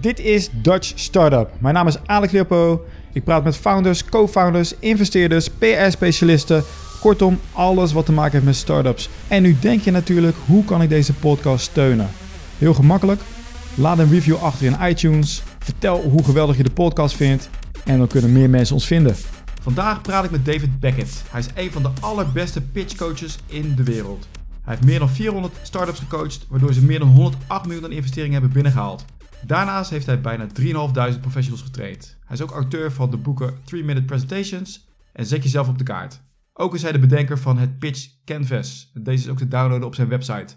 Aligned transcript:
Dit 0.00 0.20
is 0.20 0.48
Dutch 0.52 0.92
Startup. 0.94 1.50
Mijn 1.60 1.74
naam 1.74 1.86
is 1.86 1.98
Alex 2.06 2.32
Leopo. 2.32 2.84
Ik 3.12 3.24
praat 3.24 3.44
met 3.44 3.56
founders, 3.56 4.04
co-founders, 4.04 4.74
investeerders, 4.78 5.48
PR-specialisten. 5.48 6.64
Kortom, 7.00 7.40
alles 7.52 7.92
wat 7.92 8.06
te 8.06 8.12
maken 8.12 8.32
heeft 8.32 8.44
met 8.44 8.56
startups. 8.56 9.08
En 9.28 9.42
nu 9.42 9.56
denk 9.60 9.80
je 9.80 9.90
natuurlijk, 9.90 10.36
hoe 10.46 10.64
kan 10.64 10.82
ik 10.82 10.88
deze 10.88 11.14
podcast 11.14 11.64
steunen? 11.64 12.08
Heel 12.58 12.74
gemakkelijk. 12.74 13.20
Laat 13.74 13.98
een 13.98 14.10
review 14.10 14.36
achter 14.36 14.66
in 14.66 14.88
iTunes. 14.88 15.42
Vertel 15.58 16.00
hoe 16.00 16.24
geweldig 16.24 16.56
je 16.56 16.62
de 16.62 16.70
podcast 16.70 17.16
vindt. 17.16 17.50
En 17.84 17.98
dan 17.98 18.06
kunnen 18.06 18.32
meer 18.32 18.50
mensen 18.50 18.74
ons 18.74 18.86
vinden. 18.86 19.16
Vandaag 19.62 20.00
praat 20.00 20.24
ik 20.24 20.30
met 20.30 20.44
David 20.44 20.80
Beckett. 20.80 21.22
Hij 21.30 21.40
is 21.40 21.48
een 21.54 21.72
van 21.72 21.82
de 21.82 21.90
allerbeste 22.00 22.60
pitchcoaches 22.60 23.38
in 23.46 23.74
de 23.76 23.82
wereld. 23.82 24.26
Hij 24.62 24.74
heeft 24.74 24.84
meer 24.84 24.98
dan 24.98 25.10
400 25.10 25.54
startups 25.62 25.98
gecoacht, 25.98 26.46
waardoor 26.48 26.72
ze 26.72 26.84
meer 26.84 26.98
dan 26.98 27.08
108 27.08 27.66
miljoen 27.66 27.84
aan 27.84 27.92
investeringen 27.92 28.32
hebben 28.32 28.52
binnengehaald. 28.52 29.04
Daarnaast 29.46 29.90
heeft 29.90 30.06
hij 30.06 30.20
bijna 30.20 30.46
3.500 31.14 31.20
professionals 31.20 31.62
getraind. 31.62 32.18
Hij 32.24 32.36
is 32.36 32.42
ook 32.42 32.50
auteur 32.50 32.92
van 32.92 33.10
de 33.10 33.16
boeken 33.16 33.54
3-Minute 33.54 34.04
Presentations 34.04 34.88
en 35.12 35.26
Zet 35.26 35.42
jezelf 35.42 35.68
op 35.68 35.78
de 35.78 35.84
kaart. 35.84 36.20
Ook 36.52 36.74
is 36.74 36.82
hij 36.82 36.92
de 36.92 36.98
bedenker 36.98 37.38
van 37.38 37.58
het 37.58 37.78
Pitch 37.78 38.08
Canvas. 38.24 38.90
Deze 38.94 39.24
is 39.24 39.30
ook 39.30 39.38
te 39.38 39.48
downloaden 39.48 39.86
op 39.86 39.94
zijn 39.94 40.08
website. 40.08 40.54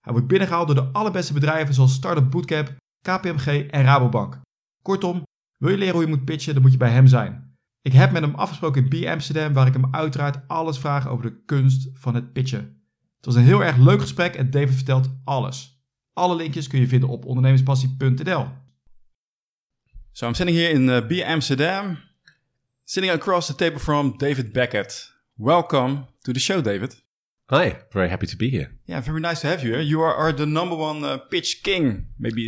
Hij 0.00 0.12
wordt 0.12 0.26
binnengehaald 0.26 0.66
door 0.66 0.76
de 0.76 0.92
allerbeste 0.92 1.32
bedrijven 1.32 1.74
zoals 1.74 1.94
Startup 1.94 2.30
Bootcamp, 2.30 2.74
KPMG 3.00 3.46
en 3.46 3.82
Rabobank. 3.82 4.40
Kortom, 4.82 5.22
wil 5.58 5.70
je 5.70 5.76
leren 5.76 5.94
hoe 5.94 6.02
je 6.02 6.08
moet 6.08 6.24
pitchen, 6.24 6.52
dan 6.52 6.62
moet 6.62 6.72
je 6.72 6.78
bij 6.78 6.90
hem 6.90 7.06
zijn. 7.06 7.56
Ik 7.82 7.92
heb 7.92 8.12
met 8.12 8.22
hem 8.22 8.34
afgesproken 8.34 8.86
in 8.86 8.88
B 8.88 9.06
Amsterdam, 9.06 9.52
waar 9.52 9.66
ik 9.66 9.72
hem 9.72 9.94
uiteraard 9.94 10.48
alles 10.48 10.78
vraag 10.78 11.08
over 11.08 11.24
de 11.24 11.42
kunst 11.44 11.88
van 11.92 12.14
het 12.14 12.32
pitchen. 12.32 12.82
Het 13.16 13.24
was 13.26 13.34
een 13.34 13.42
heel 13.42 13.64
erg 13.64 13.76
leuk 13.76 14.00
gesprek 14.00 14.34
en 14.34 14.50
David 14.50 14.74
vertelt 14.74 15.10
alles. 15.24 15.73
Alle 16.14 16.36
linkjes 16.36 16.66
kun 16.66 16.80
je 16.80 16.86
vinden 16.86 17.08
op 17.08 17.24
ondernemerspassie.nl. 17.24 18.48
So 20.12 20.26
I'm 20.26 20.34
sitting 20.34 20.56
here 20.56 20.70
in 20.70 20.88
uh, 20.88 21.06
B 21.06 21.12
Amsterdam, 21.24 21.98
sitting 22.84 23.12
across 23.12 23.46
the 23.46 23.54
table 23.54 23.78
from 23.78 24.14
David 24.16 24.52
Beckett. 24.52 25.12
Welcome 25.36 26.06
to 26.22 26.32
the 26.32 26.38
show, 26.38 26.60
David. 26.60 27.02
Hi, 27.46 27.76
very 27.90 28.08
happy 28.08 28.26
to 28.26 28.36
be 28.36 28.48
here. 28.48 28.70
Yeah, 28.84 29.02
very 29.04 29.20
nice 29.20 29.40
to 29.40 29.48
have 29.48 29.62
you 29.64 29.72
here. 29.72 29.82
You 29.82 30.02
are, 30.02 30.14
are 30.14 30.32
the 30.32 30.46
number 30.46 30.76
one 30.76 31.04
uh, 31.04 31.18
pitch 31.18 31.62
king. 31.62 32.06
Maybe 32.18 32.42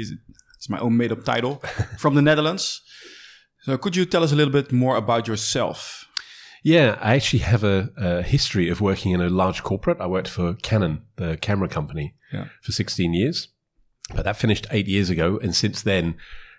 it's 0.57 0.69
my 0.69 0.79
own 0.79 0.97
made-up 0.97 1.25
title 1.25 1.57
from 1.99 2.15
the 2.15 2.23
Netherlands. 2.23 2.83
So 3.63 3.77
could 3.77 3.97
you 3.97 4.07
tell 4.07 4.23
us 4.23 4.33
a 4.33 4.37
little 4.37 4.53
bit 4.53 4.71
more 4.71 4.97
about 4.97 5.27
yourself? 5.27 6.07
Yeah, 6.63 6.99
I 7.01 7.15
actually 7.15 7.43
have 7.43 7.65
a, 7.65 7.91
a, 7.97 8.23
history 8.23 8.71
of 8.71 8.81
working 8.81 9.13
in 9.13 9.21
a 9.21 9.29
large 9.29 9.63
corporate. 9.63 10.01
I 10.01 10.07
worked 10.07 10.29
for 10.29 10.55
Canon, 10.55 11.03
the 11.17 11.37
camera 11.37 11.69
company, 11.69 12.15
yeah. 12.33 12.47
for 12.63 12.73
16 12.73 13.13
years. 13.13 13.49
But 14.15 14.25
that 14.25 14.37
finished 14.37 14.67
eight 14.71 14.87
years 14.87 15.11
ago. 15.11 15.39
And 15.43 15.55
since 15.55 15.83
then, 15.83 16.17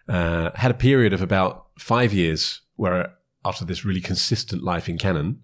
uh, 0.08 0.52
had 0.56 0.72
a 0.72 0.76
period 0.76 1.14
of 1.14 1.22
about 1.22 1.68
five 1.80 2.14
years 2.14 2.62
where 2.76 3.14
after 3.46 3.66
this 3.66 3.86
really 3.86 4.02
consistent 4.02 4.64
life 4.64 4.90
in 4.90 4.98
Canon, 4.98 5.42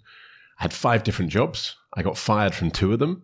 I 0.59 0.63
had 0.63 0.73
five 0.73 1.03
different 1.03 1.31
jobs. 1.31 1.75
I 1.93 2.03
got 2.03 2.17
fired 2.17 2.53
from 2.53 2.71
two 2.71 2.93
of 2.93 2.99
them. 2.99 3.23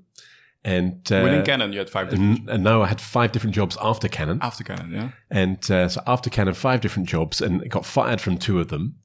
And 0.64 1.10
uh, 1.12 1.22
within 1.24 1.46
Canon, 1.46 1.72
you 1.72 1.80
had 1.80 1.90
five 1.90 2.10
different. 2.10 2.40
And, 2.40 2.50
and 2.50 2.64
no, 2.64 2.82
I 2.82 2.88
had 2.88 3.00
five 3.00 3.32
different 3.32 3.56
jobs 3.56 3.78
after 3.82 4.08
Canon. 4.08 4.40
After 4.42 4.64
Canon, 4.64 4.92
yeah. 4.92 5.10
And 5.30 5.72
uh, 5.72 5.88
so 5.88 6.02
after 6.06 6.30
Canon, 6.30 6.54
five 6.54 6.82
different 6.82 7.08
jobs, 7.08 7.42
and 7.42 7.70
got 7.70 7.86
fired 7.86 8.20
from 8.20 8.38
two 8.38 8.60
of 8.60 8.68
them, 8.68 8.96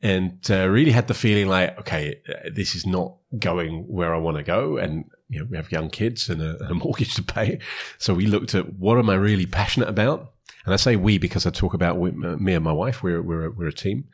and 0.00 0.38
uh, 0.48 0.68
really 0.68 0.92
had 0.92 1.08
the 1.08 1.14
feeling 1.14 1.48
like, 1.48 1.76
okay, 1.80 2.20
uh, 2.28 2.50
this 2.54 2.76
is 2.76 2.86
not 2.86 3.16
going 3.38 3.86
where 3.88 4.14
I 4.14 4.18
want 4.18 4.36
to 4.36 4.44
go, 4.44 4.76
and 4.76 5.06
you 5.30 5.38
know, 5.38 5.46
we 5.48 5.56
have 5.56 5.72
young 5.72 5.88
kids 5.88 6.28
and 6.28 6.42
a, 6.42 6.56
and 6.60 6.70
a, 6.70 6.74
mortgage 6.74 7.14
to 7.14 7.22
pay. 7.22 7.58
So 7.98 8.12
we 8.12 8.26
looked 8.26 8.54
at 8.54 8.74
what 8.74 8.98
am 8.98 9.08
I 9.08 9.14
really 9.14 9.46
passionate 9.46 9.88
about? 9.88 10.32
And 10.64 10.74
I 10.74 10.76
say 10.76 10.96
we 10.96 11.16
because 11.16 11.46
I 11.46 11.50
talk 11.50 11.72
about 11.72 11.96
we, 11.96 12.10
uh, 12.10 12.36
me 12.36 12.54
and 12.54 12.64
my 12.64 12.72
wife. 12.72 13.02
We're, 13.02 13.22
we're, 13.22 13.46
a, 13.46 13.50
we're 13.50 13.68
a 13.68 13.72
team 13.72 14.08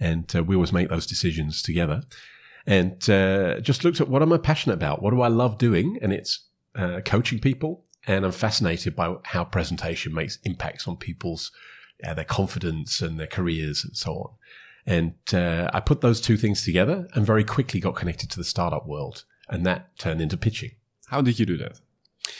and 0.00 0.34
uh, 0.34 0.42
we 0.42 0.56
always 0.56 0.72
make 0.72 0.88
those 0.88 1.06
decisions 1.06 1.62
together. 1.62 2.02
And 2.66 3.08
uh, 3.08 3.60
just 3.60 3.84
looked 3.84 4.00
at 4.00 4.08
what 4.08 4.22
am 4.22 4.32
I 4.32 4.38
passionate 4.38 4.74
about? 4.74 5.02
What 5.02 5.10
do 5.10 5.20
I 5.20 5.28
love 5.28 5.58
doing? 5.58 5.98
And 6.00 6.12
it's 6.12 6.46
uh, 6.74 7.00
coaching 7.04 7.38
people. 7.38 7.84
And 8.06 8.24
I'm 8.24 8.32
fascinated 8.32 8.96
by 8.96 9.14
how 9.24 9.44
presentation 9.44 10.12
makes 10.12 10.38
impacts 10.42 10.88
on 10.88 10.96
people's 10.96 11.52
uh, 12.04 12.14
their 12.14 12.24
confidence 12.24 13.00
and 13.00 13.18
their 13.20 13.28
careers 13.28 13.84
and 13.84 13.96
so 13.96 14.12
on. 14.14 14.30
And 14.84 15.14
uh, 15.32 15.70
I 15.72 15.78
put 15.78 16.00
those 16.00 16.20
two 16.20 16.36
things 16.36 16.64
together 16.64 17.06
and 17.14 17.24
very 17.24 17.44
quickly 17.44 17.78
got 17.78 17.94
connected 17.94 18.30
to 18.30 18.38
the 18.38 18.44
startup 18.44 18.86
world 18.88 19.24
and 19.48 19.66
that 19.66 19.98
turned 19.98 20.20
into 20.20 20.36
pitching. 20.36 20.72
How 21.08 21.20
did 21.20 21.38
you 21.38 21.46
do 21.46 21.56
that? 21.58 21.80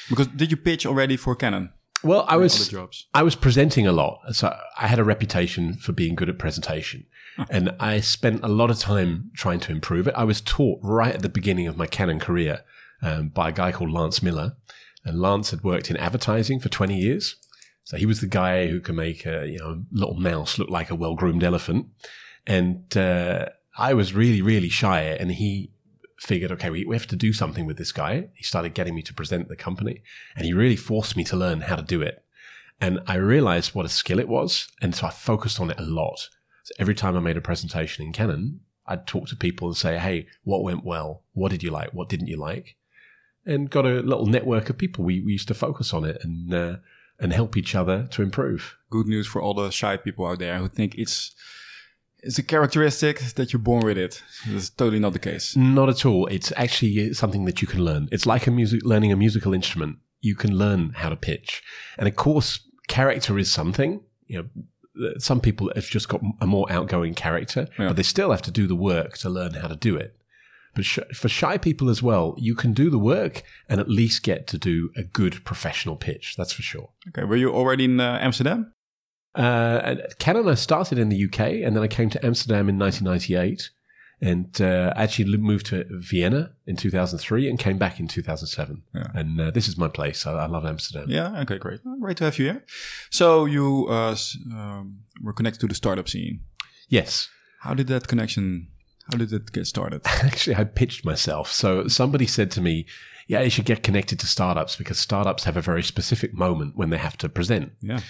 Because 0.09 0.29
did 0.29 0.51
you 0.51 0.57
pitch 0.57 0.87
already 0.87 1.17
for 1.17 1.35
Canon? 1.35 1.71
Well, 2.05 2.25
I 2.29 2.37
was 2.37 2.75
I 3.15 3.23
was 3.23 3.37
presenting 3.37 3.87
a 3.87 3.93
lot, 3.93 4.21
so 4.33 4.57
I 4.77 4.89
had 4.89 4.99
a 4.99 5.05
reputation 5.05 5.75
for 5.75 5.93
being 5.93 6.15
good 6.17 6.29
at 6.29 6.39
presentation, 6.39 7.07
and 7.49 7.75
I 7.79 8.01
spent 8.01 8.43
a 8.43 8.49
lot 8.49 8.71
of 8.71 8.79
time 8.79 9.31
trying 9.35 9.61
to 9.61 9.73
improve 9.73 10.09
it. 10.09 10.15
I 10.17 10.25
was 10.25 10.41
taught 10.41 10.81
right 10.83 11.15
at 11.15 11.23
the 11.23 11.29
beginning 11.29 11.69
of 11.69 11.77
my 11.77 11.87
Canon 11.87 12.19
career 12.19 12.63
um, 13.03 13.29
by 13.29 13.51
a 13.51 13.53
guy 13.53 13.71
called 13.71 13.91
Lance 13.91 14.23
Miller, 14.23 14.57
and 15.05 15.21
Lance 15.21 15.53
had 15.53 15.63
worked 15.63 15.91
in 15.91 15.97
advertising 15.97 16.59
for 16.59 16.69
twenty 16.69 16.97
years, 16.97 17.37
so 17.85 17.97
he 17.97 18.07
was 18.07 18.21
the 18.21 18.27
guy 18.27 18.67
who 18.67 18.81
can 18.81 18.97
make 18.97 19.25
a 19.25 19.47
you 19.47 19.59
know 19.59 19.85
little 19.93 20.19
mouse 20.19 20.59
look 20.59 20.71
like 20.71 20.91
a 20.91 20.97
well 20.97 21.15
groomed 21.15 21.45
elephant, 21.45 21.87
and 22.49 22.97
uh, 22.97 23.47
I 23.79 23.95
was 23.95 24.13
really 24.13 24.43
really 24.43 24.71
shy, 24.71 25.03
and 25.03 25.31
he 25.31 25.72
figured, 26.23 26.53
okay, 26.53 26.71
we, 26.71 26.85
we 26.85 26.95
have 26.95 27.09
to 27.09 27.17
do 27.17 27.33
something 27.33 27.67
with 27.67 27.77
this 27.77 27.93
guy. 27.93 28.29
He 28.35 28.45
started 28.45 28.75
getting 28.75 28.95
me 28.95 29.03
to 29.03 29.15
present 29.15 29.49
the 29.49 29.57
company 29.57 30.03
and 30.37 30.47
he 30.47 30.53
really 30.53 30.77
forced 30.77 31.17
me 31.17 31.25
to 31.25 31.37
learn 31.37 31.63
how 31.63 31.77
to 31.77 31.83
do 31.83 32.01
it. 32.01 32.25
And 32.81 33.01
I 33.07 33.17
realized 33.17 33.75
what 33.75 33.87
a 33.87 33.91
skill 33.91 34.19
it 34.19 34.29
was. 34.29 34.69
And 34.81 34.95
so 34.95 35.07
I 35.07 35.11
focused 35.11 35.61
on 35.61 35.71
it 35.71 35.79
a 35.79 35.85
lot. 35.85 36.29
So 36.63 36.75
every 36.79 36.95
time 36.95 37.17
I 37.17 37.21
made 37.21 37.37
a 37.37 37.41
presentation 37.41 38.05
in 38.05 38.13
Canon, 38.13 38.61
I'd 38.87 39.07
talk 39.07 39.29
to 39.29 39.37
people 39.37 39.69
and 39.69 39.77
say, 39.77 39.99
Hey, 39.99 40.27
what 40.45 40.63
went 40.63 40.85
well? 40.85 41.25
What 41.33 41.51
did 41.51 41.63
you 41.63 41.71
like? 41.71 41.93
What 41.93 42.09
didn't 42.09 42.29
you 42.29 42.37
like? 42.37 42.77
And 43.45 43.71
got 43.71 43.87
a 43.87 44.01
little 44.01 44.27
network 44.27 44.71
of 44.71 44.79
people. 44.79 45.05
We, 45.05 45.21
we 45.21 45.33
used 45.33 45.49
to 45.49 45.55
focus 45.55 45.93
on 45.93 46.05
it 46.05 46.19
and, 46.23 46.55
uh, 46.55 46.77
and 47.19 47.33
help 47.33 47.57
each 47.57 47.75
other 47.75 48.09
to 48.13 48.23
improve. 48.23 48.77
Good 48.91 49.07
news 49.07 49.27
for 49.27 49.43
all 49.43 49.55
the 49.55 49.71
shy 49.71 49.97
people 49.97 50.27
out 50.27 50.39
there 50.39 50.59
who 50.59 50.69
think 50.69 50.95
it's 50.97 51.35
it's 52.23 52.39
a 52.39 52.43
characteristic 52.43 53.21
that 53.35 53.53
you're 53.53 53.61
born 53.61 53.85
with 53.85 53.99
it. 53.99 54.23
It's 54.47 54.71
totally 54.71 55.01
not 55.01 55.13
the 55.13 55.19
case. 55.19 55.57
Not 55.57 55.89
at 55.89 56.07
all. 56.07 56.27
It's 56.27 56.53
actually 56.57 57.13
something 57.15 57.45
that 57.47 57.61
you 57.61 57.69
can 57.69 57.85
learn. 57.85 58.09
It's 58.13 58.27
like 58.27 58.47
a 58.47 58.51
music, 58.51 58.83
learning 58.85 59.13
a 59.13 59.17
musical 59.17 59.53
instrument. 59.53 59.99
You 60.21 60.37
can 60.37 60.57
learn 60.57 60.93
how 60.97 61.09
to 61.09 61.17
pitch. 61.17 61.63
And 61.99 62.09
of 62.09 62.15
course, 62.15 62.61
character 62.89 63.39
is 63.39 63.53
something, 63.53 64.03
you 64.27 64.39
know, 64.39 65.09
some 65.19 65.41
people 65.41 65.73
have 65.75 65.87
just 65.87 66.09
got 66.09 66.21
a 66.41 66.47
more 66.47 66.71
outgoing 66.71 67.15
character, 67.15 67.67
yeah. 67.79 67.89
but 67.89 67.97
they 67.97 68.03
still 68.03 68.31
have 68.31 68.43
to 68.43 68.51
do 68.51 68.67
the 68.67 68.77
work 68.77 69.19
to 69.19 69.31
learn 69.31 69.55
how 69.55 69.69
to 69.69 69.77
do 69.77 69.97
it. 69.97 70.17
But 70.75 70.85
sh- 70.85 70.99
for 71.15 71.29
shy 71.29 71.59
people 71.59 71.91
as 71.91 72.03
well, 72.03 72.35
you 72.39 72.55
can 72.55 72.73
do 72.73 72.89
the 72.89 72.99
work 72.99 73.43
and 73.69 73.81
at 73.81 73.89
least 73.89 74.23
get 74.23 74.47
to 74.49 74.59
do 74.59 74.91
a 74.97 75.03
good 75.03 75.45
professional 75.45 75.97
pitch. 75.97 76.35
That's 76.37 76.53
for 76.53 76.63
sure. 76.63 76.91
Okay. 77.09 77.25
Were 77.25 77.37
you 77.37 77.53
already 77.53 77.85
in 77.85 78.01
uh, 78.01 78.19
Amsterdam? 78.21 78.73
Uh, 79.35 79.97
Canon 80.19 80.57
started 80.57 80.99
in 80.99 81.09
the 81.09 81.25
UK, 81.25 81.41
and 81.65 81.75
then 81.75 81.83
I 81.83 81.89
came 81.89 82.11
to 82.11 82.25
Amsterdam 82.25 82.69
in 82.69 82.79
1998, 82.79 83.71
and 84.21 84.61
uh, 84.61 84.93
actually 84.95 85.37
moved 85.37 85.67
to 85.67 85.85
Vienna 85.91 86.53
in 86.67 86.77
2003, 86.77 87.49
and 87.49 87.59
came 87.59 87.79
back 87.79 87.99
in 87.99 88.09
2007. 88.09 88.83
Yeah. 88.95 89.07
And 89.15 89.41
uh, 89.41 89.51
this 89.51 89.69
is 89.69 89.77
my 89.77 89.89
place. 89.89 90.27
I, 90.27 90.33
I, 90.33 90.47
love 90.47 90.65
Amsterdam. 90.65 91.07
Yeah. 91.09 91.41
Okay. 91.41 91.59
Great. 91.59 91.81
Great 92.01 92.19
to 92.19 92.25
have 92.25 92.39
you 92.39 92.45
here. 92.47 92.65
So 93.11 93.47
you 93.47 93.87
uh, 93.89 94.17
um, 94.53 95.01
were 95.23 95.33
connected 95.33 95.61
to 95.61 95.67
the 95.67 95.75
startup 95.75 96.09
scene. 96.09 96.41
Yes. 96.89 97.29
How 97.61 97.75
did 97.75 97.87
that 97.89 98.09
connection? 98.09 98.69
How 99.11 99.19
did 99.19 99.33
it 99.33 99.51
get 99.53 99.67
started? 99.67 100.03
Actually, 100.07 100.57
I 100.57 100.65
pitched 100.65 101.05
myself. 101.05 101.51
So 101.51 101.89
somebody 101.89 102.27
said 102.27 102.51
to 102.53 102.61
me, 102.61 102.87
"Yeah, 103.27 103.41
you 103.41 103.51
should 103.51 103.65
get 103.65 103.83
connected 103.83 104.21
to 104.21 104.27
startups 104.27 104.77
because 104.77 104.99
startups 104.99 105.45
have 105.45 105.57
a 105.57 105.63
very 105.63 105.83
specific 105.83 106.35
moment 106.35 106.77
when 106.77 106.91
they 106.91 106.99
have 106.99 107.17
to 107.19 107.29
present." 107.29 107.73
Yeah. 107.81 108.01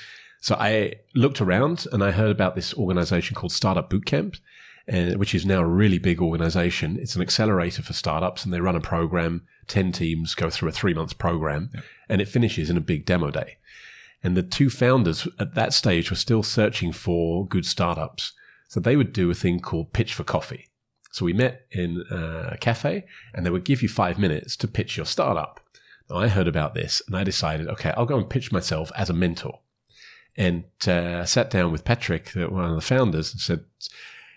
So 0.42 0.56
I 0.58 0.94
looked 1.14 1.40
around 1.40 1.86
and 1.92 2.02
I 2.02 2.10
heard 2.10 2.32
about 2.32 2.56
this 2.56 2.74
organization 2.74 3.36
called 3.36 3.52
Startup 3.52 3.88
Bootcamp, 3.88 4.40
uh, 4.92 5.16
which 5.16 5.36
is 5.36 5.46
now 5.46 5.60
a 5.60 5.66
really 5.66 5.98
big 5.98 6.20
organization. 6.20 6.98
It's 7.00 7.14
an 7.14 7.22
accelerator 7.22 7.80
for 7.80 7.92
startups 7.92 8.44
and 8.44 8.52
they 8.52 8.60
run 8.60 8.74
a 8.74 8.80
program. 8.80 9.46
10 9.68 9.92
teams 9.92 10.34
go 10.34 10.50
through 10.50 10.68
a 10.68 10.72
three 10.72 10.94
month 10.94 11.16
program 11.16 11.70
yeah. 11.72 11.82
and 12.08 12.20
it 12.20 12.26
finishes 12.26 12.70
in 12.70 12.76
a 12.76 12.80
big 12.80 13.06
demo 13.06 13.30
day. 13.30 13.58
And 14.20 14.36
the 14.36 14.42
two 14.42 14.68
founders 14.68 15.28
at 15.38 15.54
that 15.54 15.72
stage 15.72 16.10
were 16.10 16.16
still 16.16 16.42
searching 16.42 16.90
for 16.90 17.46
good 17.46 17.64
startups. 17.64 18.32
So 18.66 18.80
they 18.80 18.96
would 18.96 19.12
do 19.12 19.30
a 19.30 19.34
thing 19.34 19.60
called 19.60 19.92
pitch 19.92 20.12
for 20.12 20.24
coffee. 20.24 20.70
So 21.12 21.24
we 21.24 21.34
met 21.34 21.66
in 21.70 22.02
a 22.10 22.56
cafe 22.60 23.04
and 23.32 23.46
they 23.46 23.50
would 23.50 23.64
give 23.64 23.80
you 23.80 23.88
five 23.88 24.18
minutes 24.18 24.56
to 24.56 24.66
pitch 24.66 24.96
your 24.96 25.06
startup. 25.06 25.60
Now 26.10 26.16
I 26.16 26.26
heard 26.26 26.48
about 26.48 26.74
this 26.74 27.00
and 27.06 27.16
I 27.16 27.22
decided, 27.22 27.68
okay, 27.68 27.92
I'll 27.96 28.06
go 28.06 28.18
and 28.18 28.28
pitch 28.28 28.50
myself 28.50 28.90
as 28.96 29.08
a 29.08 29.12
mentor 29.12 29.60
and 30.36 30.64
uh, 30.86 31.24
sat 31.24 31.50
down 31.50 31.72
with 31.72 31.84
Patrick, 31.84 32.30
one 32.34 32.64
of 32.64 32.74
the 32.74 32.80
founders, 32.80 33.32
and 33.32 33.40
said, 33.40 33.64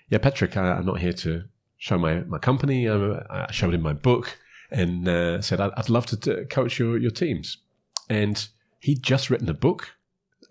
"Yeah, 0.09 0.19
Patrick, 0.19 0.57
I, 0.57 0.77
am 0.77 0.85
not 0.85 0.99
here 0.99 1.13
to 1.13 1.43
show 1.77 1.97
my 1.97 2.21
my 2.21 2.37
company. 2.37 2.89
I 2.89 3.47
showed 3.51 3.73
him 3.73 3.81
my 3.81 3.93
book 3.93 4.37
and 4.71 5.07
uh, 5.07 5.41
said 5.41 5.61
I'd, 5.61 5.71
I'd, 5.77 5.89
love 5.89 6.05
to 6.07 6.17
t- 6.17 6.45
coach 6.45 6.79
your 6.79 6.97
your 6.97 7.11
teams." 7.11 7.57
And 8.09 8.47
he'd 8.79 9.01
just 9.01 9.29
written 9.29 9.49
a 9.49 9.53
book 9.53 9.95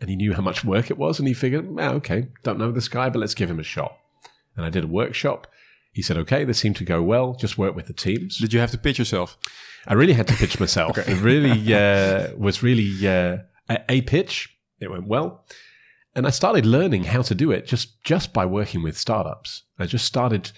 and 0.00 0.11
he 0.11 0.17
knew 0.17 0.35
how 0.35 0.43
much 0.43 0.64
work 0.64 0.91
it 0.91 0.99
was, 0.99 1.19
and 1.19 1.26
he 1.26 1.35
figured, 1.35 1.67
ah, 1.79 1.93
okay, 1.93 2.29
don't 2.43 2.58
know 2.58 2.70
this 2.70 2.88
guy, 2.88 3.08
but 3.08 3.19
let's 3.19 3.35
give 3.35 3.50
him 3.50 3.61
a 3.61 3.64
shot. 3.64 3.96
And 4.56 4.64
I 4.64 4.70
did 4.70 4.85
a 4.85 4.88
workshop. 4.88 5.46
He 5.93 6.02
said, 6.02 6.17
okay, 6.19 6.44
this 6.44 6.58
seemed 6.58 6.76
to 6.76 6.85
go 6.85 7.02
well. 7.02 7.35
Just 7.35 7.56
work 7.56 7.75
with 7.75 7.87
the 7.87 7.93
teams. 7.93 8.38
Did 8.38 8.52
you 8.52 8.61
have 8.61 8.70
to 8.73 8.79
pitch 8.79 8.99
yourself? 8.99 9.38
I 9.87 9.94
really 9.94 10.14
had 10.14 10.26
to 10.29 10.35
pitch 10.35 10.58
myself. 10.61 10.99
It 11.08 11.20
really 11.20 11.75
uh, 11.75 12.37
was 12.37 12.62
really 12.62 12.93
uh, 13.06 13.38
a, 13.69 13.79
a 13.88 14.00
pitch. 14.02 14.54
It 14.85 14.91
went 14.91 15.09
well. 15.09 15.45
And 16.15 16.27
I 16.27 16.31
started 16.31 16.65
learning 16.65 17.05
how 17.05 17.23
to 17.23 17.35
do 17.35 17.51
it 17.51 17.67
just, 17.67 18.03
just 18.05 18.33
by 18.33 18.47
working 18.47 18.83
with 18.83 18.97
startups. 18.97 19.65
I 19.79 19.87
just 19.87 20.05
started 20.05 20.53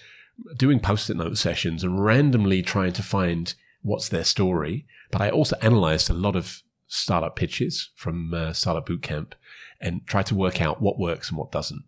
doing 0.55 0.79
post-it 0.79 1.17
note 1.17 1.37
sessions 1.37 1.83
and 1.83 2.03
randomly 2.03 2.61
trying 2.61 2.93
to 2.93 3.01
find 3.01 3.55
what's 3.81 4.09
their 4.09 4.23
story. 4.23 4.85
But 5.11 5.21
I 5.21 5.29
also 5.29 5.57
analyzed 5.61 6.09
a 6.09 6.13
lot 6.13 6.35
of 6.35 6.61
startup 6.87 7.35
pitches 7.35 7.89
from 7.95 8.33
uh, 8.33 8.53
Startup 8.53 8.87
Bootcamp 8.87 9.33
and 9.81 10.05
tried 10.05 10.27
to 10.27 10.35
work 10.35 10.61
out 10.61 10.81
what 10.81 10.99
works 10.99 11.29
and 11.29 11.37
what 11.37 11.51
doesn't. 11.51 11.83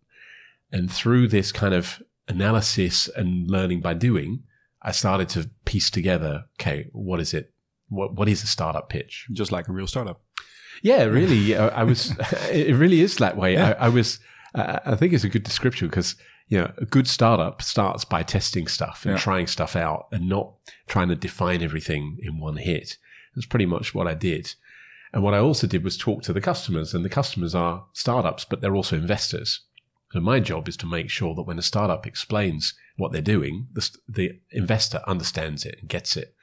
And 0.71 0.91
through 0.91 1.27
this 1.27 1.51
kind 1.51 1.73
of 1.73 2.01
analysis 2.27 3.07
and 3.15 3.49
learning 3.49 3.81
by 3.81 3.93
doing, 3.93 4.43
I 4.81 4.91
started 4.91 5.29
to 5.29 5.49
piece 5.65 5.89
together, 5.89 6.45
okay, 6.59 6.87
what 6.91 7.19
is 7.19 7.33
it? 7.33 7.53
What, 7.89 8.13
what 8.15 8.29
is 8.29 8.43
a 8.43 8.47
startup 8.47 8.89
pitch? 8.89 9.27
Just 9.31 9.51
like 9.51 9.67
a 9.67 9.71
real 9.71 9.87
startup. 9.87 10.21
Yeah, 10.81 11.03
really. 11.03 11.55
I, 11.55 11.67
I 11.67 11.83
was, 11.83 12.15
it 12.49 12.75
really 12.75 13.01
is 13.01 13.17
that 13.17 13.37
way. 13.37 13.53
Yeah. 13.53 13.75
I, 13.79 13.85
I, 13.85 13.89
was, 13.89 14.19
uh, 14.55 14.79
I 14.85 14.95
think 14.95 15.13
it's 15.13 15.23
a 15.23 15.29
good 15.29 15.43
description 15.43 15.87
because, 15.87 16.15
you 16.47 16.59
know, 16.59 16.71
a 16.77 16.85
good 16.85 17.07
startup 17.07 17.61
starts 17.61 18.05
by 18.05 18.23
testing 18.23 18.67
stuff 18.67 19.05
and 19.05 19.13
yeah. 19.13 19.19
trying 19.19 19.47
stuff 19.47 19.75
out 19.75 20.07
and 20.11 20.27
not 20.27 20.53
trying 20.87 21.09
to 21.09 21.15
define 21.15 21.61
everything 21.61 22.17
in 22.21 22.39
one 22.39 22.57
hit. 22.57 22.97
That's 23.35 23.45
pretty 23.45 23.67
much 23.67 23.93
what 23.93 24.07
I 24.07 24.15
did. 24.15 24.55
And 25.13 25.23
what 25.23 25.33
I 25.33 25.39
also 25.39 25.67
did 25.67 25.83
was 25.83 25.97
talk 25.97 26.21
to 26.23 26.33
the 26.33 26.41
customers, 26.41 26.93
and 26.93 27.03
the 27.03 27.09
customers 27.09 27.55
are 27.55 27.85
startups, 27.93 28.45
but 28.45 28.61
they're 28.61 28.75
also 28.75 28.95
investors. 28.95 29.61
So 30.11 30.19
my 30.19 30.39
job 30.39 30.67
is 30.67 30.77
to 30.77 30.85
make 30.85 31.09
sure 31.09 31.35
that 31.35 31.43
when 31.43 31.59
a 31.59 31.63
startup 31.63 32.05
explains 32.05 32.73
what 32.97 33.11
they're 33.11 33.21
doing, 33.21 33.67
the, 33.73 33.89
the 34.07 34.39
investor 34.51 35.01
understands 35.07 35.65
it 35.65 35.77
and 35.79 35.89
gets 35.89 36.17
it. 36.17 36.35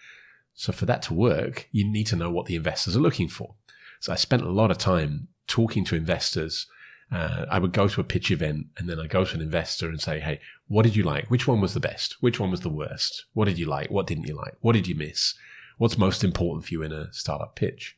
So 0.54 0.72
for 0.72 0.86
that 0.86 1.02
to 1.02 1.14
work, 1.14 1.68
you 1.70 1.90
need 1.90 2.06
to 2.08 2.16
know 2.16 2.30
what 2.30 2.46
the 2.46 2.56
investors 2.56 2.96
are 2.96 3.00
looking 3.00 3.28
for. 3.28 3.54
So 4.00 4.12
I 4.12 4.16
spent 4.16 4.42
a 4.42 4.50
lot 4.50 4.70
of 4.70 4.78
time 4.78 5.28
talking 5.46 5.84
to 5.86 5.96
investors. 5.96 6.66
Uh, 7.10 7.46
I 7.50 7.58
would 7.58 7.72
go 7.72 7.88
to 7.88 8.00
a 8.00 8.04
pitch 8.04 8.30
event 8.30 8.66
and 8.76 8.88
then 8.88 8.98
I 8.98 9.06
go 9.06 9.24
to 9.24 9.34
an 9.34 9.40
investor 9.40 9.88
and 9.88 10.00
say, 10.00 10.20
Hey, 10.20 10.40
what 10.68 10.82
did 10.82 10.96
you 10.96 11.04
like? 11.04 11.30
Which 11.30 11.46
one 11.46 11.60
was 11.60 11.74
the 11.74 11.80
best? 11.80 12.16
Which 12.20 12.40
one 12.40 12.50
was 12.50 12.60
the 12.60 12.68
worst? 12.68 13.26
What 13.32 13.44
did 13.44 13.58
you 13.58 13.66
like? 13.66 13.90
What 13.90 14.06
didn't 14.06 14.26
you 14.26 14.34
like? 14.34 14.54
What 14.60 14.72
did 14.72 14.88
you 14.88 14.94
miss? 14.94 15.34
What's 15.78 15.98
most 15.98 16.24
important 16.24 16.64
for 16.64 16.72
you 16.72 16.82
in 16.82 16.92
a 16.92 17.12
startup 17.12 17.54
pitch? 17.54 17.96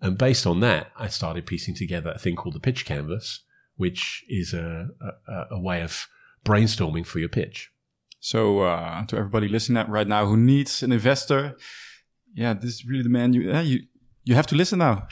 And 0.00 0.18
based 0.18 0.46
on 0.46 0.60
that, 0.60 0.92
I 0.96 1.08
started 1.08 1.46
piecing 1.46 1.74
together 1.74 2.12
a 2.14 2.18
thing 2.18 2.36
called 2.36 2.54
the 2.54 2.60
pitch 2.60 2.84
canvas, 2.84 3.40
which 3.76 4.24
is 4.28 4.52
a, 4.52 4.88
a, 5.28 5.44
a 5.52 5.60
way 5.60 5.82
of 5.82 6.06
brainstorming 6.44 7.06
for 7.06 7.18
your 7.18 7.28
pitch. 7.28 7.70
So, 8.20 8.60
uh, 8.60 9.04
to 9.06 9.16
everybody 9.16 9.48
listening 9.48 9.88
right 9.88 10.06
now 10.06 10.26
who 10.26 10.36
needs 10.36 10.82
an 10.82 10.92
investor, 10.92 11.56
yeah, 12.34 12.54
this 12.54 12.74
is 12.74 12.86
really 12.86 13.02
the 13.02 13.08
man 13.08 13.32
you 13.32 13.52
uh, 13.52 13.60
you 13.60 13.80
you 14.26 14.34
have 14.34 14.46
to 14.48 14.54
listen 14.54 14.80
now. 14.80 15.08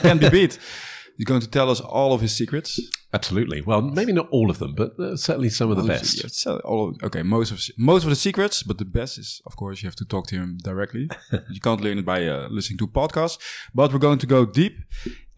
Can't 0.00 0.20
be 0.20 0.30
beat. 0.30 0.58
He's 1.16 1.26
going 1.26 1.40
to 1.40 1.50
tell 1.50 1.70
us 1.70 1.80
all 1.80 2.12
of 2.12 2.20
his 2.20 2.34
secrets. 2.34 2.80
Absolutely. 3.12 3.60
Well, 3.60 3.80
maybe 3.80 4.12
not 4.12 4.28
all 4.30 4.50
of 4.50 4.58
them, 4.58 4.74
but 4.74 4.98
uh, 4.98 5.16
certainly 5.16 5.48
some 5.48 5.70
of 5.70 5.76
the 5.76 5.84
best. 5.84 6.20
Yeah, 6.20 6.28
so 6.28 6.56
all, 6.64 6.96
okay, 7.04 7.22
most 7.22 7.52
of 7.52 7.60
most 7.78 8.02
of 8.02 8.10
the 8.10 8.16
secrets, 8.16 8.64
but 8.64 8.78
the 8.78 8.84
best 8.84 9.18
is, 9.18 9.40
of 9.46 9.54
course, 9.54 9.82
you 9.82 9.86
have 9.86 9.94
to 9.96 10.04
talk 10.04 10.26
to 10.28 10.36
him 10.36 10.58
directly. 10.64 11.08
you 11.50 11.60
can't 11.60 11.80
learn 11.80 11.98
it 11.98 12.04
by 12.04 12.26
uh, 12.26 12.48
listening 12.50 12.78
to 12.78 12.88
podcasts. 12.88 13.38
But 13.72 13.92
we're 13.92 14.00
going 14.00 14.18
to 14.18 14.26
go 14.26 14.44
deep, 14.44 14.78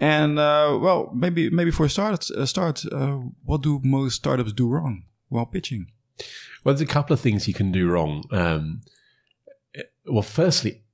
and 0.01 0.39
uh, 0.39 0.79
well, 0.81 1.11
maybe 1.15 1.51
maybe 1.51 1.71
for 1.71 1.85
a 1.85 1.91
start, 1.91 2.31
uh, 2.31 2.47
start, 2.47 2.87
uh, 2.91 3.19
what 3.45 3.61
do 3.63 3.81
most 3.85 4.17
startups 4.17 4.55
do 4.55 4.69
wrong 4.69 5.05
while 5.29 5.45
pitching? 5.45 5.89
Well, 6.65 6.75
there's 6.75 6.81
a 6.81 6.93
couple 6.93 7.13
of 7.13 7.21
things 7.21 7.47
you 7.47 7.55
can 7.55 7.73
do 7.73 7.91
wrong. 7.91 8.25
Um, 8.31 8.81
well, 10.07 10.23
firstly, 10.23 10.85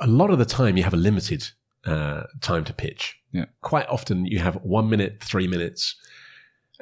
a 0.00 0.06
lot 0.06 0.30
of 0.30 0.38
the 0.38 0.44
time 0.44 0.76
you 0.76 0.84
have 0.84 0.94
a 0.94 0.96
limited 1.08 1.50
uh, 1.88 2.24
time 2.40 2.64
to 2.64 2.72
pitch. 2.72 3.18
Yeah. 3.32 3.46
Quite 3.62 3.88
often 3.88 4.26
you 4.26 4.38
have 4.40 4.56
one 4.56 4.88
minute, 4.90 5.22
three 5.22 5.48
minutes, 5.48 5.96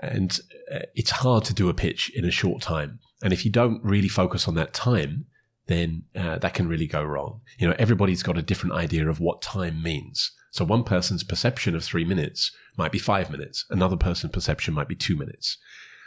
and 0.03 0.39
uh, 0.73 0.81
it's 0.95 1.11
hard 1.11 1.45
to 1.45 1.55
do 1.55 1.69
a 1.69 1.75
pitch 1.75 2.11
in 2.15 2.25
a 2.25 2.31
short 2.31 2.63
time. 2.63 2.99
And 3.23 3.33
if 3.33 3.45
you 3.45 3.51
don't 3.51 3.83
really 3.83 4.09
focus 4.09 4.47
on 4.47 4.55
that 4.55 4.75
time, 4.75 5.27
then 5.67 6.05
uh, 6.15 6.39
that 6.39 6.55
can 6.55 6.69
really 6.69 6.87
go 6.87 7.03
wrong. 7.03 7.41
You 7.59 7.69
know, 7.69 7.75
everybody's 7.79 8.23
got 8.23 8.39
a 8.39 8.43
different 8.43 8.75
idea 8.75 9.09
of 9.09 9.21
what 9.21 9.43
time 9.43 9.83
means. 9.83 10.33
So 10.51 10.65
one 10.65 10.85
person's 10.85 11.25
perception 11.25 11.75
of 11.75 11.85
three 11.85 12.05
minutes 12.05 12.53
might 12.77 12.93
be 12.93 12.99
five 12.99 13.31
minutes. 13.31 13.65
Another 13.71 13.97
person's 13.97 14.33
perception 14.33 14.75
might 14.75 14.89
be 14.89 14.95
two 14.95 15.17
minutes. 15.17 15.59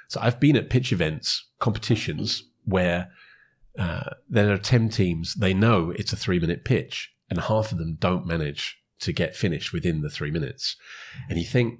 So 0.08 0.20
I've 0.22 0.40
been 0.40 0.56
at 0.56 0.70
pitch 0.70 0.92
events, 0.92 1.50
competitions 1.60 2.44
where 2.66 3.12
uh, 3.78 4.12
there 4.30 4.52
are 4.52 4.58
10 4.58 4.90
teams, 4.90 5.36
they 5.36 5.54
know 5.54 5.92
it's 5.92 6.14
a 6.14 6.18
three 6.18 6.40
minute 6.40 6.66
pitch 6.66 7.12
and 7.30 7.40
half 7.40 7.72
of 7.72 7.78
them 7.78 7.96
don't 8.00 8.26
manage 8.26 8.79
to 9.00 9.12
get 9.14 9.36
finished 9.36 9.74
within 9.74 10.02
the 10.02 10.10
three 10.10 10.32
minutes. 10.32 10.76
And 11.30 11.40
you 11.40 11.46
think, 11.46 11.80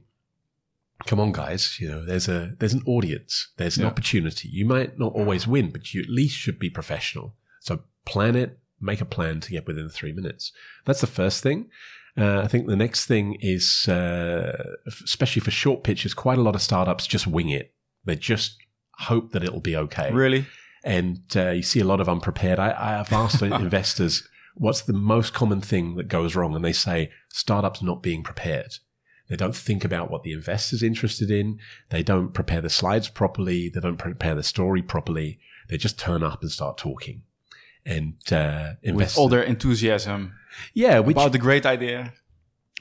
come 1.06 1.20
on, 1.20 1.32
guys, 1.32 1.80
you 1.80 1.90
know, 1.90 2.06
there's 2.06 2.28
a, 2.28 2.56
there's 2.60 2.74
an 2.74 2.84
audience, 2.86 3.52
there's 3.58 3.78
an 3.78 3.84
yeah. 3.84 3.90
opportunity. 3.90 4.50
You 4.50 4.66
might 4.66 4.98
not 4.98 5.14
always 5.14 5.48
win, 5.48 5.72
but 5.72 5.94
you 5.94 6.02
at 6.02 6.10
least 6.10 6.36
should 6.36 6.60
be 6.60 6.70
professional. 6.70 7.36
So 7.62 7.82
plan 8.06 8.36
it, 8.36 8.60
make 8.80 9.02
a 9.02 9.06
plan 9.06 9.40
to 9.42 9.52
get 9.52 9.68
within 9.68 9.86
the 9.86 9.94
three 9.94 10.14
minutes. 10.14 10.52
That's 10.86 11.02
the 11.02 11.08
first 11.08 11.44
thing. 11.44 11.70
Uh, 12.18 12.42
I 12.44 12.48
think 12.48 12.68
the 12.68 12.76
next 12.76 13.06
thing 13.06 13.38
is, 13.40 13.88
uh, 13.88 14.76
especially 14.88 15.42
for 15.42 15.52
short 15.52 15.84
pitches, 15.84 16.14
quite 16.14 16.38
a 16.38 16.42
lot 16.42 16.56
of 16.56 16.62
startups 16.62 17.08
just 17.08 17.28
wing 17.28 17.50
it. 17.50 17.74
They 18.06 18.16
just 18.16 18.58
hope 18.94 19.32
that 19.32 19.44
it'll 19.44 19.62
be 19.62 19.76
okay. 19.76 20.12
Really? 20.12 20.46
And 20.84 21.22
uh, 21.36 21.52
you 21.52 21.62
see 21.62 21.80
a 21.80 21.86
lot 21.86 22.02
of 22.02 22.10
unprepared. 22.10 22.60
I, 22.60 22.70
I 22.72 22.92
have 22.98 23.14
asked 23.14 23.42
investors 23.42 24.28
what's 24.60 24.82
the 24.82 24.94
most 24.94 25.34
common 25.34 25.62
thing 25.62 25.96
that 25.96 26.08
goes 26.08 26.36
wrong? 26.36 26.54
And 26.54 26.64
they 26.64 26.74
say 26.74 27.10
startups 27.30 27.82
not 27.82 28.04
being 28.04 28.22
prepared. 28.24 28.76
They 29.30 29.36
don't 29.36 29.56
think 29.56 29.86
about 29.86 30.12
what 30.12 30.24
the 30.24 30.34
investor's 30.34 30.84
interested 30.84 31.32
in. 31.32 31.60
They 31.90 32.04
don't 32.04 32.34
prepare 32.34 32.62
the 32.62 32.70
slides 32.70 33.08
properly. 33.08 33.70
They 33.70 33.80
don't 33.80 33.98
prepare 33.98 34.36
the 34.36 34.44
story 34.44 34.82
properly. 34.82 35.40
They 35.70 35.78
just 35.78 35.98
turn 35.98 36.24
up 36.24 36.42
and 36.42 36.52
start 36.52 36.78
talking. 36.78 37.24
And 37.86 38.16
uh, 38.32 38.74
with 38.84 39.18
all 39.18 39.30
their 39.30 39.44
enthusiasm, 39.44 40.34
yeah, 40.74 41.00
which, 41.00 41.16
about 41.16 41.32
the 41.32 41.38
great 41.38 41.66
idea, 41.66 42.14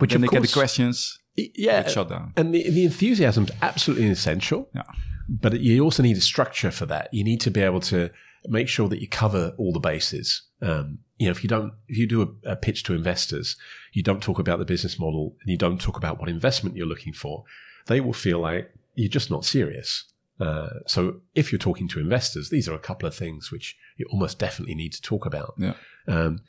which 0.01 0.13
then 0.13 0.21
they 0.21 0.27
course, 0.27 0.43
get 0.43 0.49
the 0.49 0.53
questions, 0.53 1.19
yeah, 1.37 1.87
shut 1.87 2.09
down. 2.09 2.33
And 2.37 2.55
the, 2.55 2.69
the 2.69 2.85
enthusiasm 2.85 3.45
is 3.45 3.51
absolutely 3.63 4.09
essential. 4.09 4.69
Yeah, 4.75 4.83
but 5.29 5.61
you 5.61 5.85
also 5.85 6.03
need 6.03 6.17
a 6.17 6.23
structure 6.23 6.71
for 6.71 6.87
that. 6.87 7.13
You 7.13 7.25
need 7.25 7.41
to 7.43 7.51
be 7.51 7.61
able 7.61 7.81
to 7.81 8.11
make 8.47 8.69
sure 8.69 8.89
that 8.89 9.01
you 9.01 9.09
cover 9.09 9.55
all 9.59 9.73
the 9.73 9.81
bases. 9.81 10.43
Um, 10.61 10.99
you 11.19 11.27
know, 11.27 11.33
if 11.33 11.43
you 11.43 11.49
don't, 11.49 11.73
if 11.89 11.97
you 11.97 12.07
do 12.07 12.23
a, 12.23 12.53
a, 12.53 12.57
pitch 12.57 12.85
to 12.85 12.95
investors, 12.95 13.57
you 13.93 14.03
don't 14.03 14.23
talk 14.23 14.39
about 14.39 14.59
the 14.59 14.65
business 14.65 14.99
model 14.99 15.37
and 15.41 15.51
you 15.51 15.57
don't 15.57 15.81
talk 15.81 15.97
about 15.97 16.19
what 16.19 16.29
investment 16.29 16.77
you're 16.77 16.87
looking 16.87 17.13
for, 17.13 17.45
they 17.87 18.01
will 18.01 18.13
feel 18.13 18.39
like 18.39 18.73
you're 18.95 19.09
just 19.09 19.31
not 19.31 19.45
serious. 19.45 20.05
Uh, 20.41 20.69
so 20.87 21.21
if 21.35 21.51
you're 21.51 21.59
talking 21.59 21.89
to 21.89 21.99
investors, 21.99 22.51
these 22.51 22.69
are 22.69 22.75
a 22.75 22.79
couple 22.79 23.09
of 23.09 23.15
things 23.15 23.51
which 23.51 23.77
you 23.97 24.07
almost 24.11 24.39
definitely 24.39 24.75
need 24.75 24.93
to 24.93 25.03
talk 25.03 25.27
about. 25.27 25.55
Yeah. 25.59 25.75
Um, 26.07 26.41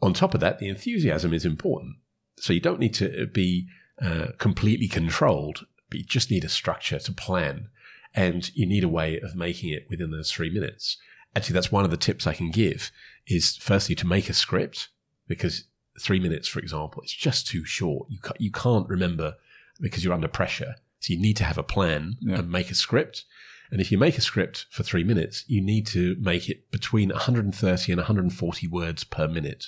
on 0.00 0.14
top 0.14 0.34
of 0.34 0.40
that, 0.40 0.60
the 0.60 0.68
enthusiasm 0.68 1.34
is 1.34 1.44
important. 1.44 1.96
So 2.36 2.52
you 2.52 2.60
don't 2.60 2.78
need 2.78 2.94
to 2.94 3.26
be 3.26 3.66
uh, 4.00 4.28
completely 4.38 4.86
controlled, 4.86 5.66
but 5.90 5.98
you 5.98 6.04
just 6.04 6.30
need 6.30 6.44
a 6.44 6.48
structure 6.48 7.00
to 7.00 7.12
plan 7.12 7.68
and 8.14 8.54
you 8.56 8.64
need 8.64 8.84
a 8.84 8.88
way 8.88 9.18
of 9.18 9.34
making 9.34 9.70
it 9.70 9.86
within 9.90 10.12
those 10.12 10.30
three 10.30 10.50
minutes 10.50 10.98
actually 11.34 11.54
that's 11.54 11.72
one 11.72 11.84
of 11.84 11.90
the 11.90 11.96
tips 11.96 12.26
I 12.26 12.34
can 12.34 12.50
give 12.50 12.90
is 13.26 13.56
firstly 13.56 13.94
to 13.96 14.06
make 14.06 14.28
a 14.28 14.34
script 14.34 14.88
because 15.26 15.64
three 16.00 16.20
minutes, 16.20 16.48
for 16.48 16.60
example, 16.60 17.02
it's 17.02 17.12
just 17.12 17.46
too 17.46 17.64
short. 17.64 18.08
You 18.10 18.18
you 18.38 18.50
can't 18.50 18.88
remember 18.88 19.34
because 19.80 20.04
you're 20.04 20.14
under 20.14 20.28
pressure. 20.28 20.76
So 21.00 21.12
you 21.12 21.20
need 21.20 21.36
to 21.36 21.44
have 21.44 21.58
a 21.58 21.62
plan 21.62 22.16
yeah. 22.20 22.38
and 22.38 22.50
make 22.50 22.70
a 22.70 22.74
script. 22.74 23.24
And 23.70 23.80
if 23.80 23.92
you 23.92 23.98
make 23.98 24.16
a 24.16 24.22
script 24.22 24.66
for 24.70 24.82
three 24.82 25.04
minutes, 25.04 25.44
you 25.46 25.60
need 25.60 25.86
to 25.88 26.16
make 26.18 26.48
it 26.48 26.70
between 26.70 27.10
130 27.10 27.92
and 27.92 27.98
140 27.98 28.66
words 28.68 29.04
per 29.04 29.28
minute. 29.28 29.66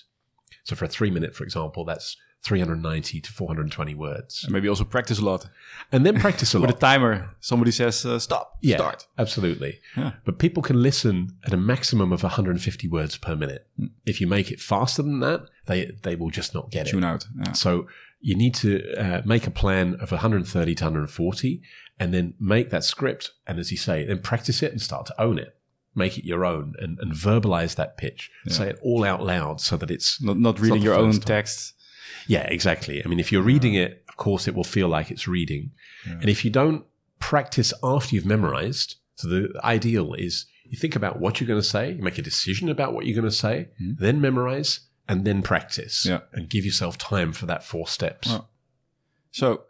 So 0.64 0.74
for 0.74 0.86
a 0.86 0.88
three 0.88 1.10
minute, 1.10 1.34
for 1.34 1.44
example, 1.44 1.84
that's 1.84 2.16
390 2.42 3.20
to 3.20 3.32
420 3.32 3.94
words. 3.94 4.44
And 4.44 4.52
maybe 4.52 4.68
also 4.68 4.85
practice 4.85 5.18
a 5.18 5.25
lot. 5.25 5.47
And 5.92 6.06
then 6.06 6.18
practice 6.18 6.54
a 6.54 6.59
lot. 6.59 6.66
With 6.68 6.76
a 6.76 6.80
timer. 6.80 7.35
Somebody 7.40 7.70
says, 7.70 8.04
uh, 8.06 8.18
stop, 8.18 8.56
yeah, 8.62 8.76
start. 8.76 9.06
Absolutely. 9.18 9.78
Yeah. 9.97 10.12
But 10.25 10.38
people 10.38 10.62
can 10.62 10.82
listen 10.82 11.37
at 11.44 11.52
a 11.52 11.59
maximum 11.59 12.12
of 12.12 12.23
150 12.23 12.88
words 12.88 13.18
per 13.18 13.37
minute. 13.37 13.66
Mm. 13.78 13.90
If 14.06 14.20
you 14.20 14.26
make 14.26 14.50
it 14.50 14.61
faster 14.61 15.02
than 15.02 15.20
that, 15.20 15.42
they, 15.66 15.92
they 16.02 16.16
will 16.16 16.30
just 16.30 16.54
not 16.54 16.70
get 16.70 16.87
Tune 16.87 17.04
it. 17.04 17.06
out. 17.06 17.26
Yeah. 17.44 17.52
So 17.52 17.88
you 18.20 18.35
need 18.35 18.54
to 18.56 18.94
uh, 18.94 19.23
make 19.25 19.47
a 19.47 19.50
plan 19.50 19.94
of 20.00 20.11
130 20.11 20.75
to 20.75 20.85
140 20.85 21.62
and 21.99 22.14
then 22.14 22.35
make 22.40 22.70
that 22.70 22.85
script. 22.85 23.32
And 23.47 23.59
as 23.59 23.70
you 23.70 23.76
say, 23.76 24.06
then 24.06 24.20
practice 24.20 24.62
it 24.62 24.73
and 24.73 24.80
start 24.80 25.06
to 25.06 25.20
own 25.20 25.38
it 25.38 25.56
make 25.92 26.16
it 26.16 26.25
your 26.25 26.44
own 26.44 26.75
and, 26.78 26.99
and 27.00 27.12
verbalize 27.12 27.75
that 27.75 27.97
pitch. 27.97 28.30
Yeah. 28.47 28.52
Say 28.52 28.68
it 28.68 28.78
all 28.80 29.04
out 29.04 29.25
loud 29.25 29.61
so 29.61 29.76
that 29.76 29.90
it's 29.90 30.23
not, 30.23 30.38
not 30.38 30.61
reading 30.61 30.78
not 30.78 30.85
your 30.85 30.94
own 30.94 31.12
text. 31.14 31.75
Yeah, 32.30 32.46
exactly. 32.58 33.04
I 33.04 33.08
mean, 33.08 33.18
if 33.25 33.32
you're 33.32 33.42
reading 33.54 33.75
it, 33.75 34.04
of 34.08 34.16
course 34.16 34.46
it 34.49 34.54
will 34.54 34.70
feel 34.76 34.88
like 34.88 35.10
it's 35.10 35.26
reading. 35.26 35.72
And 36.04 36.28
if 36.28 36.44
you 36.44 36.50
don't 36.60 36.84
practice 37.18 37.72
after 37.82 38.14
you've 38.14 38.26
memorized, 38.37 38.96
so 39.16 39.28
the 39.28 39.42
ideal 39.64 40.14
is 40.14 40.46
you 40.64 40.78
think 40.78 40.94
about 40.94 41.18
what 41.18 41.40
you're 41.40 41.49
going 41.49 41.60
to 41.60 41.66
say, 41.76 41.84
you 41.92 42.02
make 42.02 42.18
a 42.18 42.22
decision 42.22 42.68
about 42.68 42.92
what 42.94 43.04
you're 43.04 43.20
going 43.20 43.28
to 43.30 43.37
say, 43.46 43.68
then 43.78 44.20
memorize, 44.20 44.80
and 45.08 45.25
then 45.25 45.42
practice. 45.42 46.06
Yeah. 46.06 46.20
And 46.32 46.49
give 46.49 46.64
yourself 46.64 46.96
time 46.96 47.32
for 47.32 47.46
that 47.46 47.64
four 47.64 47.87
steps. 47.88 48.28
Oh. 48.30 48.46
So, 49.32 49.64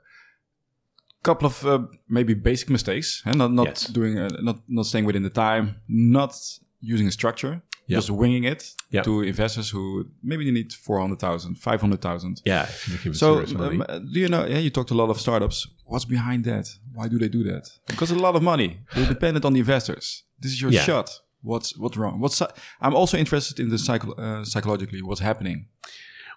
couple 1.23 1.47
of 1.47 1.65
uh, 1.67 1.81
maybe 2.09 2.35
basic 2.35 2.69
mistakes, 2.71 3.23
and 3.25 3.37
not 3.39 3.53
not 3.53 3.67
Yes. 3.67 3.87
doing 3.87 4.19
uh, 4.19 4.29
not 4.43 4.59
not 4.69 4.87
staying 4.87 5.07
within 5.07 5.23
the 5.23 5.31
time, 5.49 5.77
not 5.89 6.33
using 6.81 7.07
a 7.09 7.11
structure, 7.13 7.53
Yeah. 7.53 7.61
Just 7.97 8.11
winging 8.11 8.45
it 8.45 8.75
Yeah. 8.91 9.03
to 9.05 9.23
investors 9.23 9.71
who 9.71 10.07
maybe 10.23 10.45
they 10.45 10.51
need 10.53 10.73
400,000, 10.73 11.57
500,000. 11.59 12.43
Yeah. 12.45 12.63
If 12.65 12.89
you're 12.89 12.97
looking 12.97 13.13
for 13.13 13.19
So, 13.19 13.39
um, 13.65 13.85
do 14.13 14.21
you 14.21 14.29
know? 14.29 14.47
Yeah, 14.47 14.59
you 14.59 14.71
talked 14.71 14.89
to 14.89 14.95
a 14.95 15.01
lot 15.03 15.11
of 15.11 15.19
startups. 15.21 15.67
What's 15.87 16.05
behind 16.07 16.45
that? 16.45 16.67
Why 16.95 17.09
do 17.09 17.19
they 17.19 17.29
do 17.29 17.43
that? 17.45 17.71
Because 17.87 18.11
a 18.11 18.19
lot 18.19 18.35
of 18.37 18.43
money. 18.43 18.79
They're 18.95 19.09
dependent 19.09 19.45
on 19.45 19.53
the 19.55 19.61
investors. 19.61 20.25
This 20.39 20.53
is 20.53 20.61
your 20.63 20.73
Yeah. 20.73 20.85
shot. 20.85 21.21
What's 21.43 21.77
what's 21.79 21.97
wrong? 21.97 22.21
What's 22.21 22.43
I'm 22.81 22.95
also 22.95 23.17
interested 23.19 23.59
in 23.61 23.71
the 23.71 23.79
psycho- 23.79 24.13
uh, 24.15 24.45
psychologically 24.45 25.01
what's 25.03 25.21
happening. 25.23 25.67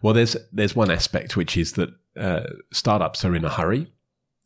Well, 0.02 0.14
there's 0.14 0.36
there's 0.58 0.76
one 0.76 0.92
aspect 0.92 1.36
which 1.36 1.58
is 1.58 1.72
that 1.74 1.90
uh, 2.18 2.44
startups 2.72 3.26
are 3.26 3.36
in 3.36 3.44
a 3.46 3.50
hurry 3.50 3.92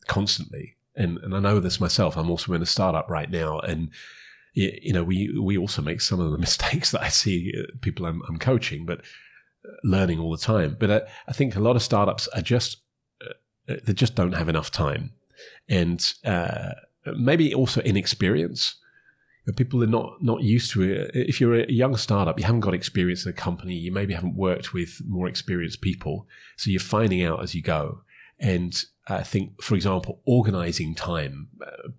constantly, 0.06 0.76
and 0.96 1.18
and 1.18 1.34
I 1.34 1.40
know 1.40 1.60
this 1.60 1.80
myself. 1.80 2.16
I'm 2.16 2.30
also 2.30 2.52
in 2.54 2.62
a 2.62 2.66
startup 2.66 3.08
right 3.08 3.30
now, 3.30 3.58
and 3.60 3.80
y- 3.80 3.94
you 4.58 4.92
know 4.92 5.04
we 5.04 5.38
we 5.38 5.56
also 5.56 5.82
make 5.82 6.00
some 6.00 6.20
of 6.20 6.32
the 6.32 6.38
mistakes 6.46 6.90
that 6.90 7.02
I 7.02 7.08
see 7.08 7.52
uh, 7.56 7.72
people 7.80 8.06
I'm, 8.06 8.22
I'm 8.28 8.38
coaching, 8.38 8.84
but 8.84 9.00
uh, 9.64 9.72
learning 9.84 10.18
all 10.18 10.30
the 10.30 10.38
time. 10.38 10.76
But 10.78 10.90
I, 10.90 11.00
I 11.28 11.32
think 11.32 11.56
a 11.56 11.60
lot 11.60 11.76
of 11.76 11.82
startups 11.82 12.28
are 12.28 12.42
just 12.42 12.78
uh, 13.24 13.76
they 13.84 13.92
just 13.92 14.14
don't 14.14 14.32
have 14.32 14.48
enough 14.48 14.70
time, 14.70 15.12
and 15.68 16.12
uh, 16.24 16.72
maybe 17.16 17.54
also 17.54 17.80
inexperience. 17.82 18.76
People 19.56 19.82
are 19.82 19.86
not 19.86 20.22
not 20.22 20.42
used 20.42 20.72
to 20.72 20.82
it. 20.82 21.10
If 21.14 21.40
you're 21.40 21.60
a 21.60 21.72
young 21.72 21.96
startup, 21.96 22.38
you 22.38 22.44
haven't 22.44 22.60
got 22.60 22.74
experience 22.74 23.24
in 23.24 23.30
a 23.30 23.32
company. 23.34 23.74
You 23.74 23.90
maybe 23.90 24.12
haven't 24.12 24.36
worked 24.36 24.74
with 24.74 25.00
more 25.06 25.26
experienced 25.26 25.80
people, 25.80 26.26
so 26.58 26.70
you're 26.70 26.80
finding 26.80 27.22
out 27.22 27.42
as 27.42 27.54
you 27.54 27.62
go. 27.62 28.02
And 28.40 28.74
I 29.08 29.22
think, 29.22 29.62
for 29.62 29.74
example, 29.74 30.20
organizing 30.24 30.94
time, 30.94 31.48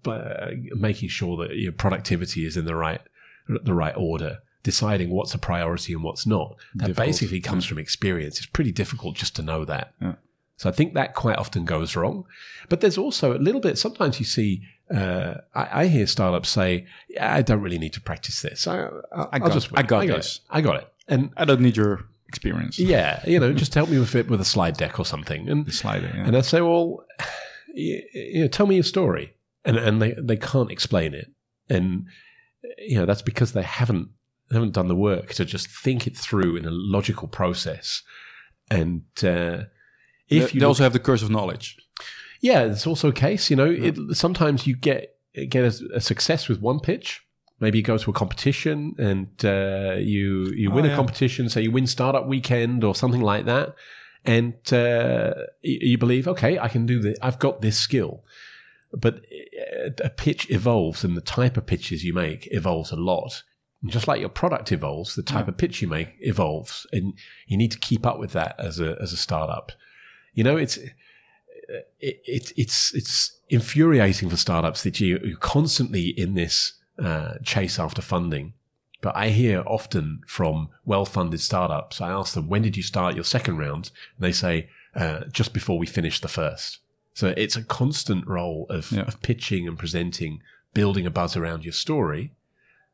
uh, 0.06 0.52
making 0.76 1.10
sure 1.10 1.38
that 1.38 1.56
your 1.58 1.72
productivity 1.72 2.46
is 2.46 2.56
in 2.58 2.66
the 2.66 2.76
right 2.76 3.02
the 3.48 3.74
right 3.74 3.96
order, 3.98 4.40
deciding 4.64 5.10
what's 5.10 5.34
a 5.34 5.40
priority 5.40 5.94
and 5.94 6.04
what's 6.04 6.28
not. 6.28 6.56
That 6.76 6.88
Difficult, 6.88 7.08
basically 7.08 7.42
comes 7.42 7.66
from 7.66 7.80
experience. 7.80 8.38
It's 8.38 8.46
pretty 8.46 8.72
difficult 8.72 9.16
just 9.16 9.36
to 9.38 9.42
know 9.42 9.66
that. 9.66 9.94
Yeah. 10.00 10.16
So 10.58 10.70
I 10.70 10.72
think 10.74 10.94
that 10.94 11.16
quite 11.16 11.38
often 11.38 11.66
goes 11.66 11.96
wrong. 11.96 12.26
But 12.68 12.82
there's 12.82 12.98
also 12.98 13.36
a 13.36 13.40
little 13.40 13.62
bit. 13.62 13.78
Sometimes 13.78 14.20
you 14.20 14.26
see. 14.26 14.62
Uh, 14.94 15.36
I, 15.54 15.82
I 15.84 15.88
hear 15.88 16.06
startups 16.08 16.50
say, 16.50 16.86
"I 17.20 17.42
don't 17.42 17.62
really 17.62 17.78
need 17.80 17.94
to 17.94 18.02
practice 18.02 18.42
this. 18.42 18.68
I, 18.68 18.88
I, 19.16 19.28
I 19.34 19.40
got- 19.40 19.52
just, 19.54 19.70
I 19.74 19.84
got 19.84 20.04
it. 20.06 20.08
this." 20.08 20.42
I 20.50 20.62
got 20.62 20.76
it." 20.78 20.88
And 21.08 21.32
I 21.38 21.46
don't 21.46 21.62
need 21.62 21.78
your 21.78 22.06
experience. 22.30 22.80
yeah, 22.80 23.22
you 23.28 23.40
know, 23.40 23.52
just 23.52 23.74
help 23.74 23.90
me 23.90 24.00
with 24.00 24.16
it 24.16 24.30
with 24.30 24.40
a 24.40 24.46
slide 24.46 24.78
deck 24.78 24.98
or 25.00 25.06
something. 25.06 25.50
And 25.50 25.66
The 25.66 25.72
slider. 25.74 26.12
Yeah. 26.16 26.26
and 26.28 26.38
I 26.38 26.42
say, 26.42 26.62
well, 26.62 27.06
you, 27.74 28.02
you 28.14 28.42
know, 28.42 28.48
tell 28.48 28.68
me 28.68 28.76
your 28.76 28.84
story, 28.86 29.34
and 29.66 29.76
and 29.78 30.02
they 30.02 30.14
they 30.18 30.38
can't 30.38 30.72
explain 30.72 31.14
it, 31.14 31.30
and 31.70 32.06
you 32.78 32.98
know 32.98 33.06
that's 33.06 33.22
because 33.22 33.52
they 33.54 33.64
haven't 33.64 34.10
they 34.50 34.56
haven't 34.56 34.74
done 34.74 34.88
the 34.88 34.96
work 34.96 35.34
to 35.34 35.44
just 35.46 35.68
think 35.68 36.08
it 36.08 36.16
through 36.16 36.56
in 36.56 36.66
a 36.66 36.72
logical 36.72 37.28
process, 37.28 38.04
and 38.72 39.04
uh, 39.24 39.66
if 40.30 40.50
they, 40.50 40.54
you 40.54 40.60
they 40.60 40.66
also 40.66 40.84
have 40.84 40.94
the 40.94 41.00
curse 41.00 41.22
of 41.24 41.30
knowledge. 41.30 41.78
yeah, 42.42 42.62
it's 42.64 42.88
also 42.88 43.10
a 43.10 43.14
case. 43.14 43.50
You 43.50 43.56
know, 43.58 43.70
it, 43.70 43.98
sometimes 44.16 44.66
you 44.68 44.76
get 44.76 45.16
get 45.50 45.64
a, 45.64 45.96
a 45.96 46.02
success 46.02 46.48
with 46.48 46.62
one 46.62 46.80
pitch. 46.80 47.22
Maybe 47.60 47.78
you 47.80 47.84
go 47.84 47.98
to 47.98 48.10
a 48.10 48.14
competition 48.14 48.96
and 48.98 49.28
uh, 49.44 49.96
you 49.98 50.46
you 50.52 50.72
Oh, 50.72 50.76
win 50.76 50.86
a 50.86 50.96
competition, 50.96 51.50
so 51.50 51.60
you 51.60 51.72
win 51.72 51.88
startup 51.88 52.26
weekend 52.26 52.84
or 52.84 52.96
something 52.96 53.22
like 53.22 53.46
that, 53.46 53.76
and 54.26 54.54
uh, 54.72 55.34
you, 55.62 55.98
believe, 55.98 56.28
okay, 56.28 56.60
I 56.60 56.68
can 56.68 56.86
do 56.86 57.00
this. 57.00 57.18
I've 57.22 57.40
got 57.40 57.62
this 57.62 57.78
skill. 57.78 58.24
But 58.92 59.16
uh, 59.16 59.92
a 60.04 60.10
pitch 60.10 60.50
evolves, 60.50 61.04
and 61.04 61.16
the 61.16 61.22
type 61.22 61.58
of 61.58 61.66
pitches 61.66 62.04
you 62.04 62.14
make 62.14 62.48
evolves 62.52 62.92
a 62.92 62.96
lot. 62.96 63.44
And 63.82 63.92
just 63.92 64.08
like 64.08 64.20
your 64.20 64.30
product 64.30 64.72
evolves, 64.72 65.16
the 65.16 65.24
type 65.24 65.48
of 65.48 65.58
pitch 65.58 65.82
you 65.82 65.88
make 65.88 66.16
evolves, 66.20 66.88
and 66.92 67.14
you 67.48 67.58
need 67.58 67.72
to 67.72 67.80
keep 67.80 68.06
up 68.06 68.20
with 68.20 68.32
that 68.34 68.56
as 68.58 68.80
a 68.80 68.98
as 69.02 69.14
a 69.14 69.18
startup. 69.18 69.72
You 70.34 70.44
know, 70.44 70.58
it's 70.58 70.78
it, 70.78 72.22
it, 72.26 72.52
it's 72.58 72.94
it's 72.94 73.40
infuriating 73.50 74.30
for 74.30 74.38
startups 74.38 74.84
that 74.84 75.00
you, 75.00 75.20
you're 75.24 75.38
constantly 75.38 76.08
in 76.10 76.34
this 76.34 76.74
uh, 77.02 77.38
chase 77.44 77.80
after 77.80 78.02
funding. 78.02 78.54
But 79.02 79.16
I 79.16 79.30
hear 79.30 79.64
often 79.66 80.22
from 80.28 80.70
well-funded 80.86 81.40
startups. 81.40 82.02
I 82.02 82.10
ask 82.10 82.34
them, 82.34 82.48
"When 82.50 82.62
did 82.62 82.76
you 82.76 82.84
start 82.84 83.16
your 83.16 83.24
second 83.24 83.58
round?" 83.58 83.92
And 84.18 84.26
they 84.26 84.32
say, 84.34 84.70
uh, 84.96 85.22
"Just 85.32 85.54
before 85.54 85.80
we 85.80 85.86
finished 85.88 86.22
the 86.22 86.28
first. 86.28 86.80
So 87.14 87.34
it's 87.38 87.56
a 87.56 87.64
constant 87.64 88.28
role 88.28 88.66
of, 88.70 88.92
Yeah. 88.92 89.02
of 89.02 89.22
pitching 89.22 89.68
and 89.68 89.78
presenting, 89.78 90.42
building 90.74 91.06
a 91.06 91.10
buzz 91.12 91.36
around 91.36 91.64
your 91.66 91.74
story. 91.74 92.32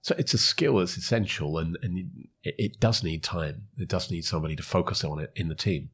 So 0.01 0.15
it's 0.17 0.33
a 0.35 0.37
skill 0.37 0.77
that's 0.77 0.97
essential, 0.97 1.57
and 1.57 1.77
and 1.81 2.27
it, 2.43 2.55
it 2.57 2.79
does 2.79 3.03
need 3.03 3.23
time. 3.23 3.67
It 3.77 3.87
does 3.89 4.11
need 4.11 4.25
somebody 4.25 4.55
to 4.55 4.63
focus 4.63 5.03
on 5.03 5.19
it 5.19 5.31
in 5.35 5.47
the 5.47 5.55
team. 5.55 5.89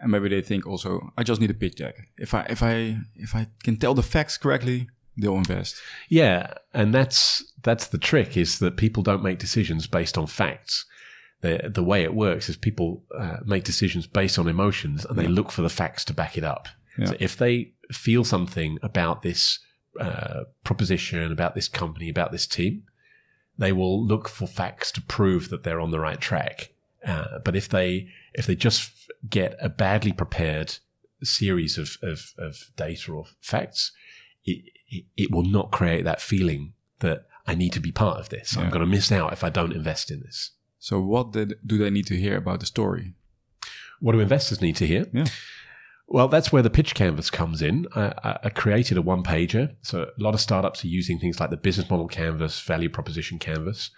And 0.00 0.10
maybe 0.10 0.28
they 0.28 0.42
think 0.42 0.66
also, 0.66 1.12
I 1.16 1.22
just 1.22 1.40
need 1.40 1.50
a 1.50 1.54
pitch 1.54 1.76
deck. 1.76 2.08
If 2.18 2.34
I 2.34 2.40
if 2.50 2.62
I 2.62 2.98
if 3.14 3.34
I 3.36 3.46
can 3.62 3.76
tell 3.76 3.94
the 3.94 4.02
facts 4.02 4.36
correctly, 4.36 4.88
they'll 5.16 5.36
invest. 5.36 5.80
Yeah, 6.08 6.54
and 6.72 6.94
that's 6.94 7.44
that's 7.62 7.86
the 7.86 7.98
trick 7.98 8.36
is 8.36 8.58
that 8.58 8.76
people 8.76 9.02
don't 9.02 9.22
make 9.22 9.38
decisions 9.38 9.86
based 9.86 10.18
on 10.18 10.26
facts. 10.26 10.84
The 11.40 11.70
the 11.72 11.84
way 11.84 12.02
it 12.02 12.14
works 12.14 12.48
is 12.48 12.56
people 12.56 13.02
uh, 13.16 13.38
make 13.44 13.64
decisions 13.64 14.06
based 14.06 14.38
on 14.38 14.48
emotions, 14.48 15.04
and 15.04 15.18
they 15.18 15.26
look 15.26 15.50
for 15.50 15.62
the 15.62 15.68
facts 15.68 16.04
to 16.06 16.14
back 16.14 16.38
it 16.38 16.44
up. 16.44 16.68
Yeah. 16.98 17.06
So 17.06 17.16
if 17.20 17.36
they 17.36 17.72
feel 17.92 18.24
something 18.24 18.78
about 18.82 19.22
this 19.22 19.58
uh, 20.00 20.44
proposition, 20.64 21.30
about 21.30 21.54
this 21.54 21.68
company, 21.68 22.08
about 22.08 22.32
this 22.32 22.46
team, 22.46 22.84
they 23.58 23.72
will 23.72 24.04
look 24.04 24.28
for 24.28 24.46
facts 24.46 24.90
to 24.92 25.00
prove 25.02 25.48
that 25.50 25.62
they're 25.62 25.80
on 25.80 25.90
the 25.90 26.00
right 26.00 26.20
track. 26.20 26.70
Uh, 27.06 27.38
but 27.44 27.54
if 27.54 27.68
they 27.68 28.08
if 28.32 28.46
they 28.46 28.54
just 28.54 29.10
get 29.28 29.56
a 29.60 29.68
badly 29.68 30.12
prepared 30.12 30.78
series 31.22 31.78
of 31.78 31.96
of, 32.02 32.32
of 32.38 32.70
data 32.76 33.12
or 33.12 33.26
facts, 33.40 33.92
it, 34.44 34.64
it 34.88 35.04
it 35.16 35.30
will 35.30 35.44
not 35.44 35.70
create 35.70 36.04
that 36.04 36.20
feeling 36.20 36.72
that 37.00 37.26
I 37.46 37.54
need 37.54 37.72
to 37.74 37.80
be 37.80 37.92
part 37.92 38.18
of 38.20 38.28
this. 38.30 38.56
I'm 38.56 38.70
going 38.70 38.80
to 38.80 38.86
miss 38.86 39.12
out 39.12 39.32
if 39.32 39.44
I 39.44 39.50
don't 39.50 39.72
invest 39.72 40.10
in 40.10 40.20
this. 40.20 40.52
So 40.78 41.00
what 41.00 41.32
did, 41.32 41.54
do 41.66 41.76
they 41.78 41.90
need 41.90 42.06
to 42.06 42.16
hear 42.16 42.36
about 42.36 42.60
the 42.60 42.66
story? 42.66 43.14
What 44.00 44.12
do 44.12 44.20
investors 44.20 44.60
need 44.62 44.76
to 44.76 44.86
hear? 44.86 45.06
Yeah. 45.12 45.26
Well, 46.06 46.28
that's 46.28 46.52
where 46.52 46.62
the 46.62 46.70
pitch 46.70 46.94
canvas 46.94 47.30
comes 47.30 47.62
in. 47.62 47.86
I, 47.94 48.12
I- 48.22 48.38
I 48.44 48.48
created 48.50 48.96
a 48.98 49.02
one 49.02 49.22
pager. 49.22 49.76
So 49.82 50.02
a 50.18 50.22
lot 50.22 50.34
of 50.34 50.40
startups 50.40 50.84
are 50.84 50.88
using 50.88 51.18
things 51.18 51.40
like 51.40 51.50
the 51.50 51.56
business 51.56 51.88
model 51.90 52.08
canvas, 52.08 52.60
value 52.60 52.88
proposition 52.90 53.38
canvas. 53.38 53.90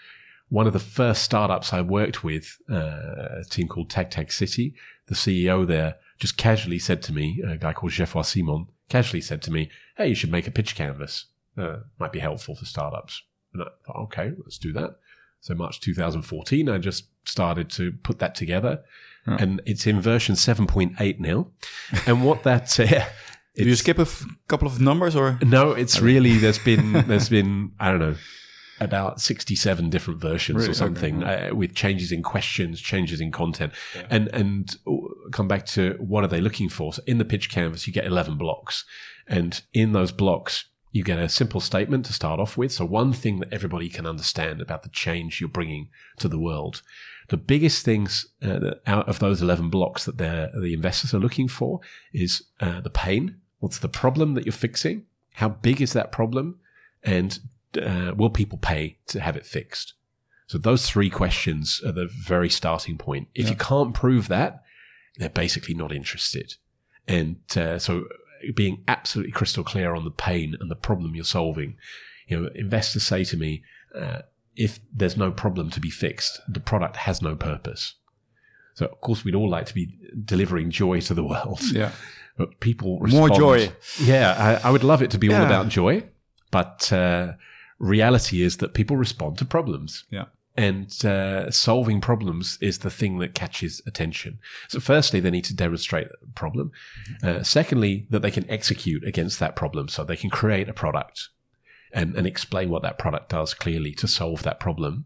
One 0.49 0.67
of 0.69 0.73
the 0.73 0.79
first 0.79 1.23
startups 1.25 1.73
I 1.73 1.81
worked 1.81 2.23
with, 2.23 2.57
uh, 2.71 3.41
a 3.41 3.45
team 3.51 3.67
called 3.69 3.91
Tech 3.91 4.11
Tech 4.13 4.31
City, 4.31 4.75
the 5.07 5.17
CEO 5.17 5.67
there 5.67 5.97
just 6.19 6.37
casually 6.37 6.79
said 6.79 7.03
to 7.03 7.13
me, 7.13 7.43
a 7.47 7.57
guy 7.57 7.73
called 7.73 7.93
Geoffroy 7.93 8.23
Simon, 8.23 8.67
casually 8.89 9.21
said 9.21 9.43
to 9.43 9.51
me, 9.51 9.71
Hey, 9.97 10.09
you 10.09 10.15
should 10.15 10.31
make 10.33 10.47
a 10.47 10.51
pitch 10.51 10.75
canvas. 10.75 11.27
Uh, 11.57 11.79
might 11.99 12.13
be 12.13 12.19
helpful 12.19 12.55
for 12.55 12.65
startups. 12.67 13.23
And 13.53 13.63
I 13.63 13.67
thought, 13.87 13.97
okay, 14.05 14.33
let's 14.45 14.59
do 14.59 14.73
that. 14.75 14.97
So 15.41 15.55
March 15.55 15.81
2014, 15.81 16.69
I 16.69 16.79
just 16.79 17.05
started 17.25 17.71
to 17.71 17.93
put 18.03 18.19
that 18.19 18.35
together. 18.35 18.83
And 19.27 19.61
it's 19.67 19.89
in 19.89 20.01
version 20.01 20.37
7.8 20.37 21.19
now. 21.19 21.49
And 22.07 22.25
what 22.25 22.45
that, 22.45 22.79
uh, 22.79 23.05
Do 23.57 23.65
you 23.65 23.75
skip 23.75 23.99
a 23.99 24.03
f- 24.03 24.25
couple 24.47 24.69
of 24.69 24.81
numbers 24.81 25.17
or? 25.17 25.39
no, 25.45 25.73
it's 25.73 25.99
really 25.99 26.37
there's 26.39 26.59
been 26.61 26.93
there's 27.09 27.29
been 27.31 27.73
I 27.81 27.91
don't 27.91 27.99
know 28.01 28.15
about 28.79 29.21
sixty 29.23 29.57
seven 29.57 29.89
different 29.91 30.21
versions 30.21 30.57
Really? 30.59 30.69
or 30.69 30.71
Okay. 30.71 30.79
something 30.79 31.25
uh, 31.25 31.49
with 31.55 31.75
changes 31.75 32.13
in 32.13 32.23
questions, 32.23 32.81
changes 32.83 33.21
in 33.21 33.33
content, 33.33 33.73
and 34.11 34.29
and 34.35 34.77
uh, 34.87 34.93
come 35.33 35.49
back 35.49 35.65
to 35.69 35.97
what 35.99 36.23
are 36.23 36.29
they 36.29 36.41
looking 36.43 36.69
for? 36.69 36.93
So 36.93 37.03
in 37.07 37.17
the 37.19 37.25
pitch 37.25 37.51
canvas, 37.51 37.87
you 37.87 37.93
get 37.95 38.05
eleven 38.05 38.37
blocks, 38.37 38.85
and 39.27 39.63
in 39.73 39.93
those 39.93 40.13
blocks. 40.13 40.67
You 40.93 41.05
get 41.05 41.19
a 41.19 41.29
simple 41.29 41.61
statement 41.61 42.07
to 42.07 42.15
start 42.15 42.41
off 42.41 42.57
with. 42.57 42.73
So, 42.73 42.85
one 42.87 43.13
thing 43.13 43.41
that 43.41 43.53
everybody 43.53 43.91
can 43.91 44.07
understand 44.07 44.63
about 44.63 44.83
the 44.83 44.89
change 44.89 45.41
you're 45.41 45.49
bringing 45.49 45.89
to 46.19 46.29
the 46.29 46.39
world. 46.39 46.83
The 47.29 47.37
biggest 47.37 47.85
things 47.85 48.27
uh, 48.41 48.75
out 48.87 49.09
of 49.09 49.19
those 49.19 49.43
11 49.43 49.69
blocks 49.69 50.05
that 50.05 50.17
the 50.17 50.73
investors 50.73 51.13
are 51.13 51.19
looking 51.19 51.49
for 51.49 51.81
is 52.15 52.45
uh, 52.61 52.81
the 52.81 52.89
pain. 52.89 53.41
What's 53.59 53.81
the 53.81 53.89
problem 53.89 54.35
that 54.35 54.47
you're 54.47 54.53
fixing? 54.53 55.05
How 55.35 55.49
big 55.49 55.83
is 55.83 55.93
that 55.93 56.13
problem? 56.13 56.61
And 57.03 57.41
uh, 57.77 58.13
will 58.17 58.31
people 58.31 58.59
pay 58.59 58.99
to 59.09 59.21
have 59.21 59.37
it 59.37 59.45
fixed? 59.45 59.95
So 60.47 60.59
those 60.59 60.89
three 60.89 61.11
questions 61.11 61.83
are 61.85 61.93
the 61.93 62.07
very 62.07 62.49
starting 62.49 62.97
point. 62.97 63.29
If 63.35 63.51
you 63.51 63.57
can't 63.57 63.93
prove 63.93 64.29
that, 64.29 64.63
they're 65.17 65.29
basically 65.29 65.75
not 65.75 65.93
interested. 65.93 66.55
And 67.09 67.39
uh, 67.57 67.79
so 67.79 68.07
being 68.55 68.83
absolutely 68.89 69.33
crystal 69.33 69.65
clear 69.65 69.95
on 69.95 70.05
the 70.05 70.11
pain 70.11 70.57
and 70.61 70.71
the 70.71 70.77
problem 70.77 71.15
you're 71.15 71.25
solving. 71.25 71.77
You 72.29 72.41
know, 72.41 72.51
investors 72.55 73.05
say 73.05 73.25
to 73.25 73.37
me, 73.37 73.63
uh, 73.95 74.23
if 74.57 74.81
there's 74.93 75.17
no 75.17 75.31
problem 75.31 75.71
to 75.71 75.81
be 75.81 75.91
fixed, 75.91 76.41
the 76.49 76.61
product 76.61 76.97
has 76.97 77.23
no 77.23 77.37
purpose. 77.37 77.95
So 78.75 78.87
of 78.87 79.01
course 79.01 79.25
we'd 79.25 79.35
all 79.35 79.49
like 79.49 79.67
to 79.67 79.75
be 79.75 79.97
delivering 80.25 80.71
joy 80.71 81.01
to 81.03 81.15
the 81.15 81.25
world. 81.33 81.61
Yeah. 81.63 81.93
But 82.37 82.61
people 82.61 83.01
More 83.07 83.31
joy. 83.31 83.73
Yeah, 83.99 84.61
I, 84.63 84.69
I 84.69 84.71
would 84.71 84.85
love 84.85 85.03
it 85.03 85.11
to 85.13 85.19
be 85.19 85.33
all 85.33 85.43
about 85.43 85.69
joy, 85.69 86.05
but 86.51 86.93
uh, 86.93 87.33
reality 87.79 88.43
is 88.43 88.59
that 88.59 88.75
people 88.75 88.97
respond 88.97 89.39
to 89.39 89.45
problems 89.45 90.05
Yeah. 90.11 90.27
And 90.57 91.05
uh, 91.05 91.51
solving 91.51 92.01
problems 92.01 92.57
is 92.61 92.79
the 92.79 92.91
thing 92.91 93.19
that 93.19 93.35
catches 93.35 93.83
attention. 93.87 94.39
So, 94.69 94.81
firstly, 94.81 95.21
they 95.21 95.31
need 95.31 95.45
to 95.45 95.55
demonstrate 95.55 96.09
a 96.09 96.33
problem. 96.35 96.73
Uh, 97.23 97.43
secondly, 97.43 98.07
that 98.11 98.23
they 98.23 98.31
can 98.31 98.49
execute 98.51 99.05
against 99.05 99.39
that 99.39 99.55
problem, 99.55 99.89
so 99.89 100.03
they 100.03 100.17
can 100.17 100.31
create 100.31 100.69
a 100.69 100.73
product 100.73 101.29
and, 101.93 102.17
and 102.17 102.27
explain 102.27 102.71
what 102.71 102.83
that 102.83 102.99
product 102.99 103.29
does 103.29 103.55
clearly 103.55 103.93
to 103.95 104.09
solve 104.09 104.43
that 104.45 104.61
problem. 104.61 105.05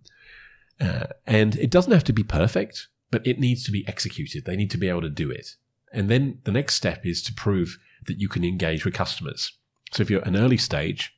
Uh, 0.80 1.06
and 1.26 1.56
it 1.56 1.70
doesn't 1.70 1.92
have 1.92 2.04
to 2.04 2.12
be 2.12 2.22
perfect, 2.22 2.88
but 3.10 3.26
it 3.26 3.38
needs 3.38 3.64
to 3.64 3.72
be 3.72 3.86
executed. 3.88 4.44
They 4.44 4.56
need 4.56 4.70
to 4.70 4.78
be 4.78 4.88
able 4.88 5.02
to 5.02 5.10
do 5.10 5.30
it. 5.30 5.56
And 5.92 6.08
then 6.08 6.38
the 6.44 6.52
next 6.52 6.74
step 6.74 7.04
is 7.04 7.22
to 7.24 7.34
prove 7.34 7.76
that 8.06 8.20
you 8.20 8.28
can 8.28 8.44
engage 8.44 8.84
with 8.84 8.94
customers. 8.94 9.52
So, 9.92 10.02
if 10.02 10.10
you're 10.10 10.22
an 10.22 10.36
early 10.36 10.56
stage, 10.56 11.16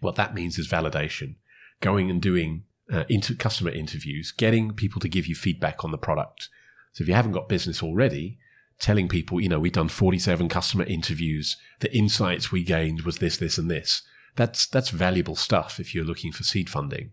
what 0.00 0.16
that 0.16 0.34
means 0.34 0.58
is 0.58 0.68
validation, 0.68 1.36
going 1.80 2.10
and 2.10 2.20
doing 2.20 2.64
uh, 2.92 3.04
into 3.08 3.34
customer 3.34 3.70
interviews, 3.70 4.32
getting 4.32 4.72
people 4.72 5.00
to 5.00 5.08
give 5.08 5.26
you 5.26 5.34
feedback 5.34 5.84
on 5.84 5.90
the 5.90 5.98
product. 5.98 6.48
So 6.92 7.02
if 7.02 7.08
you 7.08 7.14
haven't 7.14 7.32
got 7.32 7.48
business 7.48 7.82
already, 7.82 8.38
telling 8.80 9.08
people, 9.08 9.40
you 9.40 9.48
know, 9.48 9.60
we've 9.60 9.72
done 9.72 9.88
47 9.88 10.48
customer 10.48 10.84
interviews. 10.84 11.56
The 11.80 11.94
insights 11.94 12.50
we 12.50 12.64
gained 12.64 13.02
was 13.02 13.18
this, 13.18 13.36
this, 13.36 13.58
and 13.58 13.70
this. 13.70 14.02
That's, 14.36 14.66
that's 14.66 14.90
valuable 14.90 15.36
stuff 15.36 15.78
if 15.78 15.94
you're 15.94 16.04
looking 16.04 16.32
for 16.32 16.42
seed 16.42 16.68
funding. 16.70 17.10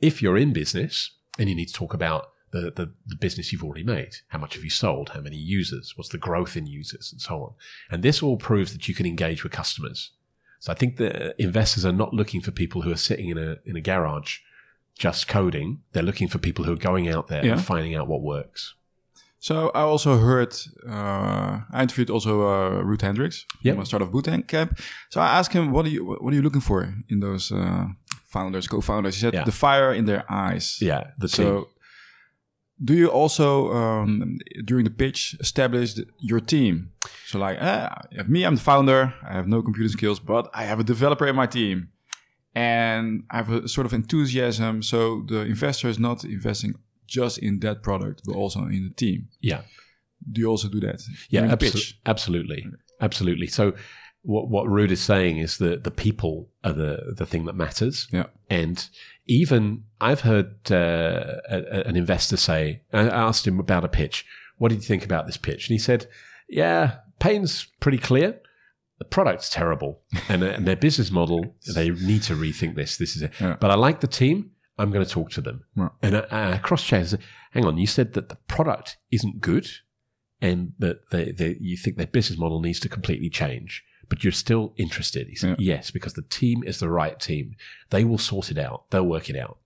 If 0.00 0.20
you're 0.20 0.36
in 0.36 0.52
business 0.52 1.12
and 1.38 1.48
you 1.48 1.54
need 1.54 1.68
to 1.68 1.74
talk 1.74 1.94
about 1.94 2.32
the, 2.50 2.72
the, 2.74 2.92
the 3.06 3.16
business 3.16 3.52
you've 3.52 3.64
already 3.64 3.84
made, 3.84 4.16
how 4.28 4.38
much 4.38 4.54
have 4.54 4.64
you 4.64 4.70
sold? 4.70 5.10
How 5.10 5.20
many 5.20 5.36
users? 5.36 5.96
What's 5.96 6.10
the 6.10 6.18
growth 6.18 6.56
in 6.56 6.66
users 6.66 7.12
and 7.12 7.20
so 7.20 7.42
on? 7.42 7.54
And 7.90 8.02
this 8.02 8.22
all 8.22 8.36
proves 8.36 8.72
that 8.72 8.88
you 8.88 8.94
can 8.94 9.06
engage 9.06 9.42
with 9.42 9.52
customers. 9.52 10.10
So 10.58 10.72
I 10.72 10.74
think 10.74 10.96
that 10.96 11.40
investors 11.40 11.86
are 11.86 11.92
not 11.92 12.14
looking 12.14 12.40
for 12.40 12.50
people 12.50 12.82
who 12.82 12.90
are 12.90 12.96
sitting 12.96 13.28
in 13.28 13.38
a, 13.38 13.56
in 13.64 13.76
a 13.76 13.80
garage 13.80 14.38
just 14.98 15.28
coding. 15.28 15.82
They're 15.92 16.02
looking 16.02 16.28
for 16.28 16.38
people 16.38 16.64
who 16.64 16.72
are 16.72 16.76
going 16.90 17.08
out 17.08 17.28
there 17.28 17.44
Yeah. 17.44 17.52
and 17.52 17.64
finding 17.64 17.94
out 17.94 18.08
what 18.08 18.22
works. 18.22 18.74
So 19.38 19.70
I 19.74 19.80
also 19.82 20.18
heard, 20.18 20.54
uh, 20.88 21.60
I 21.72 21.82
interviewed 21.82 22.10
also 22.10 22.42
uh, 22.42 22.82
Ruud 22.82 23.00
Hendriks 23.02 23.44
Yep. 23.62 23.74
from 23.74 23.82
a 23.82 23.86
startup 23.86 24.10
bootcamp. 24.10 24.78
So 25.10 25.20
I 25.20 25.38
asked 25.38 25.52
him, 25.52 25.70
what 25.70 25.84
are 25.86 25.90
you, 25.90 26.04
what 26.20 26.32
are 26.32 26.36
you 26.36 26.42
looking 26.42 26.62
for 26.62 26.94
in 27.08 27.20
those 27.20 27.52
uh, 27.52 27.84
founders, 28.24 28.66
co-founders? 28.66 29.14
He 29.16 29.20
said, 29.20 29.34
Yeah. 29.34 29.44
the 29.44 29.52
fire 29.52 29.92
in 29.92 30.06
their 30.06 30.24
eyes. 30.30 30.78
Yeah, 30.80 31.10
the 31.18 31.28
So 31.28 31.44
team. 31.44 31.64
do 32.84 32.94
you 32.94 33.08
also, 33.08 33.72
um, 33.72 34.38
during 34.64 34.84
the 34.84 34.90
pitch, 34.90 35.36
establish 35.40 35.94
your 36.18 36.40
team? 36.40 36.90
So 37.26 37.38
like, 37.38 37.58
eh, 37.60 37.88
me, 38.26 38.44
I'm 38.44 38.54
the 38.56 38.62
founder. 38.62 39.12
I 39.22 39.34
have 39.34 39.46
no 39.46 39.62
computer 39.62 39.90
skills, 39.90 40.18
but 40.18 40.50
I 40.54 40.64
have 40.64 40.80
a 40.80 40.84
developer 40.84 41.26
in 41.26 41.36
my 41.36 41.46
team. 41.46 41.88
And 42.56 43.24
I 43.30 43.36
have 43.36 43.50
a 43.50 43.68
sort 43.68 43.86
of 43.86 43.92
enthusiasm. 43.92 44.82
So 44.82 45.24
the 45.28 45.40
investor 45.42 45.88
is 45.88 45.98
not 45.98 46.24
investing 46.24 46.74
just 47.06 47.36
in 47.38 47.60
that 47.60 47.82
product, 47.82 48.22
but 48.24 48.34
also 48.34 48.60
in 48.62 48.82
the 48.88 48.94
team. 48.94 49.28
Yeah, 49.40 49.60
Do 50.32 50.40
you 50.40 50.48
also 50.48 50.68
do 50.68 50.80
that? 50.80 51.02
yeah, 51.28 51.42
abso- 51.54 51.58
pitch? 51.74 51.98
absolutely, 52.06 52.66
absolutely. 53.00 53.46
So 53.46 53.74
what 54.22 54.48
what 54.48 54.66
Ruud 54.66 54.90
is 54.90 55.00
saying 55.02 55.36
is 55.38 55.58
that 55.58 55.84
the 55.84 55.90
people 55.90 56.48
are 56.64 56.72
the 56.72 57.14
the 57.16 57.26
thing 57.26 57.44
that 57.44 57.54
matters. 57.54 58.08
Yeah. 58.10 58.26
And 58.50 58.88
even 59.26 59.84
I've 60.00 60.22
heard 60.22 60.48
uh, 60.70 61.40
a, 61.50 61.58
a- 61.76 61.84
an 61.90 61.96
investor 61.96 62.36
say, 62.38 62.80
I 62.92 63.02
asked 63.26 63.46
him 63.46 63.60
about 63.60 63.84
a 63.84 63.88
pitch. 63.88 64.24
What 64.58 64.70
did 64.70 64.76
you 64.76 64.88
think 64.88 65.04
about 65.04 65.26
this 65.26 65.36
pitch? 65.36 65.68
And 65.68 65.74
he 65.74 65.78
said, 65.78 66.06
"Yeah, 66.48 66.96
pain's 67.20 67.66
pretty 67.80 67.98
clear. 67.98 68.40
The 68.98 69.04
product's 69.04 69.50
terrible, 69.50 70.00
and, 70.28 70.42
uh, 70.42 70.46
and 70.46 70.66
their 70.66 70.76
business 70.76 71.10
model. 71.10 71.54
They 71.74 71.90
need 71.90 72.22
to 72.24 72.34
rethink 72.34 72.76
this. 72.76 72.96
This 72.96 73.16
is 73.16 73.22
it. 73.22 73.32
Yeah. 73.40 73.56
But 73.60 73.70
I 73.70 73.74
like 73.74 74.00
the 74.00 74.06
team. 74.06 74.52
I'm 74.78 74.90
going 74.90 75.04
to 75.04 75.10
talk 75.10 75.30
to 75.32 75.40
them. 75.40 75.64
Yeah. 75.74 75.88
And 76.02 76.16
I, 76.30 76.52
I 76.54 76.58
cross 76.58 76.84
said, 76.84 77.20
Hang 77.52 77.64
on, 77.64 77.78
you 77.78 77.86
said 77.86 78.12
that 78.14 78.28
the 78.28 78.36
product 78.48 78.98
isn't 79.10 79.40
good, 79.40 79.68
and 80.40 80.72
that 80.78 81.10
they, 81.10 81.32
they, 81.32 81.56
you 81.60 81.76
think 81.76 81.96
their 81.96 82.06
business 82.06 82.38
model 82.38 82.60
needs 82.60 82.80
to 82.80 82.88
completely 82.88 83.30
change, 83.30 83.84
but 84.08 84.22
you're 84.22 84.32
still 84.32 84.74
interested. 84.76 85.28
He 85.28 85.36
said, 85.36 85.56
Yes, 85.58 85.90
because 85.90 86.14
the 86.14 86.22
team 86.22 86.62
is 86.64 86.78
the 86.78 86.90
right 86.90 87.18
team. 87.18 87.54
They 87.90 88.04
will 88.04 88.18
sort 88.18 88.50
it 88.50 88.58
out. 88.58 88.90
They'll 88.90 89.04
work 89.06 89.30
it 89.30 89.36
out. 89.36 89.58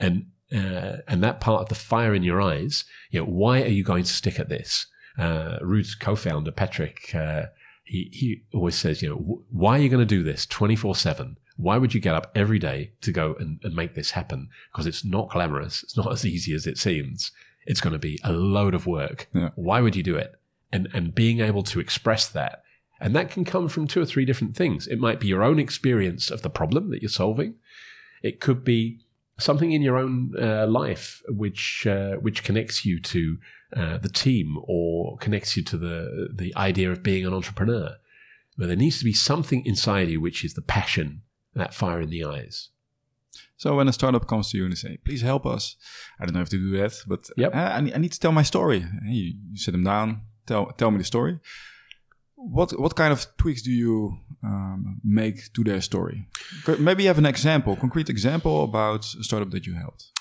And 0.00 0.26
uh, 0.54 0.98
and 1.08 1.22
that 1.22 1.40
part 1.40 1.62
of 1.62 1.68
the 1.68 1.74
fire 1.74 2.14
in 2.14 2.22
your 2.22 2.40
eyes, 2.40 2.84
you 3.10 3.20
know, 3.20 3.26
why 3.26 3.62
are 3.62 3.68
you 3.68 3.82
going 3.82 4.04
to 4.04 4.12
stick 4.12 4.38
at 4.38 4.48
this? 4.48 4.86
Uh, 5.18 5.58
Ruud's 5.60 5.94
co-founder 5.94 6.52
Patrick, 6.52 7.14
uh, 7.14 7.44
he 7.84 8.10
he 8.12 8.42
always 8.52 8.74
says, 8.74 9.02
you 9.02 9.08
know, 9.08 9.42
why 9.50 9.78
are 9.78 9.82
you 9.82 9.88
going 9.88 10.00
to 10.00 10.06
do 10.06 10.22
this 10.22 10.46
twenty 10.46 10.76
four 10.76 10.94
seven? 10.94 11.38
Why 11.56 11.76
would 11.78 11.94
you 11.94 12.00
get 12.00 12.14
up 12.14 12.32
every 12.34 12.58
day 12.58 12.92
to 13.02 13.12
go 13.12 13.36
and, 13.38 13.60
and 13.62 13.76
make 13.76 13.94
this 13.94 14.12
happen? 14.12 14.48
Because 14.72 14.86
it's 14.86 15.04
not 15.04 15.30
glamorous. 15.30 15.82
It's 15.84 15.96
not 15.96 16.10
as 16.12 16.26
easy 16.26 16.54
as 16.54 16.66
it 16.66 16.78
seems. 16.78 17.30
It's 17.66 17.80
going 17.80 17.92
to 17.92 17.98
be 17.98 18.18
a 18.24 18.32
load 18.32 18.74
of 18.74 18.86
work. 18.86 19.28
Yeah. 19.32 19.50
Why 19.54 19.80
would 19.80 19.96
you 19.96 20.02
do 20.02 20.16
it? 20.16 20.34
And 20.72 20.88
and 20.92 21.14
being 21.14 21.40
able 21.40 21.62
to 21.64 21.80
express 21.80 22.28
that, 22.28 22.62
and 23.00 23.14
that 23.14 23.30
can 23.30 23.44
come 23.44 23.68
from 23.68 23.86
two 23.86 24.02
or 24.02 24.06
three 24.06 24.24
different 24.24 24.56
things. 24.56 24.86
It 24.86 24.98
might 24.98 25.20
be 25.20 25.28
your 25.28 25.42
own 25.42 25.58
experience 25.58 26.30
of 26.30 26.42
the 26.42 26.50
problem 26.50 26.90
that 26.90 27.02
you're 27.02 27.08
solving. 27.08 27.54
It 28.22 28.40
could 28.40 28.64
be 28.64 29.00
something 29.38 29.72
in 29.72 29.82
your 29.82 29.96
own 29.96 30.32
uh, 30.40 30.66
life 30.66 31.22
which 31.28 31.86
uh, 31.86 32.14
which 32.14 32.44
connects 32.44 32.84
you 32.84 33.00
to 33.00 33.38
uh, 33.76 33.98
the 33.98 34.08
team 34.08 34.56
or 34.62 35.16
connects 35.18 35.56
you 35.56 35.62
to 35.64 35.76
the 35.76 36.28
the 36.34 36.54
idea 36.56 36.90
of 36.92 37.02
being 37.02 37.26
an 37.26 37.34
entrepreneur. 37.34 37.96
But 38.56 38.68
there 38.68 38.76
needs 38.76 38.98
to 39.00 39.04
be 39.04 39.12
something 39.12 39.66
inside 39.66 40.08
you 40.10 40.20
which 40.20 40.44
is 40.44 40.54
the 40.54 40.62
passion, 40.62 41.22
that 41.54 41.74
fire 41.74 42.00
in 42.00 42.10
the 42.10 42.24
eyes. 42.24 42.70
So 43.56 43.76
when 43.76 43.88
a 43.88 43.92
startup 43.92 44.26
comes 44.26 44.50
to 44.50 44.58
you 44.58 44.64
and 44.64 44.72
they 44.72 44.76
say, 44.76 44.98
"Please 45.04 45.22
help 45.22 45.44
us," 45.46 45.76
I 46.18 46.24
don't 46.24 46.34
know 46.34 46.42
if 46.42 46.50
to 46.50 46.58
do 46.58 46.70
that, 46.78 46.92
but 47.06 47.28
Yep. 47.36 47.54
uh, 47.54 47.58
I, 47.76 47.80
need, 47.80 47.94
I 47.94 47.98
need 47.98 48.12
to 48.12 48.20
tell 48.20 48.32
my 48.32 48.44
story. 48.44 48.84
You, 49.04 49.34
you 49.52 49.56
sit 49.56 49.72
them 49.72 49.84
down, 49.84 50.22
tell 50.46 50.66
tell 50.78 50.90
me 50.90 50.98
the 50.98 51.04
story. 51.04 51.38
What 52.36 52.72
what 52.78 52.94
kind 52.94 53.12
of 53.12 53.26
tweaks 53.36 53.62
do 53.62 53.70
you 53.70 54.18
um, 54.42 55.00
make 55.02 55.52
to 55.54 55.64
their 55.64 55.80
story? 55.80 56.28
Maybe 56.78 57.02
you 57.04 57.08
have 57.08 57.18
an 57.18 57.26
example, 57.26 57.76
concrete 57.76 58.10
example 58.10 58.64
about 58.64 59.04
a 59.20 59.24
startup 59.24 59.50
that 59.50 59.66
you 59.66 59.74
helped. 59.74 60.12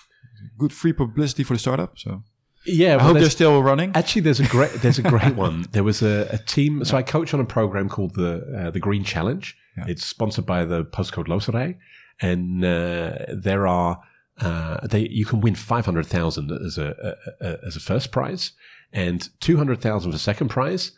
Good 0.58 0.72
free 0.74 0.94
publicity 0.94 1.44
for 1.44 1.54
the 1.54 1.60
startup. 1.60 1.98
So 1.98 2.24
Yeah, 2.66 2.98
I 2.98 3.04
hope 3.04 3.18
they're 3.18 3.30
still 3.30 3.62
running. 3.62 3.92
Actually, 3.96 4.22
there's 4.22 4.40
a 4.40 4.48
great 4.48 4.72
there's 4.82 5.00
a 5.00 5.04
great 5.04 5.36
one. 5.48 5.66
There 5.72 5.84
was 5.84 6.02
a, 6.02 6.28
a 6.32 6.38
team. 6.38 6.84
So 6.86 6.98
I 6.98 7.04
coach 7.04 7.34
on 7.34 7.40
a 7.40 7.46
program 7.46 7.90
called 7.90 8.16
the 8.16 8.66
uh, 8.68 8.72
the 8.72 8.80
Green 8.80 9.04
Challenge. 9.04 9.58
Yeah. 9.78 9.86
It's 9.88 10.06
sponsored 10.06 10.46
by 10.46 10.66
the 10.66 10.86
postcode 10.86 11.28
Loterij, 11.28 11.78
and 12.22 12.64
uh, 12.64 13.18
there 13.34 13.68
are 13.68 14.02
uh, 14.40 14.86
they 14.88 15.08
you 15.10 15.26
can 15.26 15.42
win 15.42 15.56
five 15.56 15.86
hundred 15.86 16.06
thousand 16.06 16.52
as 16.52 16.78
a, 16.78 17.16
a, 17.42 17.46
a 17.46 17.58
as 17.68 17.76
a 17.76 17.80
first 17.80 18.12
prize, 18.12 18.54
and 18.92 19.30
two 19.40 19.58
hundred 19.58 19.82
thousand 19.82 20.12
for 20.12 20.18
second 20.18 20.50
prize. 20.50 20.92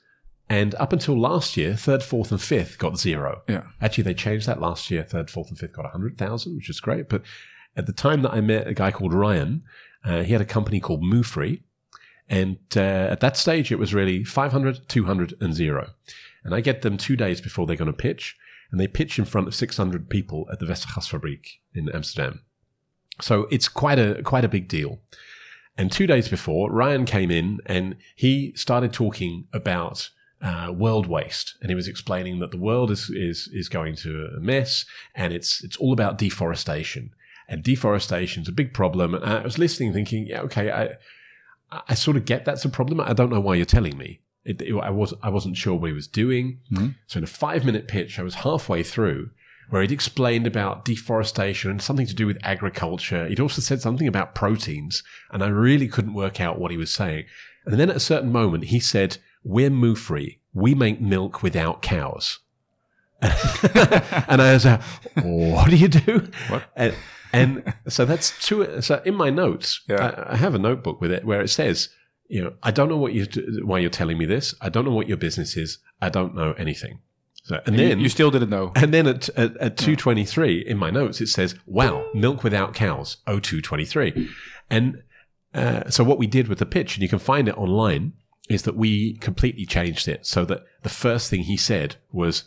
And 0.47 0.75
up 0.75 0.93
until 0.93 1.19
last 1.19 1.58
year, 1.58 1.75
third, 1.75 2.04
fourth, 2.04 2.30
and 2.32 2.39
fifth 2.39 2.78
got 2.78 2.99
zero. 2.99 3.41
Yeah. 3.49 3.63
Actually, 3.82 4.04
they 4.04 4.13
changed 4.13 4.45
that 4.45 4.62
last 4.62 4.91
year. 4.91 5.01
Third, 5.01 5.32
fourth, 5.32 5.49
and 5.49 5.58
fifth 5.58 5.73
got 5.73 5.86
100,000, 5.86 6.56
which 6.56 6.69
is 6.69 6.80
great. 6.80 7.10
But 7.10 7.23
at 7.75 7.88
the 7.88 7.91
time 7.91 8.21
that 8.21 8.32
I 8.32 8.41
met 8.41 8.67
a 8.67 8.75
guy 8.75 8.91
called 8.91 9.12
Ryan, 9.12 9.63
uh, 10.06 10.24
he 10.24 10.34
had 10.34 10.41
a 10.41 10.46
company 10.46 10.80
called 10.80 11.04
Muufri. 11.04 11.62
And 12.28 12.58
uh, 12.76 12.80
at 12.80 13.20
that 13.20 13.38
stage, 13.38 13.72
it 13.72 13.80
was 13.80 13.94
really 13.94 14.24
500, 14.24 14.88
200, 14.88 15.34
and 15.39 15.54
zero. 15.54 15.91
And 16.44 16.56
I 16.56 16.62
get 16.62 16.82
them 16.82 16.98
two 16.98 17.15
days 17.15 17.41
before 17.41 17.65
they're 17.65 17.76
going 17.76 17.91
to 17.91 17.98
pitch. 17.98 18.36
And 18.72 18.80
they 18.80 18.88
pitch 18.88 19.20
in 19.20 19.26
front 19.26 19.48
of 19.48 19.56
600 19.56 20.10
people 20.10 20.48
at 20.52 20.60
the 20.60 20.65
Westergasfabriek 20.65 21.60
in 21.74 21.89
Amsterdam. 21.89 22.41
So 23.22 23.48
it's 23.52 23.68
quite 23.68 24.00
a, 24.00 24.22
quite 24.24 24.44
a 24.44 24.50
big 24.50 24.68
deal. 24.68 25.00
And 25.78 25.91
two 25.91 26.08
days 26.08 26.28
before, 26.28 26.72
Ryan 26.72 27.06
came 27.06 27.32
in 27.32 27.60
and 27.65 27.96
he 28.15 28.54
started 28.56 28.94
talking 28.94 29.48
about 29.54 30.10
uh, 30.41 30.72
world 30.72 31.08
waste, 31.08 31.56
and 31.62 31.70
he 31.70 31.76
was 31.76 31.88
explaining 31.88 32.39
that 32.39 32.52
the 32.52 32.58
world 32.58 32.91
is 32.91 33.10
is 33.10 33.50
is 33.52 33.68
going 33.68 33.96
to 33.96 34.30
a 34.38 34.39
mess, 34.39 34.86
and 35.15 35.34
it's 35.34 35.63
it's 35.63 35.78
all 35.78 35.91
about 35.91 36.18
deforestation, 36.18 37.12
and 37.48 37.64
deforestation 37.64 38.44
is 38.44 38.50
a 38.50 38.54
big 38.54 38.74
problem. 38.74 39.14
And 39.16 39.24
I 39.26 39.42
was 39.42 39.58
listening, 39.58 39.94
thinking, 39.94 40.28
yeah, 40.28 40.42
okay, 40.42 40.72
I 40.72 40.96
I 41.90 41.94
sort 41.94 42.18
of 42.18 42.26
get 42.26 42.46
that's 42.46 42.66
a 42.66 42.70
problem. 42.70 43.00
I 43.02 43.14
don't 43.14 43.32
know 43.32 43.40
why 43.40 43.56
you're 43.56 43.66
telling 43.66 43.98
me. 43.98 44.20
It, 44.44 44.62
it- 44.62 44.76
I 44.76 44.90
was 44.90 45.14
I 45.24 45.30
wasn't 45.30 45.58
sure 45.58 45.76
what 45.76 45.88
he 45.88 45.94
was 45.94 46.08
doing. 46.08 46.60
Mm-hmm. 46.72 46.90
So 47.08 47.18
in 47.20 47.24
a 47.24 47.28
five 47.28 47.66
minute 47.66 47.88
pitch, 47.88 48.20
I 48.20 48.24
was 48.24 48.36
halfway 48.36 48.84
through 48.84 49.32
where 49.72 49.82
he'd 49.82 49.92
explained 49.92 50.46
about 50.46 50.86
deforestation 50.86 51.72
and 51.72 51.82
something 51.82 52.06
to 52.06 52.14
do 52.14 52.28
with 52.28 52.38
agriculture. 52.44 53.28
He'd 53.28 53.40
also 53.40 53.62
said 53.62 53.82
something 53.82 54.08
about 54.08 54.36
proteins, 54.36 55.02
and 55.32 55.44
I 55.44 55.48
really 55.48 55.88
couldn't 55.88 56.14
work 56.14 56.40
out 56.40 56.60
what 56.60 56.70
he 56.70 56.78
was 56.78 56.94
saying. 56.94 57.26
And 57.66 57.80
then 57.80 57.90
at 57.90 57.96
a 57.96 58.00
certain 58.00 58.32
moment, 58.32 58.66
he 58.66 58.80
said, 58.80 59.18
"We're 59.44 59.72
Muufri. 59.72 60.38
we 60.54 60.76
make 60.76 61.02
milk 61.02 61.42
without 61.42 61.82
cows. 61.82 62.40
and 63.22 64.42
I 64.42 64.54
was 64.54 64.66
like, 64.66 64.82
what 65.24 65.70
do 65.70 65.76
you 65.78 65.88
do? 65.88 66.28
What? 66.50 66.64
And, 66.76 66.94
and 67.36 67.74
so 67.88 68.06
that's 68.06 68.28
two. 68.45 68.82
So 68.82 69.02
in 69.06 69.15
my 69.15 69.30
notes, 69.30 69.82
Yeah. 69.89 70.26
I, 70.28 70.34
I 70.34 70.36
have 70.38 70.56
a 70.56 70.60
notebook 70.60 71.02
with 71.02 71.12
it 71.12 71.26
where 71.26 71.41
it 71.41 71.50
says, 71.50 71.89
you 72.28 72.43
know, 72.43 72.54
I 72.63 72.71
don't 72.71 72.89
know 72.89 72.98
what 72.98 73.13
you 73.13 73.26
why 73.63 73.80
you're 73.80 73.89
telling 74.02 74.17
me 74.17 74.26
this. 74.26 74.56
I 74.62 74.69
don't 74.69 74.86
know 74.86 74.91
what 75.00 75.08
your 75.08 75.17
business 75.17 75.56
is. 75.58 75.80
I 76.02 76.10
don't 76.10 76.34
know 76.36 76.54
anything. 76.58 77.00
So, 77.43 77.60
and 77.65 77.78
You- 77.80 77.88
then 77.89 78.00
you 78.00 78.10
still 78.10 78.32
didn't 78.32 78.50
know. 78.50 78.71
and 78.76 78.91
then 78.93 79.06
at, 79.08 79.30
at, 79.38 79.56
at 79.58 79.78
223 79.78 80.65
in 80.65 80.78
my 80.78 80.89
notes, 80.89 81.21
it 81.21 81.28
says, 81.28 81.54
wow, 81.67 82.06
milk 82.15 82.43
without 82.43 82.74
cows, 82.74 83.17
0223. 83.28 84.30
And 84.69 85.04
uh, 85.54 85.89
so 85.89 86.04
what 86.04 86.17
we 86.17 86.28
did 86.28 86.48
with 86.48 86.58
the 86.60 86.65
pitch, 86.65 86.95
and 86.95 87.04
you 87.04 87.10
can 87.10 87.19
find 87.19 87.48
it 87.48 87.56
online, 87.58 88.13
is 88.50 88.63
that 88.63 88.76
we 88.76 89.13
completely 89.17 89.65
changed 89.65 90.08
it 90.08 90.26
so 90.26 90.43
that 90.45 90.63
the 90.84 90.89
first 90.89 91.30
thing 91.30 91.41
he 91.43 91.58
said 91.58 91.95
was, 92.12 92.43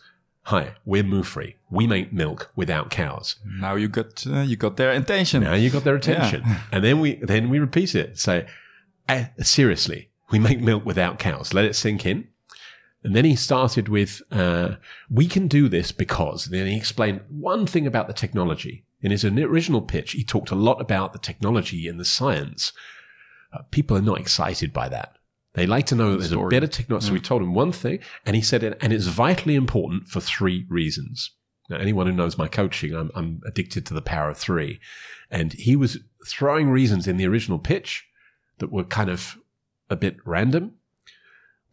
hi, 0.48 0.74
we're 0.86 1.04
Muufri. 1.04 1.56
We 1.70 1.86
make 1.86 2.10
milk 2.10 2.50
without 2.56 2.88
cows. 2.88 3.36
Now 3.44 3.74
you 3.74 3.86
got 3.86 4.26
uh, 4.26 4.40
you 4.40 4.56
got 4.56 4.78
their 4.78 4.92
intention. 4.92 5.42
Now 5.42 5.52
you 5.52 5.68
got 5.68 5.84
their 5.84 5.96
attention. 5.96 6.42
And 6.72 6.82
then 6.82 7.00
we, 7.00 7.16
then 7.16 7.50
we 7.50 7.58
repeat 7.58 7.94
it. 7.94 8.18
Say, 8.18 8.46
eh, 9.08 9.26
seriously, 9.40 10.10
we 10.30 10.38
make 10.38 10.60
milk 10.60 10.86
without 10.86 11.18
cows. 11.18 11.52
Let 11.52 11.66
it 11.66 11.76
sink 11.76 12.06
in. 12.06 12.28
And 13.04 13.14
then 13.14 13.26
he 13.26 13.36
started 13.36 13.88
with, 13.88 14.22
uh, 14.32 14.76
we 15.10 15.26
can 15.26 15.48
do 15.48 15.68
this 15.68 15.92
because, 15.92 16.46
and 16.46 16.54
then 16.54 16.66
he 16.66 16.76
explained 16.76 17.20
one 17.28 17.66
thing 17.66 17.86
about 17.86 18.06
the 18.06 18.14
technology. 18.14 18.84
In 19.02 19.10
his 19.10 19.24
original 19.24 19.82
pitch, 19.82 20.12
he 20.12 20.24
talked 20.24 20.50
a 20.50 20.56
lot 20.56 20.80
about 20.80 21.12
the 21.12 21.18
technology 21.18 21.86
and 21.86 22.00
the 22.00 22.04
science. 22.04 22.72
Uh, 23.52 23.60
people 23.70 23.96
are 23.96 24.02
not 24.02 24.18
excited 24.18 24.72
by 24.72 24.88
that. 24.88 25.17
They 25.58 25.66
like 25.66 25.86
to 25.86 25.94
know 25.94 26.12
that 26.12 26.18
there's 26.18 26.32
a 26.32 26.48
better 26.48 26.66
technology. 26.66 27.08
So 27.08 27.12
we 27.12 27.20
told 27.20 27.42
him 27.42 27.52
one 27.52 27.72
thing, 27.72 27.98
and 28.24 28.36
he 28.36 28.42
said, 28.42 28.62
it, 28.62 28.78
and 28.80 28.92
it's 28.92 29.06
vitally 29.06 29.56
important 29.56 30.06
for 30.06 30.20
three 30.20 30.66
reasons. 30.68 31.32
Now, 31.68 31.76
anyone 31.76 32.06
who 32.06 32.12
knows 32.12 32.38
my 32.38 32.48
coaching, 32.48 32.94
I'm, 32.94 33.10
I'm 33.14 33.42
addicted 33.44 33.84
to 33.86 33.94
the 33.94 34.00
power 34.00 34.30
of 34.30 34.38
three. 34.38 34.80
And 35.30 35.52
he 35.52 35.76
was 35.76 35.98
throwing 36.26 36.70
reasons 36.70 37.06
in 37.06 37.16
the 37.16 37.26
original 37.26 37.58
pitch 37.58 38.06
that 38.58 38.72
were 38.72 38.84
kind 38.84 39.10
of 39.10 39.36
a 39.90 39.96
bit 39.96 40.16
random. 40.24 40.74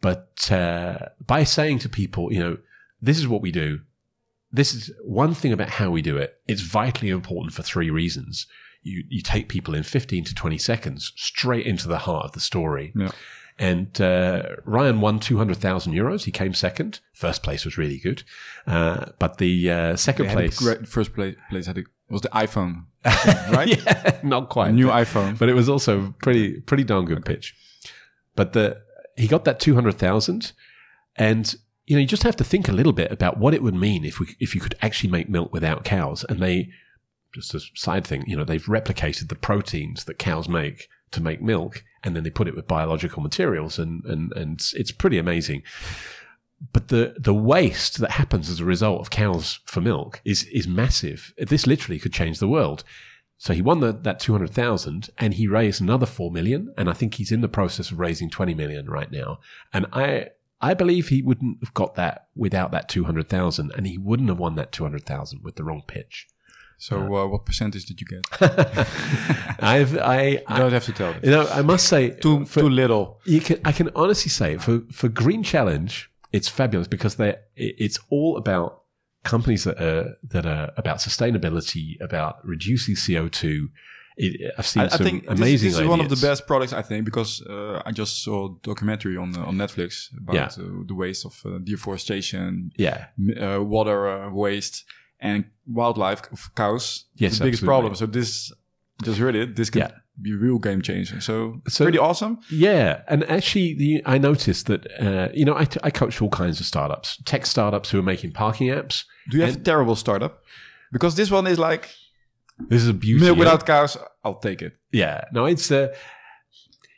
But 0.00 0.50
uh, 0.52 1.10
by 1.24 1.44
saying 1.44 1.78
to 1.80 1.88
people, 1.88 2.32
you 2.32 2.40
know, 2.40 2.58
this 3.00 3.18
is 3.18 3.28
what 3.28 3.42
we 3.42 3.50
do, 3.50 3.80
this 4.52 4.74
is 4.74 4.90
one 5.04 5.34
thing 5.34 5.52
about 5.52 5.70
how 5.70 5.90
we 5.90 6.02
do 6.02 6.16
it. 6.16 6.38
It's 6.46 6.60
vitally 6.60 7.10
important 7.10 7.54
for 7.54 7.62
three 7.62 7.90
reasons. 7.90 8.46
You, 8.82 9.04
you 9.08 9.22
take 9.22 9.48
people 9.48 9.74
in 9.74 9.82
15 9.82 10.24
to 10.24 10.34
20 10.34 10.58
seconds 10.58 11.12
straight 11.16 11.66
into 11.66 11.88
the 11.88 11.98
heart 11.98 12.26
of 12.26 12.32
the 12.32 12.40
story. 12.40 12.92
Yeah. 12.94 13.10
And 13.58 13.98
uh, 14.00 14.42
Ryan 14.64 15.00
won 15.00 15.18
200,000 15.18 15.92
euros. 15.94 16.24
He 16.24 16.30
came 16.30 16.52
second. 16.52 17.00
First 17.14 17.42
place 17.42 17.64
was 17.64 17.78
really 17.78 17.98
good. 17.98 18.22
Uh, 18.66 19.06
but 19.18 19.38
the 19.38 19.70
uh, 19.70 19.96
second 19.96 20.26
They 20.26 20.30
had 20.30 20.38
a 20.38 20.40
place. 20.42 20.58
great- 20.58 20.88
first 20.88 21.14
place, 21.14 21.36
place 21.48 21.66
had 21.66 21.78
a, 21.78 21.84
was 22.10 22.20
the 22.20 22.28
iPhone, 22.28 22.84
right? 23.50 23.68
yeah, 23.68 24.20
not 24.22 24.50
quite. 24.50 24.72
New 24.74 24.88
but, 24.88 25.06
iPhone. 25.06 25.38
but 25.38 25.48
it 25.48 25.54
was 25.54 25.68
also 25.68 26.14
pretty 26.22 26.60
pretty 26.60 26.84
darn 26.84 27.06
good 27.06 27.24
pitch. 27.24 27.54
But 28.34 28.52
the 28.52 28.82
he 29.16 29.26
got 29.26 29.44
that 29.46 29.58
two 29.58 29.74
hundred 29.74 29.94
thousand, 29.94 30.52
and 31.16 31.54
you 31.86 31.96
know 31.96 32.00
you 32.00 32.06
just 32.06 32.22
have 32.24 32.36
to 32.36 32.44
think 32.44 32.68
a 32.68 32.72
little 32.72 32.92
bit 32.92 33.10
about 33.10 33.38
what 33.38 33.54
it 33.54 33.62
would 33.62 33.74
mean 33.74 34.04
if 34.04 34.20
we 34.20 34.36
if 34.38 34.54
you 34.54 34.60
could 34.60 34.76
actually 34.82 35.10
make 35.10 35.28
milk 35.30 35.52
without 35.52 35.82
cows. 35.82 36.24
And 36.28 36.40
they 36.40 36.68
just 37.32 37.54
a 37.54 37.60
side 37.74 38.06
thing, 38.06 38.24
you 38.26 38.36
know, 38.36 38.44
they've 38.44 38.64
replicated 38.64 39.28
the 39.28 39.34
proteins 39.34 40.04
that 40.04 40.18
cows 40.18 40.48
make 40.48 40.88
to 41.12 41.22
make 41.22 41.40
milk, 41.42 41.84
and 42.02 42.14
then 42.14 42.24
they 42.24 42.30
put 42.30 42.48
it 42.48 42.56
with 42.56 42.68
biological 42.68 43.22
materials, 43.22 43.78
and 43.78 44.04
and 44.04 44.32
and 44.32 44.60
it's 44.74 44.92
pretty 44.92 45.18
amazing. 45.18 45.62
But 46.72 46.88
the 46.88 47.14
the 47.18 47.34
waste 47.34 47.98
that 47.98 48.12
happens 48.12 48.48
as 48.48 48.60
a 48.60 48.64
result 48.64 49.00
of 49.00 49.10
cows 49.10 49.60
for 49.66 49.80
milk 49.80 50.20
is 50.24 50.44
is 50.44 50.66
massive. 50.66 51.34
This 51.36 51.66
literally 51.66 51.98
could 51.98 52.12
change 52.12 52.38
the 52.38 52.48
world. 52.48 52.84
So 53.38 53.52
he 53.52 53.62
won 53.62 53.80
the, 53.80 53.92
that 53.92 54.18
200,000 54.18 55.10
and 55.18 55.34
he 55.34 55.46
raised 55.46 55.80
another 55.80 56.06
4 56.06 56.30
million. 56.30 56.72
And 56.76 56.88
I 56.88 56.94
think 56.94 57.14
he's 57.14 57.32
in 57.32 57.42
the 57.42 57.48
process 57.48 57.90
of 57.90 57.98
raising 57.98 58.30
20 58.30 58.54
million 58.54 58.88
right 58.88 59.10
now. 59.10 59.40
And 59.72 59.86
I, 59.92 60.28
I 60.60 60.72
believe 60.74 61.08
he 61.08 61.22
wouldn't 61.22 61.58
have 61.62 61.74
got 61.74 61.96
that 61.96 62.28
without 62.34 62.70
that 62.70 62.88
200,000 62.88 63.72
and 63.76 63.86
he 63.86 63.98
wouldn't 63.98 64.30
have 64.30 64.38
won 64.38 64.54
that 64.54 64.72
200,000 64.72 65.42
with 65.42 65.56
the 65.56 65.64
wrong 65.64 65.82
pitch. 65.86 66.26
So 66.78 66.96
uh, 67.16 67.26
what 67.26 67.46
percentage 67.46 67.86
did 67.86 68.00
you 68.00 68.06
get? 68.06 68.22
I've, 69.62 69.96
I, 69.98 70.42
I 70.46 70.58
don't 70.58 70.72
have 70.72 70.84
to 70.84 70.92
tell. 70.92 71.14
you 71.22 71.30
know, 71.30 71.46
I 71.48 71.62
must 71.62 71.86
say, 71.88 72.10
Too 72.10 72.44
for- 72.44 72.60
too 72.60 72.68
little. 72.68 73.20
you 73.24 73.40
can, 73.40 73.58
I 73.64 73.72
can 73.72 73.90
honestly 73.94 74.30
say 74.30 74.56
for, 74.58 74.82
for 74.92 75.08
Green 75.08 75.42
Challenge, 75.42 76.10
it's 76.32 76.48
fabulous 76.48 76.86
because 76.88 77.16
they 77.16 77.36
it's 77.56 77.98
all 78.10 78.36
about 78.36 78.82
companies 79.24 79.64
that 79.64 79.80
are 79.80 80.16
that 80.28 80.44
are 80.44 80.70
about 80.76 80.98
sustainability, 80.98 82.00
about 82.00 82.36
reducing 82.44 82.94
CO 82.94 83.28
two. 83.28 83.68
It, 84.18 84.52
I've 84.58 84.66
seen 84.66 84.82
I, 84.82 84.86
I 84.86 84.88
some 84.88 85.04
think 85.06 85.24
amazing. 85.28 85.70
this 85.70 85.78
is 85.78 85.86
one 85.86 86.00
of 86.00 86.08
the 86.08 86.16
best 86.16 86.46
products. 86.46 86.72
I 86.72 86.82
think 86.82 87.04
because 87.04 87.42
uh, 87.42 87.80
I 87.86 87.92
just 87.92 88.22
saw 88.22 88.46
a 88.48 88.56
documentary 88.62 89.16
on 89.16 89.34
uh, 89.36 89.44
on 89.44 89.56
Netflix 89.56 90.10
about 90.16 90.34
Yeah. 90.34 90.64
uh, 90.64 90.82
the 90.86 90.94
waste 90.94 91.24
of 91.24 91.40
uh, 91.46 91.58
deforestation, 91.64 92.72
Yeah, 92.76 93.06
uh, 93.40 93.62
water 93.62 94.08
uh, 94.08 94.30
waste, 94.30 94.84
and 95.20 95.44
wildlife 95.66 96.22
of 96.32 96.54
cows. 96.54 97.04
Yes, 97.16 97.38
the 97.38 97.44
biggest 97.44 97.62
absolutely. 97.62 97.66
problem. 97.66 97.94
So 97.94 98.06
this 98.06 98.52
just 99.02 99.18
heard 99.18 99.34
it. 99.34 99.56
This 99.56 99.70
could 99.70 99.80
Yeah. 99.82 99.90
be 100.20 100.32
real 100.34 100.58
game 100.58 100.80
changer. 100.82 101.20
So, 101.20 101.60
So- 101.68 101.84
pretty 101.84 101.98
awesome. 101.98 102.38
yeah, 102.50 103.02
and 103.08 103.24
actually, 103.30 103.74
the, 103.74 104.02
I 104.06 104.18
noticed 104.18 104.66
that 104.66 104.86
uh, 105.00 105.28
you 105.34 105.44
know 105.44 105.54
I, 105.54 105.66
I 105.82 105.90
coach 105.90 106.20
all 106.22 106.30
kinds 106.30 106.60
of 106.60 106.66
startups, 106.66 107.18
tech 107.24 107.46
startups 107.46 107.90
who 107.90 107.98
are 107.98 108.02
making 108.02 108.32
parking 108.32 108.68
apps. 108.68 109.04
Do 109.30 109.36
you 109.38 109.44
have 109.44 109.56
a 109.56 109.60
terrible 109.60 109.96
startup? 109.96 110.42
Because 110.92 111.16
this 111.16 111.30
one 111.30 111.46
is 111.46 111.58
like 111.58 111.90
This 112.70 112.82
is 112.82 112.88
a 112.88 112.94
beauty. 112.94 113.24
milk 113.24 113.36
yeah. 113.36 113.44
without 113.44 113.66
cows. 113.66 113.96
I'll 114.24 114.38
take 114.40 114.62
it. 114.62 114.72
Yeah, 114.92 115.24
no, 115.32 115.44
it's 115.46 115.70
uh, 115.70 115.88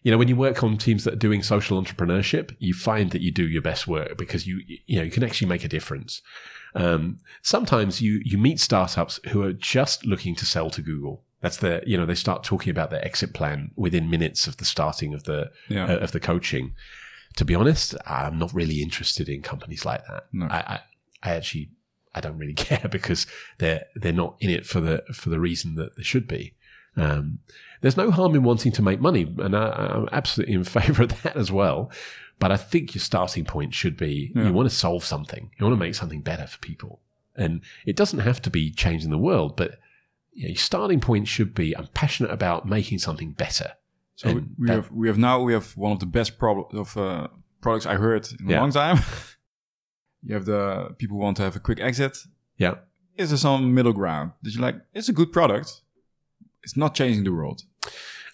you 0.03 0.11
know 0.13 0.19
when 0.19 0.29
you 0.29 0.37
work 0.37 0.63
on 0.63 0.77
teams 0.77 1.03
that 1.05 1.15
are 1.15 1.17
doing 1.29 1.43
social 1.43 1.83
entrepreneurship, 1.83 2.55
you 2.59 2.75
find 2.75 3.11
that 3.11 3.21
you 3.23 3.33
do 3.33 3.47
your 3.49 3.63
best 3.63 3.87
work 3.89 4.17
because 4.17 4.47
you 4.47 4.61
you 4.87 4.99
know 4.99 5.05
you 5.05 5.11
can 5.11 5.25
actually 5.25 5.49
make 5.49 5.65
a 5.65 5.69
difference. 5.69 6.23
Um, 6.75 7.19
sometimes 7.43 8.01
you 8.01 8.21
you 8.25 8.39
meet 8.39 8.61
startups 8.61 9.21
who 9.31 9.43
are 9.43 9.53
just 9.53 10.05
looking 10.07 10.35
to 10.37 10.47
sell 10.47 10.71
to 10.71 10.83
Google. 10.83 11.25
That's 11.41 11.57
their 11.59 11.83
you 11.87 11.97
know 11.97 12.07
they 12.07 12.15
start 12.15 12.45
talking 12.45 12.71
about 12.71 12.91
their 12.91 13.05
exit 13.05 13.33
plan 13.33 13.71
within 13.77 14.11
minutes 14.11 14.47
of 14.47 14.57
the 14.57 14.65
starting 14.65 15.15
of 15.15 15.25
the 15.25 15.51
Yeah. 15.69 15.87
uh, 15.87 15.99
of 15.99 16.13
the 16.13 16.21
coaching. 16.21 16.75
To 17.37 17.45
be 17.45 17.55
honest, 17.55 17.95
I'm 18.07 18.39
not 18.39 18.53
really 18.53 18.83
interested 18.83 19.29
in 19.29 19.43
companies 19.43 19.85
like 19.85 20.05
that. 20.07 20.25
No. 20.33 20.47
I, 20.47 20.59
I 20.59 20.81
I 21.23 21.35
actually 21.37 21.71
I 22.15 22.21
don't 22.21 22.39
really 22.39 22.55
care 22.69 22.89
because 22.91 23.27
they're 23.59 23.85
they're 23.95 24.13
not 24.13 24.37
in 24.41 24.51
it 24.51 24.67
for 24.67 24.81
the 24.81 25.05
for 25.13 25.31
the 25.31 25.41
reason 25.41 25.75
that 25.77 25.97
they 25.97 26.03
should 26.03 26.27
be. 26.27 26.55
Um, 26.97 27.39
there's 27.81 27.97
no 27.97 28.11
harm 28.11 28.35
in 28.35 28.43
wanting 28.43 28.73
to 28.73 28.83
make 28.83 29.01
money, 29.01 29.33
and 29.39 29.57
I, 29.57 29.69
I'm 29.95 30.09
absolutely 30.13 30.55
in 30.55 30.65
favour 30.79 31.03
of 31.05 31.23
that 31.23 31.37
as 31.37 31.51
well. 31.53 31.91
But 32.39 32.53
I 32.53 32.57
think 32.57 32.95
your 32.95 33.01
starting 33.03 33.45
point 33.45 33.75
should 33.75 33.97
be 33.97 34.33
Yeah. 34.35 34.47
you 34.47 34.53
want 34.53 34.69
to 34.71 34.75
solve 34.75 35.05
something, 35.05 35.51
you 35.59 35.65
want 35.67 35.75
to 35.79 35.85
make 35.85 35.95
something 35.95 36.21
better 36.23 36.47
for 36.47 36.59
people, 36.59 37.01
and 37.37 37.63
it 37.87 37.97
doesn't 37.97 38.21
have 38.21 38.41
to 38.43 38.51
be 38.51 38.71
changing 38.71 39.11
the 39.11 39.19
world, 39.19 39.57
but 39.57 39.79
you 40.33 40.45
know, 40.45 40.49
your 40.51 40.57
starting 40.57 41.01
point 41.01 41.27
should 41.29 41.53
be 41.55 41.77
I'm 41.77 41.89
passionate 41.95 42.31
about 42.31 42.67
making 42.69 42.99
something 43.01 43.33
better. 43.33 43.73
So 44.17 44.29
And 44.31 44.55
we 44.59 44.67
that- 44.69 44.75
have 44.75 44.91
we 44.93 45.09
have 45.09 45.19
now 45.19 45.43
we 45.43 45.53
have 45.53 45.77
one 45.77 45.93
of 45.93 45.99
the 46.01 46.07
best 46.07 46.33
of 46.41 46.97
uh, 46.97 47.29
products 47.61 47.87
I 47.87 47.95
heard 47.97 48.29
in 48.41 48.51
a 48.53 48.61
long 48.61 48.71
time. 48.73 48.99
you 50.23 50.35
have 50.35 50.45
the 50.45 50.95
people 50.99 51.17
who 51.17 51.23
want 51.23 51.37
to 51.39 51.43
have 51.45 51.57
a 51.57 51.61
quick 51.61 51.81
exit. 51.81 52.19
yeah, 52.57 52.75
Is 53.17 53.29
there 53.31 53.39
some 53.39 53.75
middle 53.75 53.93
ground 53.93 54.33
that 54.43 54.55
you 54.55 54.61
like? 54.61 54.77
It's 54.95 55.09
a 55.09 55.13
good 55.13 55.33
product. 55.33 55.83
It's 56.63 56.77
not 56.77 56.95
changing 56.95 57.25
the 57.25 57.33
world. 57.33 57.63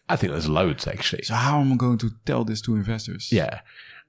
I 0.09 0.17
think 0.17 0.33
there's 0.33 0.49
loads 0.49 0.87
actually. 0.87 1.23
So 1.23 1.35
how 1.35 1.61
am 1.61 1.73
I 1.73 1.77
going 1.77 1.99
to 1.99 2.11
tell 2.27 2.45
this 2.45 2.61
to 2.62 2.77
investors? 2.77 3.33
Yeah, 3.33 3.61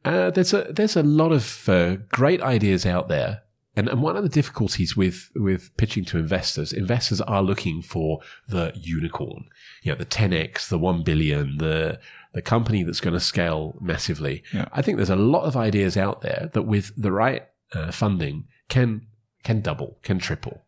uh, 0.04 0.30
there's 0.30 0.54
a 0.54 0.68
there's 0.70 0.96
a 0.96 1.04
lot 1.04 1.32
of 1.32 1.68
uh, 1.68 1.98
great 2.10 2.42
ideas 2.42 2.86
out 2.86 3.08
there, 3.08 3.44
and 3.76 3.90
and 3.90 4.02
one 4.02 4.16
of 4.16 4.24
the 4.24 4.30
difficulties 4.30 4.96
with 4.96 5.32
with 5.36 5.76
pitching 5.78 6.06
to 6.06 6.20
investors, 6.20 6.72
investors 6.72 7.22
are 7.22 7.42
looking 7.42 7.82
for 7.82 8.20
the 8.48 8.72
unicorn, 8.76 9.46
you 9.82 9.92
know, 9.92 9.98
the 9.98 10.06
10x, 10.06 10.68
the 10.68 10.78
one 10.78 11.04
billion, 11.04 11.58
the 11.58 12.00
the 12.34 12.42
company 12.42 12.84
that's 12.84 13.00
going 13.00 13.14
to 13.14 13.20
scale 13.20 13.78
massively. 13.82 14.44
Yeah. 14.54 14.68
I 14.74 14.82
think 14.82 14.98
there's 14.98 15.10
a 15.10 15.16
lot 15.16 15.46
of 15.46 15.56
ideas 15.56 15.96
out 15.96 16.22
there 16.22 16.50
that 16.54 16.64
with 16.64 16.92
the 17.02 17.12
right 17.12 17.48
uh, 17.74 17.92
funding 17.92 18.46
can 18.68 19.08
can 19.44 19.62
double, 19.62 19.98
can 20.04 20.20
triple. 20.20 20.65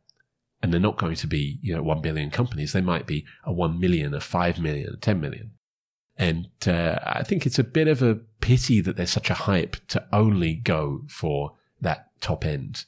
And 0.62 0.74
they're 0.74 0.80
not 0.80 0.98
going 0.98 1.16
to 1.16 1.28
be, 1.28 1.60
you 1.62 1.76
know, 1.76 1.84
one 1.84 2.02
billion 2.02 2.32
companies. 2.32 2.74
They 2.74 2.82
might 2.82 3.06
be 3.06 3.26
a 3.44 3.54
one 3.54 3.80
million, 3.80 4.14
a 4.14 4.20
five 4.20 4.60
million, 4.60 4.94
a 4.94 4.98
ten 4.98 5.22
million. 5.22 5.52
And 6.18 6.48
uh, 6.66 6.98
I 7.04 7.24
think 7.24 7.46
it's 7.46 7.60
a 7.60 7.64
bit 7.64 7.88
of 7.88 8.02
a 8.02 8.16
pity 8.42 8.82
that 8.82 8.98
there's 8.98 9.12
such 9.12 9.30
a 9.30 9.36
hype 9.36 9.76
to 9.90 10.04
only 10.12 10.56
go 10.56 11.04
for 11.08 11.54
that 11.80 12.10
top 12.22 12.44
end. 12.44 12.86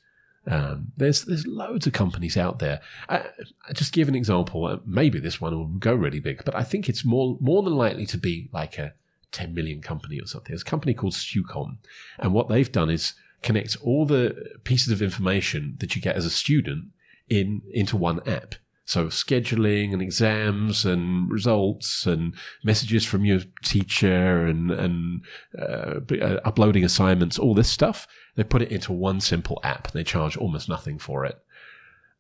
Um, 0.48 0.94
there's 0.98 1.26
there's 1.26 1.46
loads 1.46 1.86
of 1.86 1.94
companies 1.94 2.36
out 2.36 2.58
there. 2.58 2.80
I, 3.08 3.26
I 3.68 3.74
just 3.74 3.94
give 3.94 4.08
an 4.08 4.16
example. 4.16 4.66
Uh, 4.66 4.78
Maybe 4.86 5.20
this 5.20 5.40
one 5.40 5.56
will 5.56 5.68
go 5.68 5.94
really 5.94 6.20
big, 6.20 6.44
but 6.44 6.56
I 6.56 6.64
think 6.64 6.90
it's 6.90 7.06
more 7.06 7.38
more 7.40 7.62
than 7.62 7.76
likely 7.76 8.08
to 8.08 8.18
be 8.18 8.50
like 8.52 8.80
a 8.80 8.94
10 9.32 9.54
million 9.54 9.80
company 9.82 10.20
or 10.20 10.26
something. 10.26 10.52
There's 10.52 10.64
a 10.64 10.66
company 10.66 10.96
called 10.96 11.14
Stucom, 11.14 11.78
and 12.18 12.34
what 12.34 12.50
they've 12.50 12.72
done 12.72 12.90
is 12.90 13.14
connect 13.44 13.78
all 13.84 14.06
the 14.06 14.56
pieces 14.64 14.92
of 14.92 15.02
information 15.02 15.76
that 15.80 15.96
you 15.96 16.02
get 16.02 16.16
as 16.16 16.26
a 16.26 16.32
student 16.32 16.86
in 17.30 17.62
into 17.72 17.98
one 17.98 18.28
app. 18.28 18.56
So 18.86 19.06
scheduling 19.06 19.94
and 19.94 20.02
exams 20.02 20.84
and 20.84 21.30
results 21.32 22.08
and 22.08 22.34
messages 22.64 23.06
from 23.06 23.24
your 23.24 23.42
teacher 23.64 24.46
and 24.46 24.72
and 24.72 25.22
uh, 25.58 26.00
uh, 26.22 26.40
uploading 26.44 26.84
assignments, 26.84 27.38
all 27.38 27.54
this 27.54 27.70
stuff. 27.70 28.08
They 28.36 28.44
put 28.44 28.62
it 28.62 28.72
into 28.72 28.94
one 28.94 29.20
simple 29.22 29.60
app. 29.64 29.92
They 29.92 30.04
charge 30.04 30.38
almost 30.38 30.70
nothing 30.70 30.98
for 30.98 31.26
it. 31.26 31.38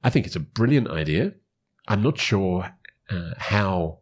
I 0.04 0.10
think 0.10 0.26
it's 0.26 0.36
a 0.36 0.40
brilliant 0.42 0.90
idea. 0.90 1.34
I'm 1.88 2.04
not 2.04 2.20
sure 2.20 2.76
uh, 3.10 3.32
how 3.38 4.00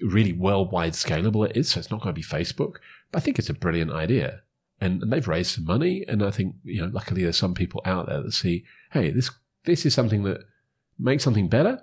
really 0.00 0.32
worldwide 0.32 0.92
scalable 0.92 1.48
it 1.48 1.56
is, 1.56 1.70
so 1.70 1.80
it's 1.80 1.90
not 1.90 2.00
going 2.00 2.14
to 2.14 2.18
be 2.18 2.24
Facebook. 2.24 2.76
But 3.10 3.18
I 3.18 3.20
think 3.20 3.38
it's 3.38 3.50
a 3.50 3.54
brilliant 3.54 3.90
idea, 3.90 4.42
and, 4.80 5.02
and 5.02 5.12
they've 5.12 5.26
raised 5.26 5.54
some 5.54 5.64
money. 5.64 6.04
And 6.06 6.22
I 6.22 6.30
think 6.30 6.56
you 6.64 6.82
know, 6.82 6.90
luckily, 6.92 7.22
there's 7.22 7.36
some 7.36 7.54
people 7.54 7.82
out 7.84 8.06
there 8.06 8.22
that 8.22 8.32
see, 8.32 8.64
hey, 8.92 9.10
this 9.10 9.30
this 9.64 9.84
is 9.86 9.94
something 9.94 10.22
that 10.24 10.38
makes 10.98 11.22
something 11.24 11.48
better, 11.48 11.80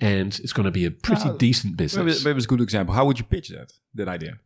and 0.00 0.38
it's 0.42 0.52
going 0.52 0.64
to 0.66 0.70
be 0.70 0.84
a 0.86 0.90
pretty 0.90 1.24
Now, 1.28 1.36
decent 1.36 1.76
business. 1.76 2.24
maybe 2.24 2.36
it's 2.36 2.46
a 2.46 2.48
good 2.48 2.60
example. 2.60 2.94
How 2.94 3.04
would 3.06 3.18
you 3.18 3.24
pitch 3.24 3.48
that 3.50 3.72
that 3.94 4.08
idea? 4.08 4.38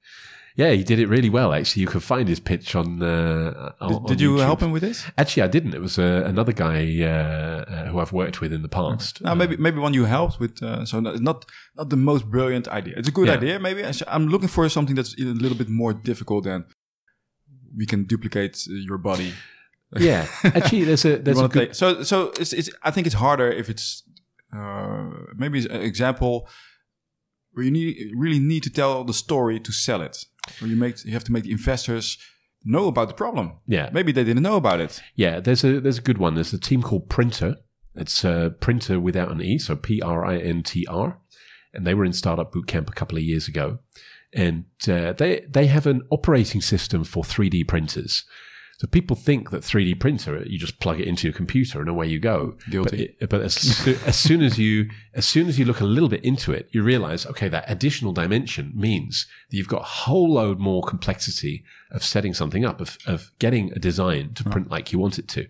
Yeah, 0.56 0.72
he 0.72 0.83
did 0.83 0.98
it 0.98 1.06
really 1.09 1.30
well. 1.30 1.52
Actually, 1.54 1.83
you 1.83 1.87
can 1.88 2.00
find 2.00 2.28
his 2.28 2.40
pitch 2.40 2.74
on. 2.74 3.00
Uh, 3.00 3.72
on- 3.80 4.02
Did, 4.06 4.16
on 4.16 4.18
you 4.18 4.30
YouTube. 4.33 4.44
help 4.44 4.61
him 4.61 4.72
with 4.72 4.83
this? 4.83 5.04
Actually, 5.16 5.44
I 5.44 5.48
didn't. 5.48 5.74
It 5.74 5.80
was 5.80 5.96
uh, 5.98 6.24
another 6.26 6.52
guy 6.52 6.80
uh, 7.02 7.06
uh, 7.06 7.87
who 7.88 8.00
I've 8.00 8.12
worked 8.12 8.40
with 8.40 8.52
in 8.52 8.62
the 8.62 8.68
past. 8.68 9.22
No, 9.22 9.35
maybe 9.37 9.56
maybe 9.56 9.78
one 9.78 9.94
you 9.94 10.06
helped 10.06 10.40
with. 10.40 10.61
Uh, 10.62 10.85
so 10.85 10.98
not 11.00 11.20
not 11.20 11.46
not 11.76 11.88
the 11.90 11.96
most 11.96 12.24
brilliant 12.30 12.66
idea. 12.68 12.94
It's 12.98 13.09
a 13.09 13.12
good 13.12 13.28
Yeah. 13.28 13.38
idea. 13.38 13.61
Maybe 13.61 13.85
I'm 14.09 14.26
looking 14.28 14.48
for 14.48 14.68
something 14.68 14.96
that's 14.96 15.14
a 15.20 15.24
little 15.24 15.56
bit 15.56 15.68
more 15.68 15.92
difficult 15.94 16.44
than 16.44 16.64
we 17.78 17.87
can 17.87 18.04
duplicate 18.04 18.56
uh, 18.68 18.74
your 18.88 18.98
body. 18.98 19.33
Yeah, 19.98 20.26
actually, 20.44 20.85
there's 20.85 21.05
a 21.05 21.16
there's 21.24 21.40
a 21.40 21.48
good, 21.48 21.66
take- 21.68 21.74
so 21.74 22.03
so 22.03 22.33
it's, 22.38 22.53
it's 22.53 22.70
I 22.83 22.90
think 22.90 23.07
it's 23.07 23.16
harder 23.16 23.50
if 23.50 23.68
it's 23.68 24.03
uh, 24.57 25.11
maybe 25.37 25.59
an 25.66 25.81
example 25.83 26.48
where 27.53 27.64
you 27.64 27.70
need 27.70 28.12
really 28.16 28.38
need 28.38 28.62
to 28.62 28.70
tell 28.70 29.05
the 29.05 29.12
story 29.14 29.59
to 29.61 29.72
sell 29.72 30.00
it. 30.03 30.24
Where 30.61 30.70
you 30.70 30.76
make 30.76 31.05
you 31.05 31.12
have 31.12 31.24
to 31.24 31.33
make 31.33 31.44
the 31.44 31.53
investors 31.53 32.18
know 32.64 32.87
about 32.88 33.09
the 33.09 33.14
problem. 33.14 33.53
yeah 33.66 33.88
Maybe 33.92 34.12
they 34.12 34.24
didn't 34.24 34.42
know 34.42 34.57
about 34.57 34.81
it. 34.81 35.00
yeah. 35.16 35.40
There's 35.40 35.64
a 35.64 35.81
there's 35.81 35.98
a 35.98 36.03
good 36.03 36.18
one. 36.18 36.35
There's 36.35 36.53
a 36.53 36.59
team 36.61 36.83
called 36.83 37.09
Printr. 37.09 37.57
It's 37.94 38.24
uh, 38.24 38.50
Printer 38.61 39.00
without 39.00 39.31
an 39.33 39.40
e, 39.42 39.59
so 39.59 39.74
P 39.76 40.00
R 40.00 40.24
I 40.24 40.37
N 40.38 40.62
T 40.62 40.87
R, 40.88 41.18
and 41.74 41.85
they 41.87 41.94
were 41.94 42.05
in 42.05 42.12
Startup 42.12 42.53
Bootcamp 42.53 42.88
a 42.88 42.92
couple 42.92 43.18
of 43.18 43.24
years 43.24 43.48
ago, 43.48 43.79
and 44.33 44.64
uh, 44.88 45.12
they 45.14 45.44
they 45.50 45.66
have 45.66 45.87
an 45.87 46.03
operating 46.11 46.61
system 46.61 47.03
for 47.03 47.24
3D 47.24 47.66
printers. 47.66 48.24
So 48.81 48.87
people 48.87 49.14
think 49.14 49.51
that 49.51 49.61
3D 49.61 50.01
printer, 50.01 50.43
you 50.47 50.59
just 50.59 50.81
plug 50.81 51.01
it 51.01 51.07
into 51.07 51.27
your 51.27 51.35
computer 51.35 51.81
and 51.81 51.88
away 51.90 52.07
you 52.07 52.19
go. 52.19 52.57
Guilty. 52.71 53.14
But, 53.19 53.25
it, 53.25 53.29
but 53.29 53.43
as, 53.43 53.87
as 54.07 54.19
soon 54.19 54.40
as 54.40 54.59
you 54.59 54.88
as 55.12 55.27
soon 55.27 55.49
as 55.49 55.59
you 55.59 55.66
look 55.66 55.83
a 55.83 55.85
little 55.85 56.09
bit 56.09 56.25
into 56.25 56.51
it, 56.51 56.66
you 56.73 56.83
realize, 56.83 57.27
okay, 57.27 57.47
that 57.51 57.71
additional 57.71 58.14
dimension 58.14 58.73
means 58.75 59.27
that 59.51 59.59
you've 59.59 59.69
got 59.69 59.83
a 59.83 59.85
whole 59.85 60.33
load 60.33 60.61
more 60.61 60.83
complexity 60.83 61.62
of 61.90 62.03
setting 62.03 62.33
something 62.33 62.64
up, 62.64 62.81
of, 62.81 62.97
of 63.07 63.33
getting 63.38 63.71
a 63.73 63.79
design 63.79 64.33
to 64.33 64.45
hmm. 64.45 64.51
print 64.51 64.71
like 64.71 64.93
you 64.93 64.99
want 64.99 65.19
it 65.19 65.29
to. 65.29 65.47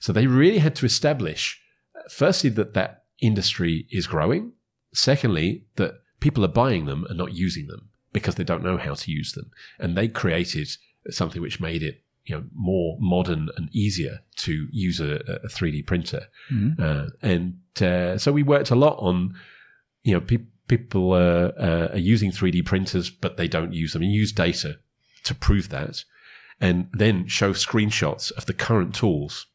So 0.00 0.12
they 0.12 0.26
really 0.26 0.58
had 0.58 0.74
to 0.76 0.86
establish, 0.86 1.60
firstly, 2.10 2.50
that 2.50 2.74
that 2.74 3.04
industry 3.20 3.86
is 3.92 4.08
growing. 4.08 4.54
Secondly, 4.92 5.66
that 5.76 6.00
people 6.18 6.44
are 6.44 6.48
buying 6.48 6.86
them 6.86 7.06
and 7.08 7.16
not 7.16 7.32
using 7.32 7.68
them 7.68 7.90
because 8.12 8.34
they 8.34 8.42
don't 8.42 8.64
know 8.64 8.76
how 8.76 8.94
to 8.94 9.12
use 9.12 9.34
them. 9.34 9.52
And 9.78 9.96
they 9.96 10.08
created 10.08 10.68
something 11.10 11.40
which 11.40 11.60
made 11.60 11.84
it 11.84 12.02
you 12.24 12.36
know 12.36 12.44
more 12.54 12.96
modern 13.00 13.48
and 13.56 13.68
easier 13.72 14.20
to 14.36 14.68
use 14.70 15.00
a, 15.00 15.16
a 15.44 15.48
3D 15.48 15.86
printer. 15.86 16.26
Uh, 16.80 17.06
and 17.22 17.58
uh, 17.80 18.18
so 18.18 18.32
we 18.32 18.42
worked 18.42 18.70
a 18.70 18.76
lot 18.76 18.96
on 18.98 19.34
you 20.04 20.14
know 20.14 20.20
pe- 20.20 20.46
people 20.68 21.12
uh, 21.12 21.52
uh, 21.58 21.88
are 21.92 21.98
using 21.98 22.30
3D 22.30 22.64
printers 22.64 23.10
but 23.10 23.36
they 23.36 23.48
don't 23.48 23.72
use 23.72 23.92
them 23.92 24.02
and 24.02 24.12
use 24.12 24.32
data 24.32 24.78
to 25.24 25.34
prove 25.34 25.68
that, 25.68 26.04
and 26.60 26.88
then 26.92 27.26
show 27.26 27.52
screenshots 27.52 28.32
of 28.32 28.46
the 28.46 28.54
current 28.54 28.94
tools 28.94 29.46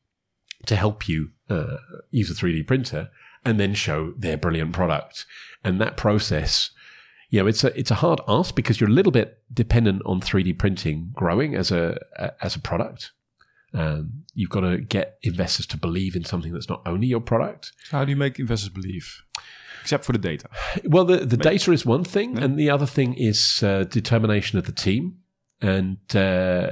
to 0.66 0.76
help 0.76 1.08
you 1.08 1.32
uh, 1.50 1.78
use 2.12 2.30
a 2.30 2.34
3D 2.34 2.66
printer, 2.66 3.10
and 3.46 3.60
then 3.60 3.74
show 3.74 4.14
their 4.18 4.38
brilliant 4.38 4.74
product. 4.74 5.26
And 5.64 5.80
that 5.82 5.98
process, 5.98 6.72
you 7.30 7.42
know, 7.42 7.48
it's 7.48 7.64
a 7.64 7.78
it's 7.78 7.92
a 7.92 7.96
hard 7.96 8.22
ask 8.28 8.56
because 8.56 8.80
you're 8.80 8.90
a 8.90 8.94
little 8.94 9.12
bit 9.12 9.40
dependent 9.54 10.02
on 10.06 10.22
3D 10.22 10.58
printing 10.58 11.12
growing 11.14 11.56
as 11.56 11.72
a 11.72 12.00
as 12.42 12.56
a 12.56 12.60
product. 12.60 13.12
Um, 13.74 14.24
you've 14.34 14.50
got 14.50 14.62
to 14.62 14.78
get 14.78 15.18
investors 15.24 15.66
to 15.68 15.78
believe 15.78 16.16
in 16.16 16.24
something 16.24 16.54
that's 16.54 16.70
not 16.70 16.82
only 16.86 17.08
your 17.08 17.20
product. 17.20 17.74
How 17.92 18.06
do 18.06 18.12
you 18.12 18.16
make 18.16 18.40
investors 18.40 18.70
believe? 18.70 19.24
Except 19.82 20.06
for 20.06 20.14
the 20.14 20.18
data. 20.18 20.50
Well, 20.84 21.06
the, 21.06 21.18
the 21.18 21.38
data 21.38 21.72
is 21.72 21.86
one 21.86 22.04
thing, 22.04 22.38
and 22.38 22.58
the 22.58 22.70
other 22.70 22.86
thing 22.86 23.14
is 23.14 23.62
uh, 23.64 23.84
determination 23.84 24.58
of 24.58 24.66
the 24.66 24.72
team. 24.72 25.20
And 25.62 25.98
uh, 26.16 26.72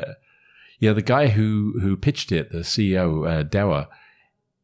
yeah, 0.79 0.93
the 0.93 1.01
guy 1.01 1.27
who 1.27 1.79
who 1.81 1.97
pitched 1.97 2.31
it, 2.31 2.51
the 2.51 2.59
CEO 2.59 3.27
uh, 3.29 3.43
Dower, 3.43 3.87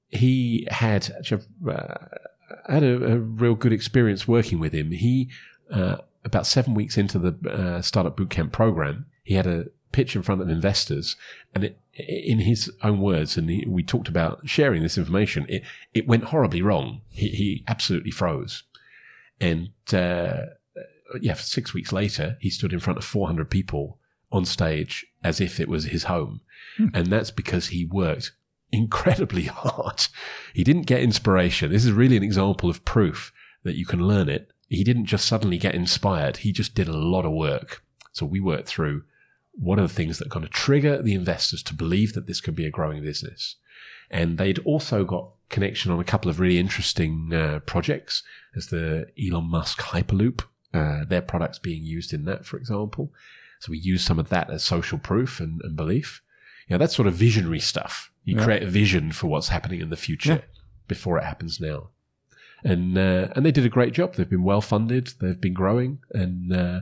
he 0.09 0.67
had 0.69 1.13
actually, 1.17 1.43
uh, 1.69 1.95
had 2.67 2.83
a, 2.83 3.13
a 3.13 3.17
real 3.19 3.55
good 3.55 3.73
experience 3.73 4.27
working 4.27 4.59
with 4.59 4.73
him. 4.73 4.91
He 4.91 5.29
uh, 5.71 5.97
about 6.23 6.45
seven 6.45 6.73
weeks 6.73 6.97
into 6.97 7.17
the 7.17 7.49
uh, 7.49 7.81
startup 7.81 8.17
bootcamp 8.17 8.51
program, 8.51 9.05
he 9.23 9.35
had 9.35 9.47
a 9.47 9.65
pitch 9.91 10.15
in 10.15 10.21
front 10.21 10.41
of 10.41 10.49
investors, 10.49 11.15
and 11.53 11.63
it, 11.63 11.79
in 11.93 12.39
his 12.39 12.71
own 12.83 13.01
words, 13.01 13.37
and 13.37 13.49
he, 13.49 13.65
we 13.67 13.83
talked 13.83 14.07
about 14.07 14.47
sharing 14.47 14.81
this 14.83 14.97
information. 14.97 15.45
It 15.49 15.63
it 15.93 16.07
went 16.07 16.25
horribly 16.25 16.61
wrong. 16.61 17.01
He, 17.09 17.29
he 17.29 17.63
absolutely 17.67 18.11
froze, 18.11 18.63
and 19.39 19.69
uh, 19.93 20.45
yeah, 21.19 21.33
six 21.33 21.73
weeks 21.73 21.91
later, 21.91 22.37
he 22.39 22.49
stood 22.49 22.73
in 22.73 22.79
front 22.79 22.97
of 22.97 23.05
400 23.05 23.49
people 23.49 23.99
on 24.31 24.45
stage 24.45 25.05
as 25.23 25.41
if 25.41 25.59
it 25.59 25.67
was 25.67 25.85
his 25.85 26.05
home, 26.05 26.41
and 26.93 27.07
that's 27.07 27.31
because 27.31 27.67
he 27.67 27.85
worked 27.85 28.31
incredibly 28.71 29.43
hard. 29.43 30.07
He 30.53 30.63
didn't 30.63 30.83
get 30.83 31.01
inspiration. 31.01 31.71
This 31.71 31.85
is 31.85 31.91
really 31.91 32.17
an 32.17 32.23
example 32.23 32.69
of 32.69 32.85
proof 32.85 33.33
that 33.63 33.75
you 33.75 33.85
can 33.85 34.07
learn 34.07 34.29
it. 34.29 34.50
He 34.77 34.83
didn't 34.85 35.05
just 35.07 35.25
suddenly 35.25 35.57
get 35.57 35.75
inspired. 35.75 36.37
He 36.37 36.51
just 36.53 36.75
did 36.75 36.87
a 36.87 36.93
lot 36.97 37.25
of 37.25 37.33
work. 37.33 37.83
So 38.13 38.25
we 38.25 38.39
worked 38.39 38.67
through 38.69 39.03
what 39.53 39.77
are 39.79 39.83
the 39.87 39.93
things 39.93 40.17
that 40.17 40.27
are 40.27 40.29
going 40.29 40.45
to 40.45 40.51
trigger 40.51 41.01
the 41.01 41.13
investors 41.13 41.61
to 41.63 41.73
believe 41.73 42.13
that 42.13 42.25
this 42.25 42.39
could 42.39 42.55
be 42.55 42.65
a 42.65 42.71
growing 42.71 43.01
business. 43.03 43.57
And 44.09 44.37
they'd 44.37 44.59
also 44.59 45.03
got 45.03 45.33
connection 45.49 45.91
on 45.91 45.99
a 45.99 46.03
couple 46.05 46.31
of 46.31 46.39
really 46.39 46.57
interesting 46.57 47.33
uh, 47.33 47.59
projects. 47.65 48.23
There's 48.53 48.67
the 48.67 49.07
Elon 49.21 49.49
Musk 49.49 49.79
Hyperloop, 49.79 50.41
uh, 50.73 51.03
their 51.05 51.21
products 51.21 51.59
being 51.59 51.83
used 51.83 52.13
in 52.13 52.23
that, 52.25 52.45
for 52.45 52.55
example. 52.57 53.11
So 53.59 53.71
we 53.71 53.77
use 53.77 54.03
some 54.05 54.19
of 54.19 54.29
that 54.29 54.49
as 54.49 54.63
social 54.63 54.97
proof 54.97 55.41
and, 55.41 55.59
and 55.63 55.75
belief. 55.75 56.21
You 56.67 56.75
know, 56.75 56.77
that's 56.77 56.95
sort 56.95 57.07
of 57.09 57.13
visionary 57.15 57.59
stuff. 57.59 58.09
You 58.23 58.37
Yeah. 58.37 58.43
create 58.45 58.63
a 58.63 58.67
vision 58.67 59.11
for 59.11 59.27
what's 59.27 59.49
happening 59.49 59.81
in 59.81 59.89
the 59.89 59.97
future 59.97 60.33
Yeah. 60.35 60.41
before 60.87 61.17
it 61.17 61.25
happens 61.25 61.59
now. 61.59 61.89
And 62.63 62.97
uh, 62.97 63.29
and 63.35 63.45
they 63.45 63.51
did 63.51 63.65
a 63.65 63.69
great 63.69 63.93
job. 63.93 64.15
They've 64.15 64.29
been 64.29 64.43
well 64.43 64.61
funded. 64.61 65.13
They've 65.19 65.41
been 65.41 65.53
growing, 65.53 65.99
and 66.11 66.53
uh, 66.53 66.81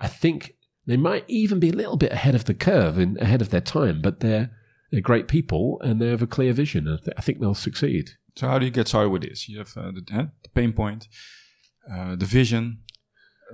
I 0.00 0.08
think 0.08 0.54
they 0.86 0.96
might 0.96 1.24
even 1.28 1.60
be 1.60 1.68
a 1.68 1.74
little 1.74 1.98
bit 1.98 2.12
ahead 2.12 2.34
of 2.34 2.46
the 2.46 2.54
curve 2.54 2.96
and 2.96 3.18
ahead 3.18 3.42
of 3.42 3.50
their 3.50 3.60
time. 3.60 4.00
But 4.00 4.20
they're 4.20 4.50
they're 4.90 5.02
great 5.02 5.28
people, 5.28 5.80
and 5.82 6.00
they 6.00 6.08
have 6.08 6.22
a 6.22 6.26
clear 6.26 6.54
vision. 6.54 6.86
And 6.86 6.98
I, 6.98 7.04
th- 7.04 7.14
I 7.18 7.20
think 7.20 7.40
they'll 7.40 7.54
succeed. 7.54 8.12
So 8.36 8.48
how 8.48 8.58
do 8.58 8.64
you 8.64 8.70
get 8.70 8.88
started 8.88 9.10
with 9.10 9.22
this? 9.22 9.48
You 9.48 9.58
have 9.58 9.76
uh, 9.76 9.90
the, 9.90 10.30
the 10.42 10.48
pain 10.54 10.72
point, 10.72 11.08
uh, 11.92 12.16
the 12.16 12.24
vision, 12.24 12.78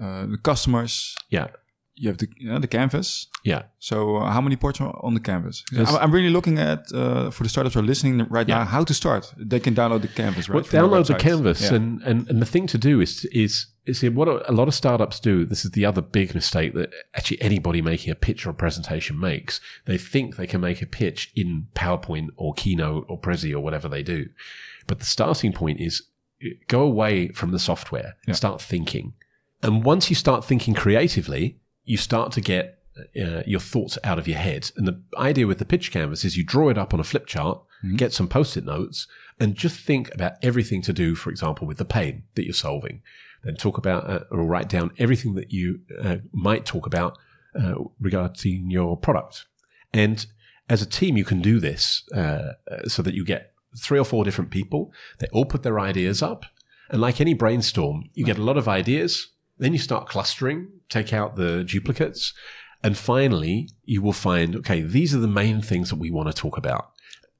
uh, 0.00 0.26
the 0.26 0.38
customers. 0.38 1.16
Yeah, 1.30 1.48
You 1.96 2.08
have 2.08 2.18
the 2.18 2.28
uh, 2.50 2.58
the 2.58 2.66
canvas. 2.66 3.28
yeah. 3.44 3.62
So 3.78 4.16
uh, 4.16 4.30
how 4.32 4.40
many 4.40 4.56
ports 4.56 4.80
are 4.80 4.98
on 5.06 5.14
the 5.14 5.20
canvas? 5.20 5.64
I'm, 5.76 5.96
I'm 6.02 6.12
really 6.12 6.30
looking 6.30 6.58
at 6.58 6.80
uh, 6.92 7.30
for 7.30 7.44
the 7.44 7.48
startups 7.48 7.74
who 7.74 7.80
are 7.80 7.86
listening 7.86 8.26
right 8.30 8.48
Yeah. 8.48 8.58
now 8.58 8.64
how 8.64 8.84
to 8.84 8.94
start. 8.94 9.32
They 9.36 9.60
can 9.60 9.74
download 9.74 10.00
the 10.02 10.08
canvas, 10.08 10.48
right? 10.48 10.54
Well, 10.72 10.82
download 10.88 11.06
the 11.06 11.14
canvas, 11.14 11.60
Yeah. 11.60 11.74
and, 11.76 12.02
and 12.02 12.28
and 12.30 12.42
the 12.42 12.46
thing 12.46 12.66
to 12.68 12.78
do 12.78 13.00
is 13.00 13.24
is 13.26 13.66
is 13.86 13.98
see, 14.00 14.08
what 14.08 14.28
a 14.28 14.52
lot 14.52 14.66
of 14.66 14.74
startups 14.74 15.20
do. 15.20 15.44
This 15.46 15.64
is 15.64 15.70
the 15.70 15.84
other 15.86 16.02
big 16.02 16.34
mistake 16.34 16.74
that 16.74 16.90
actually 17.14 17.40
anybody 17.42 17.80
making 17.82 18.10
a 18.12 18.14
pitch 18.16 18.46
or 18.46 18.50
a 18.50 18.54
presentation 18.54 19.20
makes. 19.20 19.60
They 19.84 19.98
think 19.98 20.34
they 20.36 20.46
can 20.48 20.60
make 20.60 20.82
a 20.82 20.86
pitch 20.86 21.30
in 21.36 21.66
PowerPoint 21.74 22.28
or 22.36 22.54
Keynote 22.54 23.04
or 23.08 23.20
Prezi 23.20 23.52
or 23.52 23.60
whatever 23.60 23.88
they 23.88 24.02
do, 24.02 24.26
but 24.88 24.98
the 24.98 25.06
starting 25.06 25.52
point 25.52 25.80
is 25.80 26.02
uh, 26.42 26.48
go 26.66 26.80
away 26.82 27.28
from 27.28 27.50
the 27.52 27.58
software 27.58 28.14
and 28.26 28.34
start 28.36 28.60
thinking. 28.62 29.12
And 29.62 29.84
once 29.84 30.10
you 30.10 30.16
start 30.16 30.44
thinking 30.44 30.74
creatively, 30.74 31.58
you 31.84 31.96
start 31.96 32.32
to 32.32 32.40
get 32.40 32.78
uh, 33.20 33.42
your 33.46 33.60
thoughts 33.60 33.98
out 34.04 34.18
of 34.18 34.28
your 34.28 34.38
head. 34.38 34.70
And 34.76 34.86
the 34.86 35.00
idea 35.16 35.46
with 35.46 35.58
the 35.58 35.64
pitch 35.64 35.90
canvas 35.90 36.24
is 36.24 36.36
you 36.36 36.44
draw 36.44 36.68
it 36.68 36.78
up 36.78 36.94
on 36.94 37.00
a 37.00 37.04
flip 37.04 37.26
chart, 37.26 37.60
get 37.96 38.12
some 38.12 38.28
post-it 38.28 38.64
notes, 38.64 39.06
and 39.38 39.54
just 39.54 39.78
think 39.78 40.14
about 40.14 40.34
everything 40.42 40.80
to 40.82 40.92
do, 40.92 41.14
for 41.14 41.30
example, 41.30 41.66
with 41.66 41.78
the 41.78 41.84
pain 41.84 42.22
that 42.34 42.44
you're 42.44 42.54
solving. 42.54 43.02
Then 43.42 43.56
talk 43.56 43.76
about 43.76 44.08
uh, 44.08 44.20
or 44.30 44.44
write 44.44 44.68
down 44.68 44.92
everything 44.98 45.34
that 45.34 45.52
you 45.52 45.80
uh, 46.02 46.16
might 46.32 46.64
talk 46.64 46.86
about 46.86 47.18
uh, 47.60 47.74
regarding 48.00 48.70
your 48.70 48.96
product. 48.96 49.44
And 49.92 50.24
as 50.68 50.80
a 50.80 50.86
team, 50.86 51.16
you 51.16 51.24
can 51.24 51.42
do 51.42 51.60
this 51.60 52.04
uh, 52.14 52.52
uh, 52.70 52.88
so 52.88 53.02
that 53.02 53.14
you 53.14 53.24
get 53.24 53.52
three 53.76 53.98
or 53.98 54.04
four 54.04 54.24
different 54.24 54.50
people. 54.50 54.92
They 55.18 55.26
all 55.32 55.44
put 55.44 55.62
their 55.62 55.78
ideas 55.78 56.22
up. 56.22 56.46
And 56.90 57.00
like 57.00 57.20
any 57.20 57.34
brainstorm, 57.34 58.04
you 58.14 58.24
get 58.24 58.38
a 58.38 58.42
lot 58.42 58.56
of 58.56 58.68
ideas. 58.68 59.28
Then 59.58 59.72
you 59.72 59.78
start 59.78 60.08
clustering, 60.08 60.68
take 60.88 61.12
out 61.12 61.36
the 61.36 61.64
duplicates. 61.64 62.32
And 62.82 62.98
finally, 62.98 63.70
you 63.84 64.02
will 64.02 64.12
find, 64.12 64.56
okay, 64.56 64.82
these 64.82 65.14
are 65.14 65.18
the 65.18 65.26
main 65.26 65.62
things 65.62 65.88
that 65.90 65.96
we 65.96 66.10
want 66.10 66.28
to 66.28 66.34
talk 66.34 66.56
about. 66.56 66.90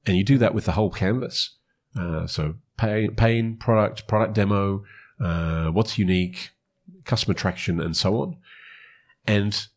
And 0.05 0.17
you 0.17 0.23
do 0.23 0.37
that 0.39 0.53
with 0.53 0.65
the 0.65 0.73
whole 0.73 0.89
canvas. 0.89 1.57
Uh, 1.97 2.27
so 2.27 2.55
pain, 2.77 3.15
pain, 3.15 3.57
product, 3.57 4.07
product 4.07 4.33
demo, 4.33 4.83
uh, 5.23 5.67
what's 5.67 5.97
unique, 5.97 6.51
customer 7.05 7.33
traction, 7.33 7.79
and 7.79 7.95
so 7.95 8.21
on. 8.21 8.37
And 9.27 9.67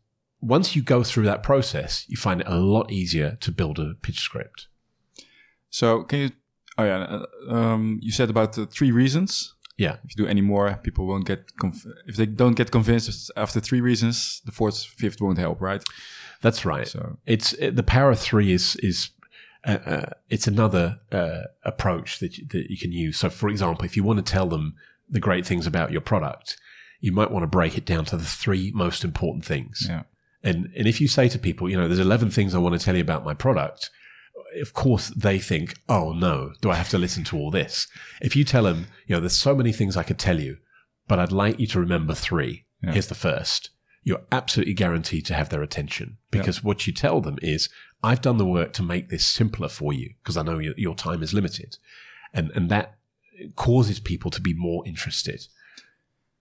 once 0.41 0.75
you 0.75 0.81
go 0.81 1.03
through 1.03 1.25
that 1.25 1.43
process, 1.43 2.05
you 2.07 2.17
find 2.17 2.41
it 2.41 2.47
a 2.47 2.57
lot 2.57 2.91
easier 2.91 3.37
to 3.41 3.51
build 3.51 3.79
a 3.79 3.93
pitch 4.01 4.19
script. 4.19 4.67
So 5.69 6.03
can 6.03 6.19
you? 6.19 6.29
Oh 6.77 6.83
yeah, 6.83 7.21
uh, 7.49 7.53
um, 7.53 7.99
you 8.01 8.11
said 8.11 8.29
about 8.29 8.53
the 8.53 8.65
three 8.65 8.91
reasons. 8.91 9.53
Yeah. 9.79 9.95
If 10.03 10.11
you 10.11 10.25
do 10.25 10.29
any 10.29 10.41
more, 10.41 10.77
people 10.83 11.07
won't 11.07 11.25
get. 11.25 11.55
Conv- 11.55 11.87
if 12.05 12.15
they 12.17 12.25
don't 12.25 12.55
get 12.55 12.69
convinced 12.69 13.31
after 13.37 13.59
three 13.61 13.81
reasons, 13.81 14.41
the 14.45 14.51
fourth, 14.51 14.83
fifth 14.83 15.21
won't 15.21 15.37
help, 15.37 15.61
right? 15.61 15.81
That's 16.41 16.65
right. 16.65 16.87
So 16.87 17.17
It's 17.25 17.53
it, 17.53 17.75
the 17.75 17.83
power 17.83 18.11
of 18.11 18.19
three 18.19 18.51
is 18.51 18.75
is 18.77 19.09
uh, 19.65 19.77
uh, 19.85 20.09
it's 20.29 20.47
another 20.47 20.99
uh, 21.11 21.43
approach 21.63 22.19
that 22.19 22.37
you, 22.37 22.45
that 22.47 22.69
you 22.69 22.77
can 22.77 22.91
use. 22.91 23.17
So, 23.17 23.29
for 23.29 23.49
example, 23.49 23.85
if 23.85 23.95
you 23.95 24.03
want 24.03 24.25
to 24.25 24.31
tell 24.31 24.47
them 24.47 24.75
the 25.09 25.19
great 25.19 25.45
things 25.45 25.65
about 25.65 25.91
your 25.91 26.01
product, 26.01 26.57
you 26.99 27.11
might 27.11 27.31
want 27.31 27.43
to 27.43 27.47
break 27.47 27.77
it 27.77 27.85
down 27.85 28.05
to 28.05 28.17
the 28.17 28.25
three 28.25 28.71
most 28.75 29.03
important 29.03 29.45
things. 29.45 29.85
yeah, 29.89 30.03
And 30.43 30.71
and 30.75 30.87
if 30.87 30.99
you 31.01 31.07
say 31.07 31.29
to 31.29 31.39
people, 31.39 31.69
you 31.69 31.77
know, 31.77 31.87
there's 31.87 31.99
11 31.99 32.31
things 32.31 32.53
I 32.53 32.59
want 32.59 32.77
to 32.77 32.83
tell 32.83 32.95
you 32.95 33.01
about 33.01 33.23
my 33.23 33.33
product, 33.33 33.89
of 34.59 34.73
course 34.73 35.09
they 35.09 35.39
think, 35.39 35.75
oh 35.87 36.13
no, 36.13 36.53
do 36.61 36.69
I 36.69 36.75
have 36.75 36.89
to 36.89 36.97
listen 36.97 37.23
to 37.25 37.37
all 37.37 37.51
this? 37.51 37.87
If 38.21 38.35
you 38.35 38.43
tell 38.43 38.63
them, 38.63 38.87
you 39.05 39.15
know, 39.15 39.19
there's 39.19 39.37
so 39.37 39.55
many 39.55 39.71
things 39.71 39.95
I 39.95 40.03
could 40.03 40.19
tell 40.19 40.39
you, 40.39 40.57
but 41.07 41.19
I'd 41.19 41.31
like 41.31 41.59
you 41.59 41.67
to 41.67 41.79
remember 41.79 42.13
three. 42.13 42.65
Yeah. 42.81 42.93
Here's 42.93 43.07
the 43.07 43.15
first. 43.15 43.69
You're 44.03 44.21
absolutely 44.31 44.73
guaranteed 44.73 45.25
to 45.27 45.33
have 45.33 45.49
their 45.49 45.61
attention 45.61 46.17
because 46.31 46.63
what 46.63 46.87
you 46.87 46.93
tell 46.93 47.21
them 47.21 47.37
is, 47.41 47.69
I've 48.01 48.21
done 48.21 48.37
the 48.37 48.45
work 48.45 48.71
to 48.73 48.83
make 48.83 49.09
this 49.09 49.25
simpler 49.25 49.67
for 49.67 49.91
you 49.91 50.13
because 50.23 50.37
I 50.37 50.43
know 50.43 50.57
your, 50.57 50.73
your 50.77 50.95
time 50.95 51.21
is 51.21 51.33
limited. 51.33 51.77
And, 52.33 52.49
and 52.51 52.69
that 52.69 52.95
causes 53.55 53.99
people 53.99 54.31
to 54.31 54.41
be 54.41 54.53
more 54.53 54.87
interested. 54.87 55.47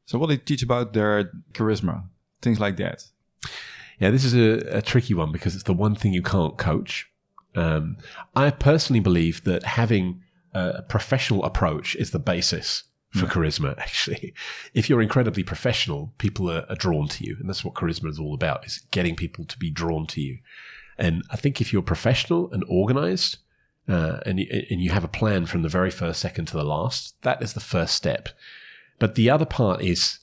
So 0.06 0.18
what 0.18 0.28
do 0.28 0.36
they 0.36 0.42
teach 0.42 0.62
about 0.62 0.92
their 0.92 1.32
charisma, 1.52 2.04
things 2.40 2.60
like 2.60 2.76
that. 2.76 3.04
Yeah, 3.98 4.10
this 4.10 4.24
is 4.24 4.34
a, 4.34 4.78
a 4.78 4.82
tricky 4.82 5.14
one 5.14 5.32
because 5.32 5.54
it's 5.54 5.64
the 5.64 5.72
one 5.72 5.94
thing 5.94 6.12
you 6.12 6.22
can't 6.22 6.56
coach. 6.56 7.07
Um, 7.54 7.96
I 8.36 8.50
personally 8.50 9.00
believe 9.00 9.44
that 9.44 9.64
having 9.64 10.22
a 10.52 10.82
professional 10.82 11.44
approach 11.44 11.94
is 11.96 12.10
the 12.10 12.18
basis 12.18 12.84
for 13.10 13.26
charisma. 13.26 13.76
Actually, 13.78 14.34
if 14.74 14.88
you're 14.88 15.02
incredibly 15.02 15.42
professional, 15.42 16.12
people 16.18 16.50
are, 16.50 16.66
are 16.68 16.76
drawn 16.76 17.08
to 17.08 17.24
you, 17.24 17.36
and 17.40 17.48
that's 17.48 17.64
what 17.64 17.74
charisma 17.74 18.08
is 18.08 18.18
all 18.18 18.34
about: 18.34 18.66
is 18.66 18.84
getting 18.90 19.16
people 19.16 19.44
to 19.44 19.58
be 19.58 19.70
drawn 19.70 20.06
to 20.08 20.20
you. 20.20 20.38
And 20.98 21.22
I 21.30 21.36
think 21.36 21.60
if 21.60 21.72
you're 21.72 21.82
professional 21.82 22.50
and 22.52 22.64
organized, 22.68 23.38
uh, 23.88 24.18
and 24.26 24.40
you, 24.40 24.46
and 24.70 24.80
you 24.80 24.90
have 24.90 25.04
a 25.04 25.08
plan 25.08 25.46
from 25.46 25.62
the 25.62 25.68
very 25.68 25.90
first 25.90 26.20
second 26.20 26.46
to 26.46 26.56
the 26.56 26.64
last, 26.64 27.20
that 27.22 27.42
is 27.42 27.54
the 27.54 27.60
first 27.60 27.94
step. 27.94 28.28
But 28.98 29.14
the 29.14 29.30
other 29.30 29.46
part 29.46 29.80
is 29.80 30.18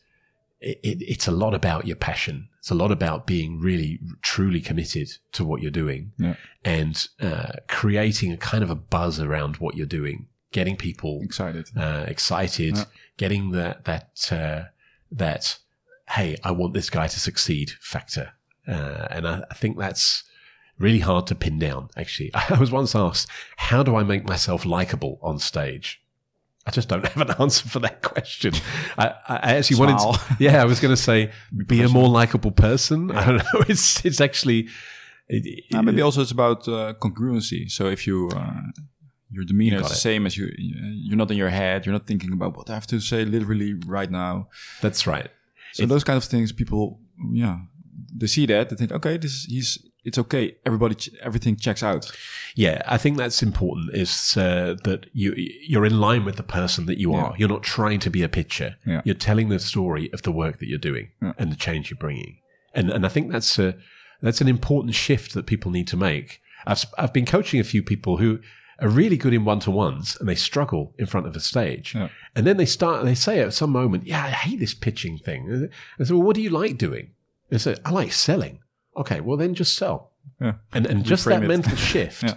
it, 0.60 0.80
it, 0.84 0.98
it's 1.02 1.28
a 1.28 1.32
lot 1.32 1.54
about 1.54 1.88
your 1.88 1.96
passion. 1.96 2.50
It's 2.66 2.72
a 2.72 2.74
lot 2.74 2.92
about 2.92 3.28
being 3.28 3.60
really 3.60 4.00
truly 4.24 4.60
committed 4.60 5.08
to 5.34 5.46
what 5.46 5.62
you're 5.62 5.70
doing 5.70 6.14
Yeah. 6.18 6.34
and 6.64 7.08
uh, 7.22 7.52
creating 7.68 8.32
a 8.32 8.38
kind 8.38 8.64
of 8.64 8.72
a 8.72 8.76
buzz 8.76 9.20
around 9.20 9.58
what 9.58 9.76
you're 9.78 9.86
doing, 9.86 10.26
getting 10.52 10.76
people 10.76 11.20
Excited. 11.22 11.70
uh, 11.78 12.06
excited, 12.08 12.76
Yeah. 12.78 12.86
getting 13.18 13.52
that 13.52 13.86
that 13.86 14.32
uh, 14.32 14.70
that 15.12 15.60
hey, 16.10 16.38
I 16.44 16.50
want 16.50 16.74
this 16.74 16.90
guy 16.90 17.06
to 17.06 17.20
succeed 17.20 17.74
factor, 17.82 18.32
uh, 18.68 19.10
and 19.12 19.28
I, 19.28 19.44
I 19.52 19.54
think 19.54 19.78
that's 19.78 20.24
really 20.80 21.02
hard 21.02 21.28
to 21.28 21.36
pin 21.36 21.60
down. 21.60 21.90
Actually, 21.96 22.32
I 22.50 22.58
was 22.60 22.72
once 22.72 22.96
asked, 22.96 23.30
"How 23.58 23.84
do 23.84 23.96
I 23.96 24.02
make 24.02 24.28
myself 24.28 24.66
likable 24.66 25.20
on 25.22 25.38
stage?" 25.38 26.02
I 26.68 26.72
just 26.72 26.90
don't 26.90 27.06
have 27.14 27.30
an 27.30 27.36
answer 27.40 27.68
for 27.68 27.80
that 27.80 28.02
question. 28.02 28.54
I, 28.98 29.14
I 29.28 29.56
actually 29.56 29.78
wanted, 29.80 30.00
to, 30.00 30.38
yeah, 30.40 30.62
I 30.62 30.66
was 30.66 30.80
going 30.80 30.96
to 30.96 31.02
say, 31.02 31.32
be 31.68 31.82
a 31.84 31.90
more 31.90 32.10
likable 32.10 32.52
person. 32.52 33.12
I 33.12 33.26
don't 33.26 33.38
know. 33.38 33.64
It's 33.70 34.04
it's 34.06 34.22
actually. 34.22 34.68
It, 35.28 35.64
Uh, 35.74 35.82
maybe 35.82 36.02
also 36.02 36.22
it's 36.22 36.32
about 36.32 36.68
uh, 36.68 36.94
congruency. 37.00 37.70
So 37.70 37.88
if 37.88 38.06
you 38.08 38.30
uh, 38.36 38.62
your 39.32 39.44
demeanor 39.44 39.82
is 39.82 39.88
the 39.88 39.94
it. 39.94 39.98
same 39.98 40.26
as 40.26 40.38
you, 40.38 40.50
you're 40.58 41.18
not 41.18 41.32
in 41.32 41.38
your 41.38 41.50
head. 41.50 41.86
You're 41.86 41.94
not 41.94 42.08
thinking 42.08 42.32
about 42.32 42.56
what 42.58 42.70
I 42.70 42.74
have 42.74 42.88
to 42.88 43.00
say 43.00 43.26
literally 43.26 43.74
right 43.86 44.12
now. 44.12 44.48
that's 44.82 45.06
right. 45.08 45.30
So 45.74 45.86
those 45.86 46.06
kind 46.06 46.18
of 46.18 46.24
things, 46.24 46.54
people, 46.54 47.00
yeah, 47.34 47.58
they 48.16 48.28
see 48.28 48.46
that 48.46 48.70
they 48.70 48.76
think, 48.76 48.92
okay, 48.92 49.18
this 49.18 49.32
is 49.32 49.46
he's 49.46 49.70
it's 50.06 50.18
okay. 50.18 50.56
Everybody, 50.66 50.96
ch- 50.96 51.10
everything 51.22 51.56
checks 51.58 51.84
out. 51.84 52.10
Yeah, 52.56 52.82
I 52.88 52.98
think 52.98 53.18
that's 53.18 53.42
important. 53.44 53.94
Is 53.94 54.38
uh, 54.38 54.76
that 54.84 55.08
you 55.14 55.34
you're 55.36 55.86
in 55.86 56.00
line 56.00 56.24
with 56.26 56.36
the 56.38 56.44
person 56.44 56.86
that 56.86 56.98
you 57.00 57.14
are. 57.14 57.34
You're 57.38 57.50
not 57.50 57.64
trying 57.64 58.00
to 58.02 58.10
be 58.10 58.24
a 58.24 58.30
picture. 58.30 58.78
Yeah. 58.86 59.02
You're 59.04 59.16
telling 59.16 59.50
the 59.50 59.60
story 59.60 60.10
of 60.14 60.22
the 60.22 60.32
work 60.32 60.60
that 60.60 60.68
you're 60.68 60.78
doing 60.92 61.10
Yeah. 61.22 61.34
and 61.38 61.52
the 61.52 61.56
change 61.58 61.90
you're 61.90 61.98
bringing. 61.98 62.38
And 62.74 62.90
and 62.92 63.06
I 63.06 63.10
think 63.10 63.32
that's 63.32 63.60
a 63.60 63.76
that's 64.22 64.42
an 64.42 64.48
important 64.48 64.96
shift 64.96 65.34
that 65.34 65.46
people 65.46 65.72
need 65.72 65.88
to 65.90 65.98
make. 65.98 66.42
I've 66.66 66.86
I've 66.98 67.14
been 67.14 67.26
coaching 67.26 67.60
a 67.60 67.64
few 67.64 67.84
people 67.84 68.18
who 68.18 68.40
are 68.80 68.90
really 68.90 69.16
good 69.18 69.34
in 69.34 69.46
one 69.46 69.60
to 69.62 69.72
ones 69.72 70.18
and 70.20 70.28
they 70.28 70.36
struggle 70.36 70.94
in 70.98 71.06
front 71.06 71.28
of 71.28 71.36
a 71.36 71.40
stage. 71.40 71.96
Yeah. 71.96 72.10
And 72.36 72.46
then 72.46 72.58
they 72.58 72.66
start 72.66 73.06
they 73.06 73.16
say 73.16 73.40
at 73.40 73.54
some 73.54 73.72
moment, 73.72 74.06
"Yeah, 74.06 74.24
I 74.26 74.30
hate 74.32 74.60
this 74.60 74.74
pitching 74.74 75.18
thing." 75.18 75.50
And 75.50 75.70
I 76.00 76.04
say, 76.04 76.14
"Well, 76.14 76.24
what 76.24 76.36
do 76.36 76.42
you 76.42 76.50
like 76.50 76.78
doing?" 76.78 77.12
They 77.50 77.58
say, 77.58 77.76
"I 77.86 77.92
like 77.92 78.12
selling." 78.12 78.60
Okay, 78.98 79.20
well 79.22 79.38
then 79.38 79.54
just 79.54 79.76
sell. 79.76 80.12
Yeah. 80.42 80.54
And 80.74 80.86
and 80.86 81.04
just 81.04 81.26
that 81.26 81.44
it. 81.44 81.48
mental 81.48 81.76
shift, 81.92 82.24
Yeah. 82.24 82.36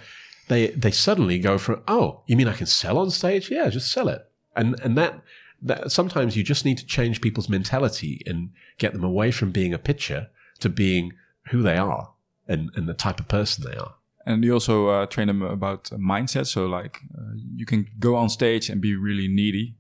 they 0.48 0.68
they 0.68 0.90
suddenly 0.90 1.38
go 1.38 1.58
from, 1.58 1.82
oh, 1.88 2.22
you 2.26 2.36
mean 2.36 2.48
I 2.48 2.54
can 2.54 2.66
sell 2.66 2.98
on 2.98 3.10
stage? 3.10 3.50
Yeah, 3.50 3.68
just 3.70 3.90
sell 3.92 4.08
it. 4.08 4.28
And 4.56 4.78
and 4.84 4.96
that 4.96 5.20
that 5.62 5.90
sometimes 5.90 6.36
you 6.36 6.42
just 6.44 6.64
need 6.64 6.78
to 6.78 6.86
change 6.86 7.20
people's 7.20 7.48
mentality 7.48 8.22
and 8.26 8.50
get 8.78 8.92
them 8.92 9.04
away 9.04 9.30
from 9.30 9.50
being 9.50 9.74
a 9.74 9.78
pitcher 9.78 10.28
to 10.60 10.68
being 10.68 11.12
who 11.50 11.62
they 11.62 11.76
are 11.76 12.12
and 12.46 12.70
and 12.76 12.88
the 12.88 12.94
type 12.94 13.20
of 13.20 13.28
person 13.28 13.64
they 13.70 13.76
are. 13.76 13.94
And 14.26 14.44
you 14.44 14.52
also 14.52 14.88
uh, 14.88 15.06
train 15.06 15.28
them 15.28 15.42
about 15.42 15.84
mindset. 15.98 16.46
So 16.46 16.66
like 16.66 17.00
uh, 17.16 17.32
you 17.56 17.64
can 17.66 17.86
go 17.98 18.14
on 18.16 18.28
stage 18.28 18.68
and 18.70 18.80
be 18.80 18.94
really 18.94 19.26
needy. 19.28 19.74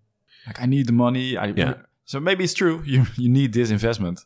Like 0.46 0.60
I 0.62 0.66
need 0.66 0.86
the 0.86 0.92
money. 0.92 1.36
I, 1.36 1.46
Yeah. 1.56 1.74
So 2.06 2.18
maybe 2.20 2.44
it's 2.44 2.54
true. 2.54 2.82
You 2.86 3.06
you 3.16 3.28
need 3.28 3.52
this 3.52 3.70
investment. 3.70 4.24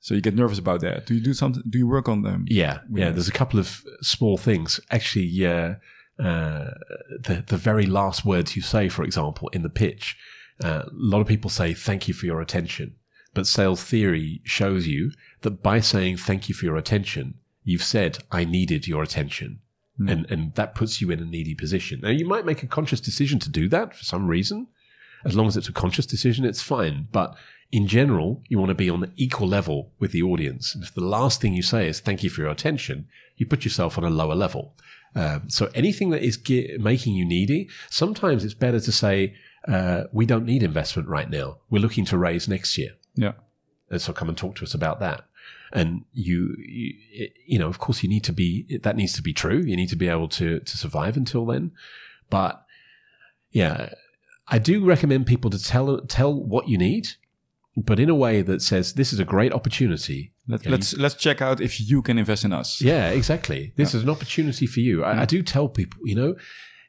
So 0.00 0.14
you 0.14 0.20
get 0.20 0.34
nervous 0.34 0.58
about 0.58 0.80
that. 0.80 1.06
Do 1.06 1.14
you 1.14 1.20
do 1.20 1.34
something? 1.34 1.62
Do 1.68 1.78
you 1.78 1.86
work 1.86 2.08
on 2.08 2.22
them? 2.22 2.44
Yeah, 2.48 2.80
yeah. 2.90 3.10
There's 3.10 3.28
a 3.28 3.32
couple 3.32 3.58
of 3.58 3.82
small 4.00 4.36
things. 4.36 4.80
Actually, 4.90 5.44
uh, 5.44 5.74
uh, 6.22 6.70
the 7.20 7.44
the 7.46 7.56
very 7.56 7.86
last 7.86 8.24
words 8.24 8.56
you 8.56 8.62
say, 8.62 8.88
for 8.88 9.02
example, 9.02 9.48
in 9.48 9.62
the 9.62 9.68
pitch, 9.68 10.16
uh, 10.62 10.84
a 10.86 10.90
lot 10.92 11.20
of 11.20 11.26
people 11.26 11.50
say 11.50 11.74
"thank 11.74 12.06
you 12.08 12.14
for 12.14 12.26
your 12.26 12.40
attention," 12.40 12.94
but 13.34 13.46
sales 13.46 13.82
theory 13.82 14.40
shows 14.44 14.86
you 14.86 15.10
that 15.42 15.62
by 15.62 15.80
saying 15.80 16.16
"thank 16.16 16.48
you 16.48 16.54
for 16.54 16.64
your 16.64 16.76
attention," 16.76 17.34
you've 17.64 17.84
said 17.84 18.18
"I 18.30 18.44
needed 18.44 18.86
your 18.86 19.02
attention," 19.02 19.60
and 19.98 20.30
and 20.30 20.54
that 20.54 20.76
puts 20.76 21.00
you 21.00 21.10
in 21.10 21.20
a 21.20 21.24
needy 21.24 21.54
position. 21.54 22.00
Now, 22.02 22.10
you 22.10 22.26
might 22.26 22.46
make 22.46 22.62
a 22.62 22.68
conscious 22.68 23.00
decision 23.00 23.40
to 23.40 23.50
do 23.50 23.68
that 23.68 23.96
for 23.96 24.04
some 24.04 24.28
reason. 24.28 24.68
As 25.24 25.36
long 25.36 25.46
as 25.46 25.56
it's 25.56 25.68
a 25.68 25.72
conscious 25.72 26.06
decision, 26.06 26.44
it's 26.44 26.62
fine. 26.62 27.08
But 27.12 27.36
in 27.70 27.86
general, 27.86 28.42
you 28.48 28.58
want 28.58 28.70
to 28.70 28.74
be 28.74 28.88
on 28.88 29.00
the 29.00 29.10
equal 29.16 29.48
level 29.48 29.92
with 29.98 30.12
the 30.12 30.22
audience. 30.22 30.74
And 30.74 30.82
if 30.82 30.94
the 30.94 31.04
last 31.04 31.40
thing 31.40 31.54
you 31.54 31.62
say 31.62 31.88
is 31.88 32.00
thank 32.00 32.22
you 32.22 32.30
for 32.30 32.40
your 32.40 32.50
attention, 32.50 33.08
you 33.36 33.46
put 33.46 33.64
yourself 33.64 33.98
on 33.98 34.04
a 34.04 34.10
lower 34.10 34.34
level. 34.34 34.74
Um, 35.14 35.48
so 35.48 35.70
anything 35.74 36.10
that 36.10 36.22
is 36.22 36.36
ge- 36.36 36.78
making 36.78 37.14
you 37.14 37.24
needy, 37.24 37.68
sometimes 37.90 38.44
it's 38.44 38.54
better 38.54 38.80
to 38.80 38.92
say, 38.92 39.34
uh, 39.66 40.04
we 40.12 40.26
don't 40.26 40.46
need 40.46 40.62
investment 40.62 41.08
right 41.08 41.28
now. 41.28 41.58
We're 41.68 41.82
looking 41.82 42.04
to 42.06 42.18
raise 42.18 42.48
next 42.48 42.78
year. 42.78 42.92
Yeah. 43.14 43.32
And 43.90 44.00
so 44.00 44.12
come 44.12 44.28
and 44.28 44.38
talk 44.38 44.56
to 44.56 44.64
us 44.64 44.74
about 44.74 45.00
that. 45.00 45.24
And 45.72 46.04
you, 46.12 46.56
you, 46.58 47.28
you 47.46 47.58
know, 47.58 47.68
of 47.68 47.78
course, 47.78 48.02
you 48.02 48.08
need 48.08 48.24
to 48.24 48.32
be, 48.32 48.78
that 48.82 48.96
needs 48.96 49.12
to 49.14 49.22
be 49.22 49.32
true. 49.32 49.58
You 49.58 49.76
need 49.76 49.88
to 49.90 49.96
be 49.96 50.08
able 50.08 50.28
to, 50.28 50.60
to 50.60 50.78
survive 50.78 51.16
until 51.16 51.44
then. 51.44 51.72
But 52.30 52.64
yeah, 53.50 53.90
I 54.50 54.58
do 54.58 54.84
recommend 54.84 55.26
people 55.26 55.50
to 55.50 55.62
tell, 55.62 56.00
tell 56.06 56.32
what 56.34 56.68
you 56.68 56.78
need, 56.78 57.08
but 57.76 58.00
in 58.00 58.08
a 58.08 58.14
way 58.14 58.42
that 58.42 58.62
says, 58.62 58.94
this 58.94 59.12
is 59.12 59.18
a 59.18 59.24
great 59.24 59.52
opportunity. 59.52 60.32
Let, 60.46 60.64
know, 60.64 60.70
let's 60.72 60.96
let's 60.96 61.14
check 61.14 61.42
out 61.42 61.60
if 61.60 61.78
you 61.80 62.00
can 62.02 62.18
invest 62.18 62.44
in 62.44 62.52
us. 62.52 62.80
yeah, 62.80 63.10
exactly. 63.10 63.72
This 63.76 63.94
is 63.94 64.02
an 64.02 64.08
opportunity 64.10 64.66
for 64.66 64.80
you. 64.80 65.04
I, 65.04 65.22
I 65.22 65.24
do 65.26 65.42
tell 65.42 65.68
people, 65.68 66.00
you 66.04 66.14
know, 66.14 66.36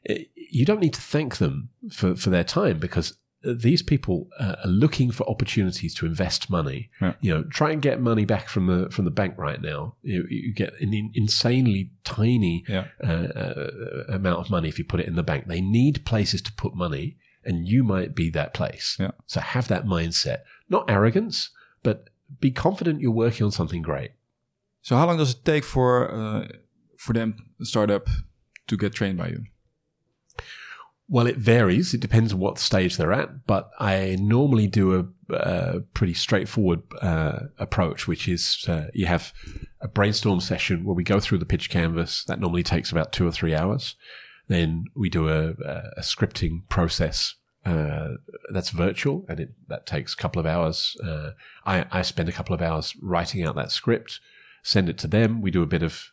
eh, 0.08 0.24
you 0.34 0.64
don't 0.64 0.80
need 0.80 0.94
to 0.94 1.00
thank 1.02 1.36
them 1.36 1.68
for, 1.92 2.16
for 2.16 2.30
their 2.30 2.44
time 2.44 2.78
because 2.78 3.18
these 3.42 3.82
people 3.82 4.28
uh, 4.38 4.56
are 4.64 4.68
looking 4.70 5.10
for 5.10 5.28
opportunities 5.28 5.94
to 5.94 6.06
invest 6.06 6.50
money. 6.50 6.90
Yeah. 7.00 7.14
You 7.20 7.34
know, 7.34 7.42
try 7.44 7.70
and 7.72 7.80
get 7.82 8.00
money 8.00 8.24
back 8.24 8.48
from 8.48 8.66
the 8.66 8.88
from 8.90 9.04
the 9.04 9.10
bank 9.10 9.34
right 9.38 9.60
now. 9.60 9.94
You, 10.02 10.26
you 10.30 10.52
get 10.54 10.72
an 10.80 10.92
in- 10.94 11.12
insanely 11.14 11.90
tiny 12.04 12.64
Yeah. 12.68 12.86
uh, 13.02 13.06
uh, 13.06 13.70
amount 14.08 14.40
of 14.40 14.50
money 14.50 14.68
if 14.68 14.78
you 14.78 14.84
put 14.84 15.00
it 15.00 15.06
in 15.06 15.16
the 15.16 15.22
bank. 15.22 15.46
They 15.46 15.60
need 15.60 16.04
places 16.04 16.42
to 16.42 16.52
put 16.52 16.74
money, 16.74 17.16
and 17.44 17.66
you 17.66 17.82
might 17.82 18.14
be 18.14 18.30
that 18.30 18.54
place. 18.54 18.96
Yeah. 18.98 19.12
So 19.26 19.40
have 19.40 19.68
that 19.68 19.84
mindset, 19.84 20.38
not 20.68 20.90
arrogance, 20.90 21.50
but 21.82 22.10
be 22.40 22.50
confident 22.50 23.00
you're 23.00 23.10
working 23.10 23.44
on 23.44 23.52
something 23.52 23.82
great. 23.82 24.12
So 24.82 24.96
how 24.96 25.06
long 25.06 25.18
does 25.18 25.34
it 25.34 25.44
take 25.44 25.64
for 25.64 26.10
uh, 26.10 26.48
for 26.96 27.12
them 27.12 27.50
startup 27.62 28.08
to 28.66 28.76
get 28.76 28.94
trained 28.94 29.18
by 29.18 29.28
you? 29.28 29.44
Well, 31.08 31.26
it 31.26 31.38
varies. 31.38 31.92
It 31.92 32.00
depends 32.00 32.32
on 32.32 32.38
what 32.38 32.58
stage 32.60 32.96
they're 32.96 33.12
at, 33.12 33.44
but 33.44 33.70
I 33.80 34.16
normally 34.20 34.68
do 34.68 34.94
a, 34.94 35.34
a 35.34 35.80
pretty 35.92 36.14
straightforward 36.14 36.82
uh, 37.02 37.40
approach, 37.58 38.06
which 38.06 38.28
is 38.28 38.64
uh, 38.68 38.86
you 38.94 39.06
have 39.06 39.32
a 39.80 39.88
brainstorm 39.88 40.38
session 40.38 40.84
where 40.84 40.94
we 40.94 41.02
go 41.02 41.18
through 41.18 41.38
the 41.38 41.46
pitch 41.46 41.68
canvas. 41.68 42.22
That 42.24 42.38
normally 42.38 42.62
takes 42.62 42.92
about 42.92 43.12
two 43.12 43.26
or 43.26 43.32
three 43.32 43.56
hours. 43.56 43.96
Then 44.50 44.86
we 44.96 45.08
do 45.08 45.28
a, 45.28 45.50
a, 45.96 46.00
scripting 46.00 46.68
process 46.68 47.36
uh, 47.64 48.14
that's 48.52 48.70
virtual, 48.70 49.24
and 49.28 49.38
it, 49.38 49.50
that 49.68 49.86
takes 49.86 50.12
a 50.12 50.16
couple 50.16 50.40
of 50.40 50.44
hours. 50.44 50.96
Uh, 51.00 51.30
I, 51.64 51.86
I 51.92 52.02
spend 52.02 52.28
a 52.28 52.32
couple 52.32 52.52
of 52.52 52.60
hours 52.60 52.96
writing 53.00 53.44
out 53.44 53.54
that 53.54 53.70
script, 53.70 54.18
send 54.64 54.88
it 54.88 54.98
to 54.98 55.06
them. 55.06 55.40
We 55.40 55.52
do 55.52 55.62
a 55.62 55.66
bit 55.66 55.84
of 55.84 56.10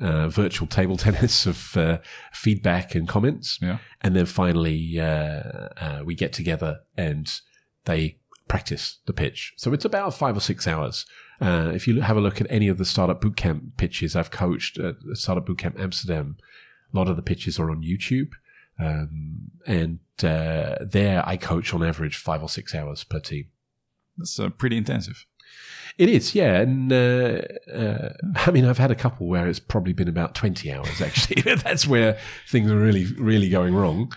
uh, 0.00 0.28
virtual 0.28 0.66
table 0.66 0.96
tennis 1.06 1.44
of 1.44 1.76
uh, 1.76 1.98
feedback 2.32 2.94
and 2.94 3.06
comments. 3.06 3.58
Yeah. 3.60 3.76
And 4.00 4.16
then 4.16 4.24
finally, 4.24 4.98
uh, 4.98 5.04
uh, 5.76 6.02
we 6.02 6.14
get 6.14 6.32
together 6.32 6.80
and 6.96 7.30
they 7.84 8.16
practice 8.48 9.00
the 9.04 9.12
pitch. 9.12 9.52
So 9.58 9.74
it's 9.74 9.84
about 9.84 10.14
five 10.14 10.34
or 10.34 10.40
six 10.40 10.66
hours. 10.66 11.04
Uh, 11.42 11.72
if 11.74 11.86
you 11.86 12.00
have 12.00 12.16
a 12.16 12.22
look 12.22 12.40
at 12.40 12.46
any 12.48 12.68
of 12.68 12.78
the 12.78 12.86
startup 12.86 13.20
bootcamp 13.20 13.76
pitches 13.76 14.16
I've 14.16 14.30
coached 14.30 14.78
at 14.78 14.96
Startup 15.12 15.46
Bootcamp 15.46 15.78
Amsterdam, 15.78 16.38
a 16.92 16.96
lot 16.96 17.08
of 17.08 17.16
the 17.16 17.22
pitches 17.22 17.58
are 17.58 17.70
on 17.70 17.82
YouTube. 17.82 18.30
Um, 18.78 19.50
and 19.66 20.00
uh, 20.22 20.76
there 20.80 21.22
I 21.26 21.36
coach 21.36 21.72
on 21.72 21.82
average 21.82 22.16
five 22.16 22.42
or 22.42 22.48
six 22.48 22.74
hours 22.74 23.04
per 23.04 23.20
team. 23.20 23.46
That's 24.18 24.38
uh, 24.38 24.50
pretty 24.50 24.76
intensive. 24.76 25.26
It 25.98 26.10
is, 26.10 26.34
yeah. 26.34 26.60
And 26.60 26.92
uh, 26.92 27.42
uh, 27.72 28.12
I 28.34 28.50
mean, 28.50 28.66
I've 28.66 28.78
had 28.78 28.90
a 28.90 28.94
couple 28.96 29.26
where 29.28 29.48
it's 29.48 29.60
probably 29.60 29.94
been 29.94 30.08
about 30.08 30.34
20 30.34 30.70
hours, 30.72 31.00
actually. 31.00 31.42
That's 31.56 31.86
where 31.86 32.18
things 32.48 32.70
are 32.70 32.78
really, 32.78 33.06
really 33.14 33.48
going 33.48 33.74
wrong. 33.74 34.12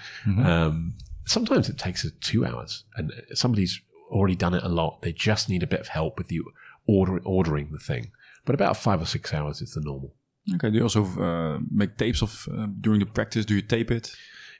Um, 0.45 0.95
sometimes 1.25 1.69
it 1.69 1.77
takes 1.77 2.05
two 2.19 2.45
hours, 2.45 2.83
and 2.97 3.13
somebody's 3.33 3.79
already 4.09 4.35
done 4.35 4.53
it 4.53 4.63
a 4.63 4.69
lot. 4.69 5.01
They 5.01 5.13
just 5.13 5.47
need 5.47 5.63
a 5.63 5.67
bit 5.67 5.79
of 5.79 5.87
help 5.87 6.17
with 6.17 6.31
you 6.31 6.51
order, 6.85 7.19
ordering 7.23 7.71
the 7.71 7.79
thing. 7.79 8.11
But 8.45 8.55
about 8.55 8.77
five 8.77 9.01
or 9.01 9.05
six 9.05 9.33
hours 9.33 9.61
is 9.61 9.73
the 9.73 9.81
normal. 9.81 10.15
Okay. 10.55 10.69
Do 10.69 10.77
you 10.77 10.83
also 10.83 11.05
uh, 11.05 11.59
make 11.71 11.97
tapes 11.97 12.21
of 12.21 12.47
uh, 12.51 12.67
during 12.81 12.99
the 12.99 13.05
practice? 13.05 13.45
Do 13.45 13.55
you 13.55 13.61
tape 13.61 13.91
it? 13.91 14.15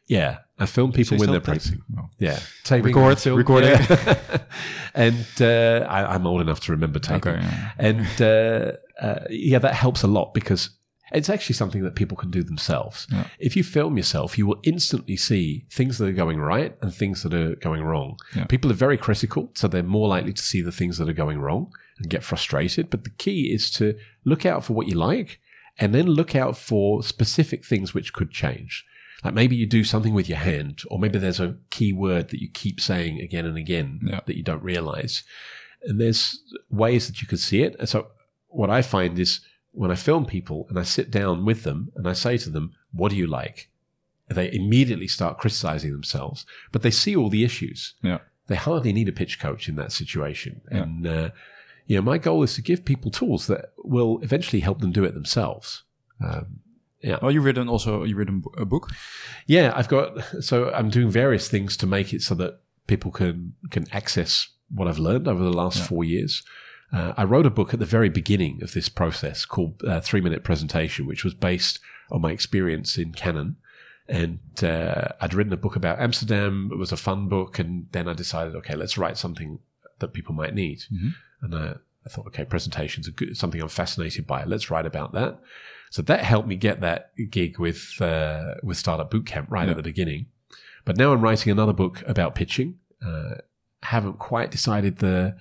Yeah, 0.08 0.40
I 0.58 0.66
film 0.66 0.92
people 0.92 1.18
Say 1.18 1.20
when 1.20 1.30
they're 1.30 1.40
tape? 1.40 1.46
practicing. 1.46 1.82
Oh. 1.98 2.10
Yeah, 2.18 2.40
taping, 2.64 2.96
Record, 2.96 3.20
film, 3.20 3.38
recording. 3.38 3.70
yeah. 3.70 4.40
and 4.96 5.28
uh, 5.40 5.86
I, 5.88 6.16
I'm 6.16 6.26
old 6.26 6.42
enough 6.42 6.62
to 6.62 6.72
remember 6.72 6.98
taping. 6.98 7.34
Okay, 7.34 7.42
yeah. 7.42 7.72
And 7.78 8.22
uh, 8.22 8.72
uh, 9.00 9.26
yeah, 9.30 9.60
that 9.60 9.76
helps 9.76 10.02
a 10.02 10.08
lot 10.08 10.34
because 10.34 10.72
it's 11.12 11.30
actually 11.30 11.56
something 11.56 11.84
that 11.84 11.96
people 11.96 12.18
can 12.18 12.32
do 12.32 12.44
themselves. 12.44 13.08
Yeah. 13.12 13.28
If 13.40 13.56
you 13.56 13.64
film 13.64 13.98
yourself, 13.98 14.38
you 14.38 14.48
will 14.48 14.60
instantly 14.64 15.16
see 15.16 15.66
things 15.72 15.98
that 16.00 16.08
are 16.08 16.14
going 16.14 16.40
right 16.40 16.76
and 16.82 16.94
things 16.94 17.22
that 17.24 17.34
are 17.34 17.56
going 17.56 17.84
wrong. 17.84 18.18
Yeah. 18.36 18.46
People 18.46 18.72
are 18.72 18.76
very 18.76 18.98
critical, 18.98 19.52
so 19.54 19.68
they're 19.68 19.84
more 19.84 20.08
likely 20.08 20.34
to 20.34 20.42
see 20.44 20.62
the 20.62 20.72
things 20.72 20.98
that 20.98 21.10
are 21.10 21.14
going 21.14 21.40
wrong 21.40 21.72
and 21.98 22.10
get 22.10 22.24
frustrated. 22.24 22.90
But 22.90 23.04
the 23.04 23.10
key 23.12 23.54
is 23.54 23.70
to 23.72 23.96
look 24.26 24.46
out 24.46 24.64
for 24.64 24.74
what 24.74 24.88
you 24.88 24.96
like 24.96 25.40
and 25.80 25.94
then 25.96 26.06
look 26.08 26.36
out 26.36 26.58
for 26.58 27.02
specific 27.04 27.66
things 27.66 27.94
which 27.94 28.14
could 28.14 28.32
change. 28.32 28.86
Like 29.24 29.34
maybe 29.34 29.56
you 29.56 29.66
do 29.66 29.84
something 29.84 30.14
with 30.14 30.30
your 30.30 30.38
hand, 30.38 30.82
or 30.90 31.00
maybe 31.00 31.20
there's 31.20 31.40
a 31.40 31.58
key 31.70 31.92
word 31.94 32.30
that 32.30 32.42
you 32.42 32.50
keep 32.50 32.80
saying 32.80 33.20
again 33.20 33.46
and 33.46 33.58
again 33.58 34.00
Yeah. 34.04 34.22
that 34.26 34.38
you 34.38 34.44
don't 34.44 34.64
realize. 34.64 35.24
And 35.84 36.00
there's 36.00 36.42
ways 36.70 37.08
that 37.08 37.22
you 37.22 37.28
could 37.28 37.40
see 37.40 37.64
it. 37.64 37.76
And 37.80 37.88
so 37.90 38.08
what 38.48 38.70
I 38.70 38.82
find 38.82 39.18
is 39.20 39.42
when 39.72 39.92
I 39.92 39.96
film 39.96 40.26
people 40.26 40.66
and 40.70 40.78
I 40.80 40.84
sit 40.84 41.12
down 41.12 41.46
with 41.46 41.64
them 41.64 41.92
and 41.96 42.08
I 42.08 42.14
say 42.14 42.38
to 42.38 42.50
them, 42.50 42.74
what 42.92 43.10
do 43.12 43.18
you 43.18 43.28
like? 43.28 43.70
They 44.30 44.52
immediately 44.54 45.08
start 45.08 45.38
criticizing 45.38 45.92
themselves, 45.92 46.46
but 46.72 46.82
they 46.82 46.92
see 46.92 47.16
all 47.16 47.30
the 47.30 47.44
issues. 47.44 47.96
Yeah. 48.02 48.20
They 48.48 48.56
hardly 48.56 48.94
need 48.94 49.10
a 49.10 49.12
pitch 49.14 49.40
coach 49.40 49.68
in 49.70 49.76
that 49.76 49.92
situation. 49.92 50.62
Yeah. 50.72 50.84
And, 50.84 51.08
uh, 51.08 51.30
you 51.90 51.96
know, 51.98 52.02
my 52.12 52.18
goal 52.20 52.44
is 52.44 52.54
to 52.56 52.62
give 52.62 52.86
people 52.86 53.10
tools 53.12 53.48
that 53.48 53.74
will 53.84 54.20
eventually 54.22 54.62
help 54.62 54.80
them 54.80 54.92
do 54.92 55.04
it 55.04 55.14
themselves. 55.14 55.84
Um, 56.24 56.60
yeah. 57.02 57.18
Oh, 57.22 57.30
you 57.30 57.42
written 57.42 57.68
also 57.70 58.04
you 58.04 58.16
written 58.16 58.44
a 58.58 58.66
book. 58.66 58.90
Yeah, 59.48 59.74
I've 59.76 59.88
got 59.88 60.08
so 60.44 60.56
I'm 60.78 60.90
doing 60.90 61.10
various 61.10 61.48
things 61.50 61.76
to 61.78 61.88
make 61.88 62.14
it 62.14 62.22
so 62.22 62.36
that 62.36 62.60
people 62.88 63.12
can 63.12 63.54
can 63.72 63.86
access 63.92 64.50
what 64.78 64.88
I've 64.88 65.00
learned 65.00 65.28
over 65.28 65.44
the 65.44 65.58
last 65.64 65.78
Yeah. 65.80 65.86
four 65.88 66.04
years. 66.04 66.44
Uh, 66.92 67.14
I 67.18 67.24
wrote 67.24 67.46
a 67.48 67.50
book 67.60 67.74
at 67.74 67.80
the 67.80 67.86
very 67.98 68.10
beginning 68.10 68.62
of 68.64 68.74
this 68.74 68.90
process 68.90 69.46
called 69.46 69.82
uh, 69.88 70.00
Three 70.02 70.22
Minute 70.22 70.44
Presentation, 70.44 71.08
which 71.08 71.24
was 71.24 71.34
based 71.34 71.80
on 72.12 72.22
my 72.22 72.32
experience 72.32 72.98
in 72.98 73.14
Canon. 73.14 73.56
And 74.08 74.40
uh, 74.64 75.10
I'd 75.22 75.34
written 75.36 75.54
a 75.54 75.58
book 75.66 75.76
about 75.76 76.00
Amsterdam. 76.00 76.70
It 76.72 76.78
was 76.78 76.92
a 76.92 76.98
fun 76.98 77.28
book, 77.30 77.60
and 77.60 77.88
then 77.92 78.08
I 78.10 78.14
decided, 78.14 78.56
okay, 78.56 78.76
let's 78.76 78.98
write 78.98 79.18
something 79.18 79.60
that 80.00 80.14
people 80.14 80.34
might 80.34 80.56
need. 80.56 80.80
Mhm. 80.92 81.14
And 81.42 81.54
uh, 81.54 81.74
I 82.06 82.10
thought, 82.10 82.28
okay, 82.28 82.46
presentations 82.46 83.08
are 83.08 83.12
good, 83.12 83.38
something 83.38 83.62
I'm 83.62 83.68
fascinated 83.70 84.26
by. 84.28 84.44
Let's 84.44 84.70
write 84.70 84.86
about 84.86 85.14
that. 85.14 85.40
So 85.92 86.02
that 86.04 86.24
helped 86.24 86.48
me 86.48 86.56
get 86.56 86.82
that 86.82 87.12
gig 87.32 87.58
with 87.60 88.00
uh, 88.02 88.56
with 88.64 88.78
Startup 88.78 89.10
Bootcamp 89.10 89.48
right 89.50 89.66
Yeah. 89.66 89.72
at 89.72 89.78
the 89.78 89.84
beginning. 89.84 90.28
But 90.86 90.98
now 90.98 91.12
I'm 91.14 91.22
writing 91.22 91.52
another 91.52 91.74
book 91.74 92.04
about 92.08 92.36
pitching. 92.36 92.80
Uh, 93.06 93.36
haven't 93.84 94.20
quite 94.20 94.52
decided 94.52 94.98
the 94.98 95.36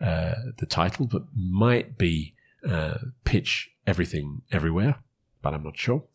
uh, 0.00 0.34
the 0.58 0.66
title, 0.66 1.06
but 1.06 1.22
might 1.36 1.96
be 1.98 2.34
uh, 2.68 2.98
pitch 3.24 3.70
everything 3.86 4.42
everywhere. 4.50 4.96
But 5.40 5.54
I'm 5.54 5.62
not 5.64 5.76
sure. 5.76 6.04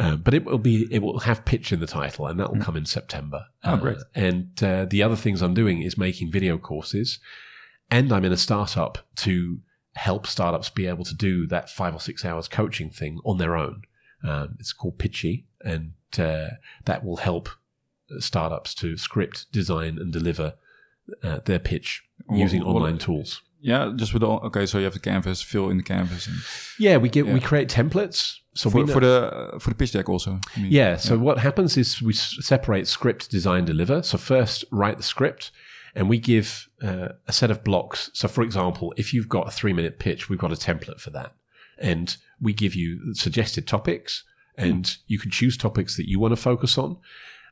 Uh, 0.00 0.14
but 0.14 0.32
it 0.32 0.44
will 0.44 0.58
be 0.58 0.86
it 0.92 1.02
will 1.02 1.18
have 1.18 1.44
pitch 1.44 1.72
in 1.72 1.80
the 1.80 1.86
title, 1.88 2.28
and 2.28 2.38
that 2.38 2.52
will 2.52 2.60
come 2.62 2.76
in 2.76 2.86
September. 2.86 3.46
Oh, 3.64 3.76
great. 3.78 3.96
and 4.14 4.62
uh, 4.62 4.84
the 4.84 5.02
other 5.02 5.16
things 5.16 5.42
I'm 5.42 5.54
doing 5.54 5.82
is 5.82 5.98
making 5.98 6.30
video 6.30 6.56
courses, 6.56 7.18
and 7.90 8.12
I'm 8.12 8.24
in 8.24 8.32
a 8.32 8.36
startup 8.36 8.98
to 9.16 9.60
help 9.94 10.26
startups 10.26 10.70
be 10.70 10.86
able 10.86 11.04
to 11.04 11.14
do 11.14 11.46
that 11.48 11.68
five 11.70 11.94
or 11.94 12.00
six 12.00 12.24
hours 12.24 12.46
coaching 12.48 12.90
thing 12.90 13.20
on 13.24 13.38
their 13.38 13.56
own. 13.56 13.82
Um, 14.22 14.56
it's 14.60 14.72
called 14.72 14.98
Pitchy, 14.98 15.46
and 15.62 15.92
uh, 16.18 16.48
that 16.84 17.04
will 17.04 17.16
help 17.18 17.48
startups 18.18 18.74
to 18.76 18.96
script, 18.96 19.46
design, 19.52 19.98
and 19.98 20.12
deliver 20.12 20.54
uh, 21.22 21.40
their 21.44 21.58
pitch 21.58 22.02
using 22.30 22.64
what- 22.64 22.74
online 22.76 22.98
tools. 22.98 23.42
Yeah, 23.60 23.92
just 23.96 24.14
with 24.14 24.22
all. 24.22 24.38
Okay, 24.44 24.66
so 24.66 24.78
you 24.78 24.84
have 24.84 24.92
the 24.94 25.00
canvas, 25.00 25.42
fill 25.42 25.68
in 25.68 25.78
the 25.78 25.82
canvas, 25.82 26.28
and 26.28 26.36
Yeah, 26.78 26.96
we 26.96 27.08
get 27.08 27.26
we 27.26 27.40
create 27.40 27.68
templates. 27.68 28.36
So 28.54 28.70
for, 28.70 28.86
for 28.86 29.00
the 29.00 29.32
uh, 29.34 29.58
for 29.58 29.70
the 29.70 29.74
pitch 29.74 29.90
deck 29.90 30.08
also. 30.08 30.38
I 30.56 30.60
mean, 30.60 30.70
Yeah. 30.70 30.96
So 30.96 31.18
what 31.18 31.38
happens 31.38 31.76
is 31.76 32.00
we 32.00 32.12
s- 32.12 32.36
separate 32.40 32.86
script, 32.86 33.28
design, 33.32 33.64
deliver. 33.64 34.04
So 34.04 34.16
first, 34.16 34.64
write 34.70 34.98
the 34.98 35.02
script, 35.02 35.50
and 35.98 36.08
we 36.08 36.18
give 36.18 36.68
uh, 36.80 37.08
a 37.26 37.32
set 37.32 37.50
of 37.50 37.64
blocks. 37.64 38.10
So, 38.14 38.28
for 38.28 38.42
example, 38.42 38.94
if 38.96 39.12
you've 39.12 39.28
got 39.28 39.48
a 39.48 39.50
three-minute 39.50 39.98
pitch, 39.98 40.28
we've 40.28 40.38
got 40.38 40.52
a 40.52 40.54
template 40.54 41.00
for 41.00 41.10
that, 41.10 41.34
and 41.78 42.16
we 42.40 42.52
give 42.52 42.74
you 42.74 43.14
suggested 43.14 43.66
topics, 43.66 44.24
and 44.56 44.96
you 45.06 45.18
can 45.18 45.30
choose 45.30 45.56
topics 45.56 45.96
that 45.96 46.08
you 46.08 46.20
want 46.20 46.32
to 46.32 46.40
focus 46.50 46.78
on, 46.78 46.98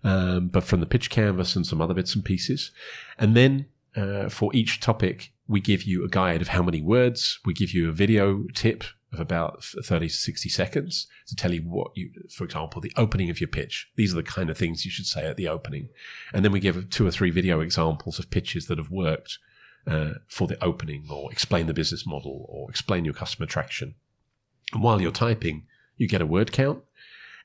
um, 0.05 0.49
but 0.49 0.65
from 0.65 0.81
the 0.81 0.87
pitch 0.87 1.11
canvas 1.11 1.57
and 1.57 1.67
some 1.67 1.83
other 1.83 1.95
bits 1.95 2.15
and 2.15 2.25
pieces, 2.25 2.71
and 3.19 3.37
then. 3.37 3.67
Uh, 3.97 4.29
for 4.29 4.55
each 4.55 4.79
topic, 4.79 5.33
we 5.49 5.59
give 5.59 5.85
you 5.85 6.05
a 6.05 6.09
guide 6.09 6.43
of 6.43 6.49
how 6.49 6.63
many 6.63 6.83
words. 6.83 7.39
We 7.47 7.55
give 7.55 7.73
you 7.73 7.89
a 7.89 7.93
video 7.93 8.45
tip 8.53 8.85
of 9.17 9.21
about 9.21 9.65
30 9.65 10.09
to 10.09 10.15
60 10.15 10.49
seconds 10.49 11.07
to 11.27 11.35
tell 11.35 11.53
you 11.53 11.63
what 11.63 11.91
you, 11.95 12.11
for 12.31 12.45
example, 12.45 12.81
the 12.81 12.93
opening 12.97 13.31
of 13.31 13.41
your 13.41 13.49
pitch. 13.49 13.89
These 13.97 14.13
are 14.13 14.17
the 14.17 14.23
kind 14.23 14.51
of 14.51 14.59
things 14.59 14.85
you 14.85 14.91
should 14.91 15.07
say 15.07 15.27
at 15.27 15.37
the 15.37 15.49
opening. 15.49 15.89
And 16.33 16.45
then 16.45 16.53
we 16.53 16.61
give 16.61 16.91
two 16.91 17.07
or 17.07 17.11
three 17.11 17.31
video 17.31 17.61
examples 17.61 18.19
of 18.19 18.31
pitches 18.31 18.67
that 18.67 18.79
have 18.79 18.91
worked 18.91 19.39
uh, 19.87 20.15
for 20.29 20.47
the 20.47 20.63
opening 20.63 21.07
or 21.11 21.33
explain 21.33 21.67
the 21.67 21.75
business 21.75 22.07
model 22.07 22.47
or 22.49 22.71
explain 22.71 23.05
your 23.05 23.15
customer 23.15 23.47
traction. 23.47 23.95
And 24.73 24.83
while 24.83 25.01
you're 25.01 25.13
typing, 25.13 25.67
you 25.97 26.09
get 26.09 26.21
a 26.21 26.27
word 26.27 26.53
count. 26.53 26.83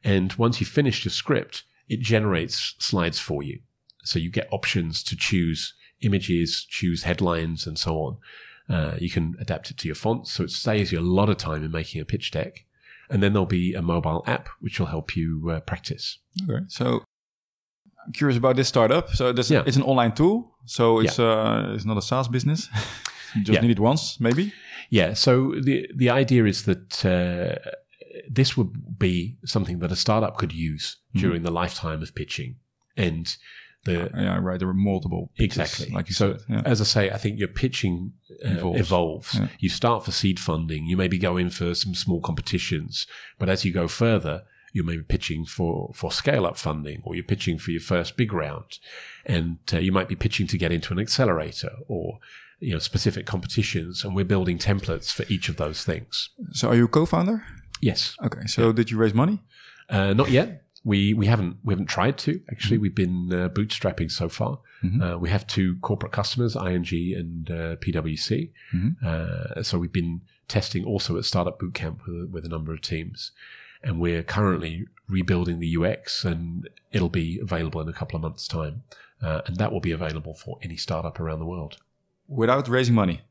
And 0.03 0.33
once 0.33 0.59
you've 0.59 0.69
finished 0.69 1.05
your 1.05 1.11
script, 1.11 1.63
it 1.87 1.99
generates 1.99 2.75
slides 2.79 3.19
for 3.19 3.43
you. 3.43 3.59
So 4.03 4.19
you 4.19 4.29
get 4.29 4.47
options 4.51 5.03
to 5.03 5.15
choose 5.15 5.73
images, 6.01 6.65
choose 6.67 7.03
headlines, 7.03 7.67
and 7.67 7.77
so 7.77 7.97
on. 7.97 8.17
Uh, 8.69 8.95
you 8.99 9.09
can 9.09 9.35
adapt 9.39 9.69
it 9.71 9.77
to 9.77 9.87
your 9.87 9.95
fonts, 9.95 10.31
so 10.31 10.43
it 10.43 10.51
saves 10.51 10.91
you 10.91 10.99
a 10.99 11.01
lot 11.01 11.29
of 11.29 11.37
time 11.37 11.63
in 11.63 11.71
making 11.71 12.01
a 12.01 12.05
pitch 12.05 12.31
deck. 12.31 12.65
And 13.09 13.21
then 13.21 13.33
there'll 13.33 13.45
be 13.45 13.73
a 13.73 13.81
mobile 13.81 14.23
app 14.25 14.47
which 14.61 14.79
will 14.79 14.87
help 14.87 15.15
you 15.17 15.49
uh, 15.51 15.59
practice. 15.61 16.19
Okay. 16.49 16.63
So, 16.69 17.03
I'm 18.05 18.13
curious 18.13 18.37
about 18.37 18.55
this 18.55 18.67
startup. 18.67 19.09
So 19.09 19.33
this, 19.33 19.51
Yeah. 19.51 19.63
it's 19.65 19.77
an 19.77 19.83
online 19.83 20.13
tool. 20.13 20.55
So 20.65 20.99
it's 21.01 21.19
uh, 21.19 21.73
it's 21.75 21.85
not 21.85 21.97
a 21.97 22.01
SaaS 22.01 22.27
business. 22.29 22.69
you 23.35 23.43
just 23.43 23.55
Yeah. 23.55 23.61
need 23.61 23.71
it 23.71 23.79
once, 23.79 24.19
maybe. 24.19 24.53
Yeah. 24.89 25.13
So 25.15 25.53
the 25.61 25.87
the 25.95 26.09
idea 26.09 26.45
is 26.45 26.63
that 26.63 27.05
uh, 27.05 27.55
this 28.29 28.55
would 28.57 28.97
be 28.99 29.37
something 29.45 29.79
that 29.79 29.91
a 29.91 29.95
startup 29.95 30.37
could 30.37 30.53
use 30.53 30.97
Mm-hmm. 31.13 31.19
during 31.27 31.43
the 31.43 31.51
lifetime 31.51 32.01
of 32.01 32.15
pitching, 32.15 32.55
and 32.95 33.35
the 33.85 34.11
Yeah, 34.15 34.37
right. 34.39 34.59
There 34.59 34.69
are 34.69 34.73
multiple. 34.73 35.31
pitches, 35.37 35.57
Exactly. 35.57 35.93
like 35.95 36.07
you 36.09 36.13
so, 36.15 36.37
said. 36.37 36.41
Yeah. 36.49 36.61
as 36.65 36.81
I 36.81 36.83
say, 36.85 37.09
I 37.11 37.17
think 37.17 37.39
your 37.39 37.47
pitching 37.47 38.13
uh, 38.45 38.49
Evolves. 38.51 38.79
evolves. 38.79 39.35
Yeah. 39.39 39.47
You 39.59 39.69
start 39.69 40.05
for 40.05 40.11
seed 40.11 40.39
funding. 40.39 40.85
You 40.85 40.97
maybe 40.97 41.17
go 41.17 41.37
in 41.37 41.49
for 41.49 41.73
some 41.75 41.95
small 41.95 42.21
competitions, 42.21 43.07
but 43.39 43.49
as 43.49 43.65
you 43.65 43.73
go 43.73 43.87
further, 43.87 44.43
you 44.73 44.83
may 44.83 44.95
be 44.97 45.03
pitching 45.03 45.45
for 45.45 45.91
for 45.93 46.11
scale 46.11 46.45
up 46.45 46.57
funding, 46.57 47.01
or 47.03 47.13
you're 47.15 47.23
pitching 47.25 47.57
for 47.57 47.71
your 47.71 47.81
first 47.81 48.15
big 48.15 48.31
round, 48.31 48.79
and 49.25 49.57
uh, 49.73 49.79
you 49.79 49.91
might 49.91 50.07
be 50.07 50.15
pitching 50.15 50.47
to 50.47 50.57
get 50.57 50.71
into 50.71 50.93
an 50.93 50.99
accelerator 50.99 51.71
or 51.89 52.19
you 52.59 52.71
know 52.73 52.79
specific 52.79 53.25
competitions. 53.25 54.03
And 54.05 54.15
we're 54.15 54.23
building 54.25 54.57
templates 54.57 55.11
for 55.11 55.25
each 55.27 55.49
of 55.49 55.57
those 55.57 55.83
things. 55.83 56.29
So 56.51 56.69
are 56.69 56.75
you 56.75 56.85
a 56.85 56.87
co-founder? 56.87 57.43
Yes, 57.81 58.15
Okay. 58.23 58.45
So 58.45 58.71
did 58.71 58.91
you 58.91 58.97
raise 58.97 59.13
money? 59.13 59.39
uh, 59.89 60.13
not 60.13 60.29
yet. 60.29 60.63
We 60.83 61.13
we 61.13 61.27
haven't 61.27 61.57
we 61.63 61.73
haven't 61.73 61.87
tried 61.87 62.17
to 62.19 62.41
actually. 62.51 62.77
We've 62.79 62.95
been 62.95 63.31
uh, 63.31 63.49
bootstrapping 63.49 64.09
so 64.11 64.29
far. 64.29 64.59
Uh, 65.03 65.17
we 65.19 65.29
have 65.29 65.45
two 65.45 65.75
corporate 65.81 66.11
customers, 66.11 66.55
ING 66.55 66.87
and 67.15 67.51
uh, 67.51 67.75
PwC. 67.75 68.49
Uh, 69.05 69.61
so 69.61 69.77
we've 69.77 69.93
been 69.93 70.21
testing 70.47 70.83
also 70.85 71.17
at 71.17 71.25
Startup 71.25 71.59
Bootcamp 71.59 71.99
with, 72.07 72.29
with 72.31 72.45
a 72.45 72.49
number 72.49 72.73
of 72.73 72.81
teams, 72.81 73.31
and 73.83 73.99
we're 73.99 74.23
currently 74.23 74.87
rebuilding 75.07 75.59
the 75.59 75.77
UX, 75.77 76.25
and 76.25 76.67
it'll 76.91 77.09
be 77.09 77.39
available 77.39 77.79
in 77.79 77.87
a 77.87 77.93
couple 77.93 78.15
of 78.15 78.23
months' 78.23 78.47
time, 78.47 78.81
uh, 79.21 79.41
and 79.45 79.57
that 79.57 79.71
will 79.71 79.81
be 79.81 79.91
available 79.91 80.33
for 80.33 80.57
any 80.63 80.77
startup 80.77 81.19
around 81.19 81.39
the 81.39 81.45
world. 81.45 81.77
Without 82.27 82.67
raising 82.67 82.95
money. 82.95 83.21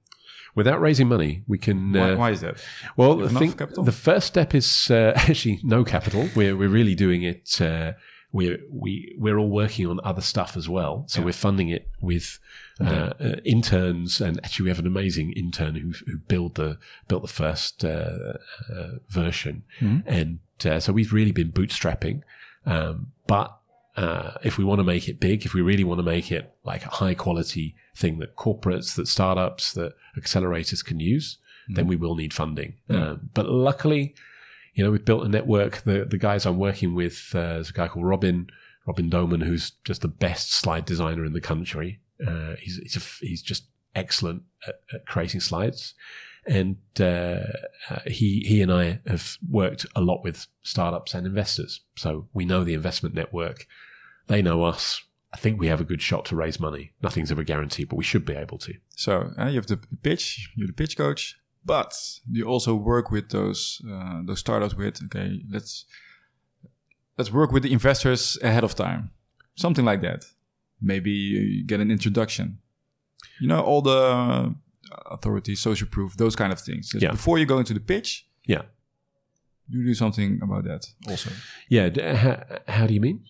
Without 0.55 0.81
raising 0.81 1.09
money, 1.09 1.43
we 1.47 1.59
can. 1.59 1.93
Why, 1.93 2.13
uh, 2.13 2.17
why 2.17 2.31
is 2.31 2.41
that? 2.41 2.63
well, 2.97 3.19
have 3.21 3.37
I 3.37 3.39
think 3.39 3.59
the 3.59 3.93
first 3.93 4.27
step 4.27 4.55
is 4.55 4.91
uh, 4.91 5.13
actually 5.17 5.61
no 5.63 5.85
capital. 5.85 6.29
We're 6.35 6.57
we're 6.57 6.69
really 6.69 6.95
doing 6.95 7.23
it. 7.23 7.61
Uh, 7.61 7.93
we're 8.33 8.59
we 8.71 9.15
we're 9.19 9.39
all 9.39 9.51
working 9.51 9.87
on 9.87 10.01
other 10.05 10.21
stuff 10.21 10.57
as 10.57 10.69
well. 10.69 11.05
So 11.09 11.23
we're 11.23 11.33
funding 11.33 11.69
it 11.69 11.89
with 12.01 12.39
uh, 12.81 13.13
uh, 13.21 13.37
interns, 13.45 14.21
and 14.21 14.39
actually 14.45 14.65
we 14.65 14.71
have 14.71 14.79
an 14.79 14.87
amazing 14.87 15.33
intern 15.33 15.75
who 15.75 15.93
who 16.07 16.19
built 16.19 16.55
the 16.55 16.79
built 17.09 17.23
the 17.23 17.29
first 17.29 17.85
uh, 17.85 18.35
uh, 18.73 18.89
version, 19.09 19.65
and 20.07 20.39
uh, 20.65 20.81
so 20.81 20.93
we've 20.93 21.13
really 21.13 21.33
been 21.33 21.51
bootstrapping. 21.53 22.23
Um, 22.67 23.13
but 23.27 23.60
uh, 23.97 24.33
if 24.43 24.59
we 24.59 24.65
want 24.65 24.79
to 24.79 24.85
make 24.85 25.09
it 25.09 25.21
big, 25.21 25.45
if 25.45 25.55
we 25.55 25.61
really 25.61 25.85
want 25.85 25.99
to 25.99 26.05
make 26.05 26.31
it 26.31 26.55
like 26.65 26.85
a 26.85 26.91
high 26.91 27.15
quality 27.15 27.75
thing 27.97 28.19
that 28.19 28.37
corporates, 28.37 28.95
that 28.95 29.09
startups, 29.09 29.73
that 29.73 29.95
accelerators 30.19 30.85
can 30.85 31.01
use, 31.01 31.39
then 31.69 31.87
we 31.87 31.97
will 31.97 32.17
need 32.17 32.35
funding. 32.35 32.75
Um, 32.89 33.31
but 33.35 33.47
luckily, 33.47 34.15
you 34.75 34.85
know, 34.85 34.91
we've 34.91 35.05
built 35.05 35.25
a 35.25 35.29
network. 35.29 35.83
The 35.83 36.05
the 36.05 36.19
guys 36.19 36.47
I'm 36.47 36.59
working 36.59 36.95
with, 36.95 37.31
uh, 37.35 37.55
there's 37.55 37.71
a 37.71 37.75
guy 37.75 37.89
called 37.89 38.07
Robin, 38.07 38.49
Robin 38.87 39.09
Doman, 39.09 39.43
who's 39.43 39.73
just 39.85 40.03
the 40.03 40.09
best 40.09 40.53
slide 40.53 40.85
designer 40.85 41.25
in 41.25 41.33
the 41.33 41.41
country. 41.41 42.01
Uh, 42.27 42.55
he's 42.59 42.77
he's, 42.79 42.97
a, 42.97 43.25
he's 43.25 43.43
just 43.43 43.65
excellent 43.95 44.43
at, 44.67 44.81
at 44.93 45.07
creating 45.07 45.41
slides, 45.41 45.95
and 46.47 46.77
uh, 46.99 47.41
uh, 47.91 48.01
he 48.07 48.45
he 48.47 48.63
and 48.63 48.73
I 48.73 49.01
have 49.07 49.37
worked 49.49 49.87
a 49.95 50.01
lot 50.01 50.23
with 50.23 50.47
startups 50.63 51.15
and 51.15 51.27
investors, 51.27 51.81
so 51.97 52.29
we 52.33 52.45
know 52.45 52.65
the 52.65 52.75
investment 52.75 53.15
network. 53.15 53.67
They 54.27 54.43
know 54.43 54.65
us. 54.65 55.03
I 55.33 55.37
think 55.37 55.61
we 55.61 55.69
have 55.69 55.81
a 55.81 55.85
good 55.85 56.03
shot 56.03 56.25
to 56.27 56.37
raise 56.37 56.59
money. 56.59 56.93
Nothing's 57.03 57.31
ever 57.31 57.45
guaranteed, 57.45 57.89
but 57.89 57.97
we 57.97 58.05
should 58.05 58.25
be 58.25 58.35
able 58.35 58.59
to. 58.59 58.75
So 58.97 59.33
uh, 59.39 59.47
you 59.47 59.57
have 59.57 59.67
the 59.67 59.81
pitch. 60.03 60.51
You're 60.57 60.67
the 60.67 60.73
pitch 60.73 60.97
coach, 60.97 61.37
but 61.65 61.95
you 62.31 62.45
also 62.45 62.75
work 62.75 63.11
with 63.11 63.31
those 63.31 63.83
uh, 63.91 64.23
those 64.25 64.41
startups. 64.41 64.75
With 64.75 65.03
okay, 65.05 65.43
let's 65.51 65.85
let's 67.19 67.33
work 67.33 67.53
with 67.53 67.63
the 67.63 67.73
investors 67.73 68.39
ahead 68.43 68.65
of 68.65 68.75
time, 68.75 69.11
something 69.57 69.85
like 69.85 70.01
that. 70.03 70.25
Maybe 70.81 71.11
you 71.11 71.65
get 71.65 71.81
an 71.81 71.91
introduction. 71.91 72.59
You 73.41 73.49
know 73.49 73.61
all 73.61 73.83
the 73.83 74.55
authority, 75.11 75.55
social 75.57 75.87
proof, 75.89 76.17
those 76.17 76.37
kind 76.37 76.53
of 76.53 76.61
things. 76.61 76.93
Yeah. 76.95 77.11
Before 77.13 77.39
you 77.39 77.47
go 77.47 77.59
into 77.59 77.75
the 77.75 77.81
pitch, 77.81 78.27
Yeah. 78.47 78.63
you 79.69 79.85
do 79.85 79.95
something 79.95 80.41
about 80.43 80.65
that 80.65 80.87
also. 81.09 81.31
Yeah. 81.69 81.89
d- 81.91 82.03
How, 82.03 82.43
how 82.69 82.87
do 82.87 82.95
you 82.95 83.01
mean? 83.01 83.25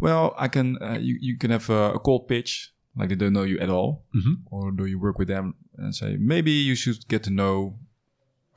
Well, 0.00 0.34
I 0.36 0.48
can. 0.48 0.76
Uh, 0.82 0.98
you 1.00 1.16
you 1.20 1.38
can 1.38 1.50
have 1.50 1.70
a, 1.70 1.92
a 1.94 1.98
cold 1.98 2.28
pitch, 2.28 2.72
like 2.96 3.08
they 3.08 3.16
don't 3.16 3.32
know 3.32 3.44
you 3.46 3.58
at 3.60 3.70
all, 3.70 4.04
Mhm. 4.14 4.34
or 4.50 4.70
do 4.72 4.84
you 4.84 4.98
work 5.00 5.18
with 5.18 5.28
them 5.28 5.54
and 5.78 5.94
say 5.94 6.16
maybe 6.18 6.50
you 6.50 6.74
should 6.76 7.08
get 7.08 7.22
to 7.24 7.30
know 7.30 7.78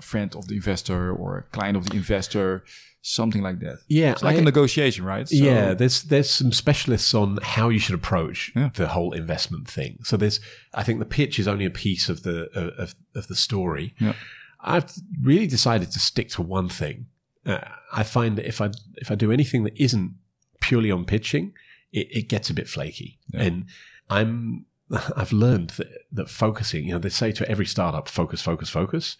friend 0.01 0.35
of 0.35 0.47
the 0.47 0.55
investor 0.55 1.11
or 1.13 1.37
a 1.37 1.43
client 1.43 1.77
of 1.77 1.85
the 1.89 1.97
investor, 1.97 2.63
something 3.01 3.41
like 3.41 3.59
that. 3.59 3.77
Yeah, 3.87 4.11
It's 4.11 4.23
like 4.23 4.35
I- 4.35 4.39
a 4.39 4.43
negotiation, 4.43 5.05
right? 5.05 5.27
So- 5.27 5.35
yeah, 5.35 5.73
there's 5.73 6.03
there's 6.03 6.29
some 6.29 6.51
specialists 6.51 7.13
on 7.13 7.39
how 7.41 7.69
you 7.69 7.79
should 7.79 7.95
approach 7.95 8.51
Yeah. 8.55 8.69
the 8.73 8.87
whole 8.89 9.13
investment 9.13 9.67
thing. 9.69 9.99
So 10.03 10.17
there's, 10.17 10.39
I 10.73 10.83
think 10.83 10.99
the 10.99 11.05
pitch 11.05 11.39
is 11.39 11.47
only 11.47 11.65
a 11.65 11.69
piece 11.69 12.09
of 12.09 12.23
the 12.23 12.49
of, 12.77 12.95
of 13.15 13.27
the 13.27 13.35
story. 13.35 13.93
Yeah. 13.99 14.13
I've 14.61 14.91
really 15.21 15.47
decided 15.47 15.91
to 15.91 15.99
stick 15.99 16.29
to 16.31 16.41
one 16.41 16.67
thing. 16.69 17.05
Uh, 17.45 17.59
I 17.93 18.03
find 18.03 18.37
that 18.37 18.45
if 18.47 18.59
I 18.61 18.69
if 18.97 19.09
I 19.11 19.15
do 19.15 19.31
anything 19.31 19.63
that 19.63 19.77
isn't 19.81 20.15
purely 20.59 20.91
on 20.91 21.05
pitching, 21.05 21.53
it, 21.93 22.07
it 22.11 22.29
gets 22.29 22.49
a 22.49 22.53
bit 22.53 22.67
flaky. 22.67 23.17
Yeah. 23.33 23.43
And 23.43 23.65
I'm 24.09 24.65
I've 25.15 25.31
learned 25.31 25.69
that, 25.77 25.87
that 26.11 26.29
focusing, 26.29 26.85
you 26.85 26.93
know, 26.93 26.99
they 26.99 27.09
say 27.09 27.31
to 27.31 27.49
every 27.49 27.65
startup, 27.65 28.09
focus, 28.09 28.41
focus, 28.41 28.69
focus. 28.69 29.15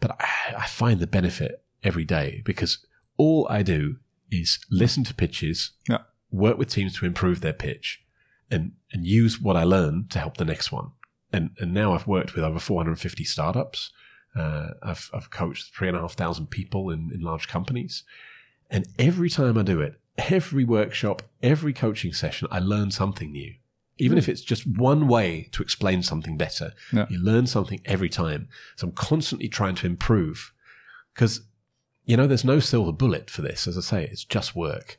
But 0.00 0.16
I, 0.20 0.54
I 0.58 0.66
find 0.66 1.00
the 1.00 1.06
benefit 1.06 1.62
every 1.82 2.04
day 2.04 2.42
because 2.44 2.84
all 3.16 3.46
I 3.50 3.62
do 3.62 3.96
is 4.30 4.58
listen 4.70 5.04
to 5.04 5.14
pitches, 5.14 5.72
Yeah. 5.88 5.98
work 6.30 6.58
with 6.58 6.68
teams 6.70 6.96
to 6.98 7.06
improve 7.06 7.40
their 7.40 7.52
pitch, 7.52 8.02
and 8.50 8.72
and 8.92 9.06
use 9.06 9.40
what 9.40 9.56
I 9.56 9.64
learn 9.64 10.06
to 10.10 10.18
help 10.18 10.36
the 10.36 10.44
next 10.44 10.72
one. 10.72 10.90
And 11.32 11.50
and 11.58 11.72
now 11.72 11.94
I've 11.94 12.06
worked 12.06 12.34
with 12.34 12.44
over 12.44 12.58
450 12.58 13.24
startups. 13.24 13.92
Uh, 14.36 14.70
I've 14.82 15.10
I've 15.14 15.30
coached 15.30 15.74
three 15.74 15.88
and 15.88 15.96
a 15.96 16.00
half 16.00 16.14
thousand 16.14 16.50
people 16.50 16.90
in, 16.90 17.10
in 17.14 17.20
large 17.20 17.46
companies, 17.48 18.02
and 18.70 18.86
every 18.98 19.30
time 19.30 19.56
I 19.56 19.62
do 19.62 19.80
it, 19.80 20.00
every 20.18 20.64
workshop, 20.64 21.22
every 21.42 21.72
coaching 21.72 22.12
session, 22.12 22.48
I 22.50 22.58
learn 22.58 22.90
something 22.90 23.30
new. 23.32 23.54
Even 23.98 24.18
if 24.18 24.28
it's 24.28 24.40
just 24.42 24.66
one 24.66 25.06
way 25.06 25.48
to 25.52 25.62
explain 25.62 26.02
something 26.02 26.36
better, 26.36 26.72
Yeah. 26.92 27.06
you 27.08 27.18
learn 27.18 27.46
something 27.46 27.80
every 27.84 28.08
time. 28.08 28.48
So 28.76 28.88
I'm 28.88 28.92
constantly 28.94 29.48
trying 29.48 29.76
to 29.76 29.86
improve 29.86 30.52
because, 31.14 31.42
you 32.04 32.16
know, 32.16 32.26
there's 32.26 32.44
no 32.44 32.58
silver 32.58 32.92
bullet 32.92 33.30
for 33.30 33.42
this. 33.42 33.68
As 33.68 33.78
I 33.78 33.82
say, 33.82 34.04
it's 34.10 34.24
just 34.24 34.56
work. 34.56 34.98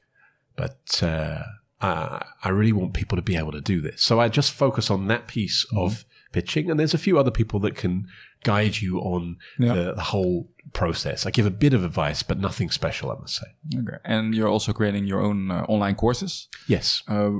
But 0.55 1.01
uh, 1.03 1.43
I, 1.81 2.25
I 2.43 2.49
really 2.49 2.71
want 2.71 2.93
people 2.93 3.17
to 3.17 3.21
be 3.21 3.35
able 3.35 3.51
to 3.51 3.59
do 3.61 3.81
this. 3.81 4.01
So 4.01 4.19
I 4.21 4.29
just 4.29 4.53
focus 4.53 4.89
on 4.89 5.07
that 5.07 5.27
piece 5.27 5.65
of 5.75 6.05
pitching. 6.31 6.71
And 6.71 6.79
there's 6.79 6.93
a 6.93 6.97
few 6.97 7.19
other 7.19 7.31
people 7.31 7.59
that 7.61 7.75
can 7.75 8.07
guide 8.43 8.77
you 8.81 8.99
on 8.99 9.37
Yeah. 9.59 9.73
the, 9.73 9.93
the 9.95 10.01
whole 10.03 10.49
process. 10.71 11.25
I 11.25 11.31
give 11.31 11.45
a 11.45 11.51
bit 11.51 11.73
of 11.73 11.83
advice, 11.83 12.23
but 12.23 12.39
nothing 12.39 12.69
special, 12.71 13.11
I 13.11 13.15
must 13.19 13.35
say. 13.35 13.79
Okay. 13.79 13.97
And 14.05 14.33
you're 14.33 14.47
also 14.47 14.71
creating 14.71 15.05
your 15.05 15.21
own 15.21 15.51
uh, 15.51 15.65
online 15.67 15.95
courses. 15.95 16.47
Yes. 16.67 17.03
Uh, 17.07 17.31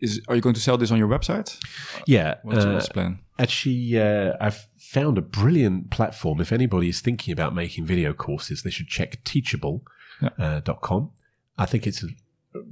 is 0.00 0.20
are 0.28 0.34
you 0.36 0.42
going 0.42 0.54
to 0.54 0.60
sell 0.60 0.76
this 0.78 0.90
on 0.90 0.98
your 0.98 1.08
website? 1.08 1.58
Yeah. 2.06 2.34
What's, 2.42 2.64
uh, 2.64 2.72
what's 2.72 2.88
the 2.88 2.94
plan? 2.94 3.18
Actually, 3.38 3.98
uh, 4.00 4.32
I've 4.40 4.66
found 4.78 5.18
a 5.18 5.22
brilliant 5.22 5.90
platform. 5.90 6.40
If 6.40 6.52
anybody 6.52 6.88
is 6.88 7.00
thinking 7.00 7.32
about 7.32 7.54
making 7.54 7.86
video 7.86 8.12
courses, 8.12 8.62
they 8.62 8.70
should 8.70 8.88
check 8.88 9.22
teachable.com. 9.24 9.82
Yeah. 10.22 10.30
Uh, 10.38 10.60
dot 10.60 10.80
com. 10.80 11.10
I 11.58 11.66
think 11.66 11.86
it's 11.86 12.02
a 12.02 12.08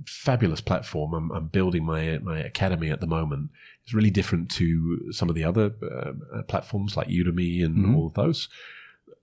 fabulous 0.06 0.62
platform. 0.62 1.12
I'm, 1.14 1.30
I'm 1.30 1.48
building 1.48 1.84
my 1.84 2.18
my 2.22 2.38
academy 2.38 2.90
at 2.90 3.00
the 3.00 3.06
moment. 3.06 3.50
It's 3.82 3.92
really 3.92 4.10
different 4.10 4.50
to 4.52 5.12
some 5.12 5.28
of 5.28 5.34
the 5.34 5.44
other 5.44 5.72
uh, 5.82 6.42
platforms 6.48 6.96
like 6.96 7.08
Udemy 7.08 7.62
and 7.64 7.76
Mhm. 7.76 7.96
all 7.96 8.06
of 8.06 8.14
those. 8.14 8.48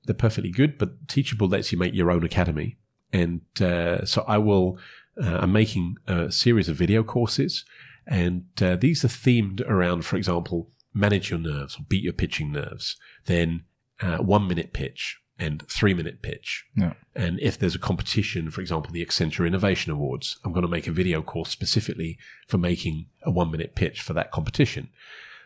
They're 0.06 0.14
perfectly 0.16 0.52
good, 0.52 0.78
but 0.78 1.08
Teachable 1.08 1.48
lets 1.48 1.72
you 1.72 1.78
make 1.80 1.94
your 1.96 2.12
own 2.12 2.24
academy. 2.24 2.78
And 3.12 3.42
uh, 3.60 4.06
so 4.06 4.24
I 4.28 4.38
will. 4.38 4.78
Uh, 5.22 5.40
I'm 5.42 5.52
making 5.52 5.98
a 6.08 6.32
series 6.32 6.70
of 6.70 6.78
video 6.78 7.04
courses, 7.04 7.66
and 8.12 8.44
uh, 8.62 8.76
these 8.76 9.06
are 9.06 9.08
themed 9.08 9.62
around, 9.70 10.04
for 10.04 10.18
example, 10.18 10.70
manage 10.94 11.30
your 11.30 11.40
nerves 11.40 11.78
or 11.80 11.86
beat 11.88 12.04
your 12.04 12.12
pitching 12.12 12.52
nerves. 12.52 12.98
Then 13.26 13.64
uh, 14.02 14.18
one 14.18 14.50
minute 14.50 14.74
pitch 14.74 15.18
and 15.40 15.66
three 15.70 15.94
minute 15.94 16.22
pitch. 16.22 16.66
Yeah. 16.76 16.94
And 17.16 17.40
if 17.40 17.58
there's 17.58 17.74
a 17.74 17.80
competition, 17.80 18.52
for 18.52 18.60
example, 18.60 18.92
the 18.92 19.04
Accenture 19.04 19.48
Innovation 19.48 19.94
Awards, 19.94 20.38
I'm 20.44 20.52
going 20.52 20.66
to 20.66 20.68
make 20.68 20.88
a 20.88 20.92
video 20.92 21.22
course 21.22 21.50
specifically 21.50 22.18
for 22.50 22.58
making 22.58 23.06
a 23.24 23.32
one 23.32 23.50
minute 23.50 23.76
pitch 23.76 24.02
for 24.02 24.12
that 24.12 24.32
competition. 24.32 24.90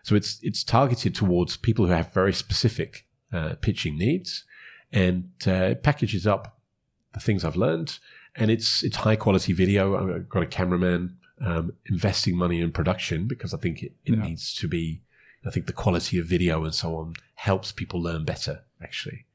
So 0.02 0.16
it's 0.16 0.40
it's 0.42 0.64
targeted 0.64 1.14
towards 1.14 1.58
people 1.58 1.86
who 1.86 1.92
have 1.92 2.14
very 2.14 2.34
specific 2.34 3.06
uh, 3.32 3.56
pitching 3.62 3.96
needs, 3.96 4.44
and 4.92 5.30
uh, 5.46 5.52
it 5.52 5.84
packages 5.84 6.26
up 6.26 6.60
the 7.14 7.20
things 7.20 7.46
I've 7.46 7.56
learned, 7.56 8.00
and 8.36 8.50
it's 8.50 8.84
it's 8.84 8.98
high 8.98 9.18
quality 9.18 9.54
video. 9.54 9.96
I've 9.96 10.30
got 10.30 10.42
a 10.42 10.48
cameraman 10.48 11.18
um, 11.42 11.74
investing 11.86 12.38
money 12.38 12.62
in 12.62 12.72
production 12.72 13.28
because 13.28 13.54
I 13.54 13.58
think 13.58 13.84
it, 13.84 13.94
it 14.06 14.16
Yeah. 14.16 14.24
needs 14.24 14.54
to 14.56 14.68
be. 14.68 15.02
I 15.46 15.52
think 15.52 15.68
the 15.68 15.74
quality 15.74 16.18
of 16.18 16.26
video 16.26 16.64
and 16.64 16.74
so 16.74 16.96
on 16.98 17.14
helps 17.36 17.72
people 17.72 18.02
learn 18.02 18.26
better. 18.26 18.64
Actually, 18.82 19.26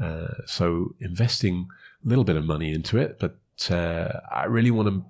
uh, 0.00 0.28
so 0.46 0.94
investing 1.00 1.68
a 2.04 2.08
little 2.08 2.24
bit 2.24 2.36
of 2.36 2.44
money 2.44 2.72
into 2.72 2.98
it, 2.98 3.18
but 3.20 3.36
uh, 3.70 4.20
I 4.30 4.44
really 4.46 4.70
want 4.72 4.88
to 4.88 5.04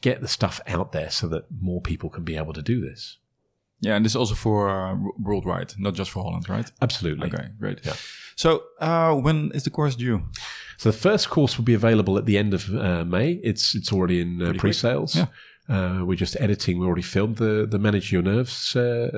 get 0.00 0.20
the 0.20 0.28
stuff 0.28 0.60
out 0.66 0.92
there 0.92 1.10
so 1.10 1.28
that 1.28 1.44
more 1.60 1.80
people 1.80 2.10
can 2.10 2.24
be 2.24 2.36
able 2.36 2.52
to 2.52 2.62
do 2.62 2.80
this. 2.80 3.18
Yeah, 3.80 3.96
and 3.96 4.04
this 4.04 4.12
is 4.12 4.16
also 4.16 4.34
for 4.34 4.68
uh, 4.70 4.96
worldwide, 5.20 5.74
not 5.78 5.94
just 5.94 6.10
for 6.10 6.22
Holland, 6.22 6.48
right? 6.48 6.70
Absolutely. 6.80 7.26
Okay, 7.28 7.48
great. 7.60 7.80
Yeah. 7.84 7.94
So 8.34 8.62
uh, 8.80 9.14
when 9.14 9.50
is 9.52 9.64
the 9.64 9.70
course 9.70 9.94
due? 9.94 10.22
So 10.76 10.90
the 10.90 10.96
first 10.96 11.30
course 11.30 11.56
will 11.56 11.64
be 11.64 11.74
available 11.74 12.18
at 12.18 12.26
the 12.26 12.38
end 12.38 12.54
of 12.54 12.74
uh, 12.74 13.04
May. 13.04 13.40
It's 13.42 13.74
it's 13.74 13.92
already 13.92 14.20
in 14.20 14.42
uh, 14.42 14.52
pre-sales. 14.56 15.16
Yeah. 15.16 15.26
Uh, 15.68 16.04
we're 16.04 16.16
just 16.16 16.36
editing. 16.40 16.78
We 16.78 16.86
already 16.86 17.02
filmed 17.02 17.36
the 17.36 17.66
the 17.68 17.78
Manage 17.78 18.12
Your 18.12 18.22
Nerves 18.22 18.76
uh, 18.76 19.10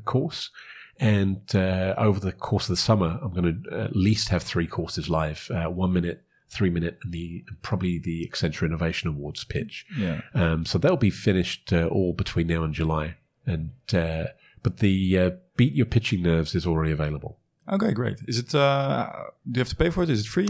course, 0.04 0.50
and 0.98 1.42
uh, 1.54 1.94
over 1.98 2.20
the 2.20 2.32
course 2.32 2.64
of 2.64 2.76
the 2.76 2.82
summer, 2.82 3.18
I'm 3.22 3.32
going 3.32 3.64
to 3.64 3.80
at 3.80 3.96
least 3.96 4.28
have 4.30 4.42
three 4.42 4.66
courses 4.66 5.10
live: 5.10 5.50
uh, 5.50 5.66
one 5.66 5.92
minute, 5.92 6.22
three 6.48 6.70
minute, 6.70 6.98
and 7.02 7.12
the 7.12 7.44
probably 7.62 7.98
the 7.98 8.26
Accenture 8.30 8.64
Innovation 8.64 9.10
Awards 9.10 9.44
pitch. 9.44 9.84
Yeah. 9.98 10.22
Um, 10.32 10.64
so 10.64 10.78
they'll 10.78 10.96
be 10.96 11.10
finished 11.10 11.72
uh, 11.72 11.86
all 11.86 12.12
between 12.14 12.46
now 12.46 12.64
and 12.64 12.72
July. 12.72 13.16
And 13.46 13.72
uh, 13.92 14.28
but 14.62 14.78
the 14.78 15.18
uh, 15.18 15.30
Beat 15.56 15.74
Your 15.74 15.86
Pitching 15.86 16.22
Nerves 16.22 16.54
is 16.54 16.66
already 16.66 16.92
available. 16.92 17.38
Okay, 17.70 17.92
great. 17.92 18.18
Is 18.28 18.38
it? 18.38 18.54
Uh, 18.54 19.10
do 19.50 19.58
you 19.58 19.60
have 19.60 19.68
to 19.70 19.76
pay 19.76 19.90
for 19.90 20.02
it? 20.02 20.10
Is 20.10 20.20
it 20.20 20.26
free? 20.26 20.48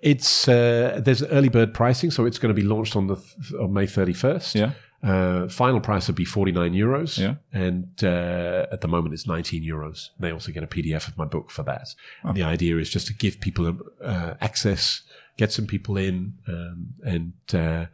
It's 0.00 0.48
uh, 0.48 1.00
there's 1.02 1.22
early 1.22 1.48
bird 1.48 1.72
pricing, 1.72 2.10
so 2.10 2.24
it's 2.26 2.38
going 2.38 2.54
to 2.54 2.60
be 2.60 2.66
launched 2.66 2.96
on 2.96 3.06
the 3.06 3.16
th- 3.16 3.52
on 3.60 3.72
May 3.72 3.86
31st. 3.86 4.54
Yeah. 4.54 4.72
Uh, 5.02 5.46
final 5.48 5.78
price 5.80 6.08
would 6.08 6.16
be 6.16 6.24
49 6.24 6.72
euros. 6.72 7.18
Yeah. 7.18 7.34
And 7.52 7.88
uh, 8.02 8.66
at 8.72 8.80
the 8.80 8.88
moment, 8.88 9.14
it's 9.14 9.26
19 9.26 9.62
euros. 9.62 10.08
They 10.18 10.32
also 10.32 10.50
get 10.50 10.64
a 10.64 10.66
PDF 10.66 11.06
of 11.06 11.16
my 11.16 11.26
book 11.26 11.50
for 11.50 11.62
that. 11.64 11.94
The 12.32 12.42
idea 12.42 12.76
is 12.78 12.90
just 12.90 13.06
to 13.08 13.14
give 13.14 13.38
people 13.40 13.78
uh, 14.02 14.34
access, 14.40 15.02
get 15.36 15.52
some 15.52 15.66
people 15.66 15.96
in, 15.96 16.34
um, 16.48 16.94
and 17.04 17.32
uh, 17.54 17.86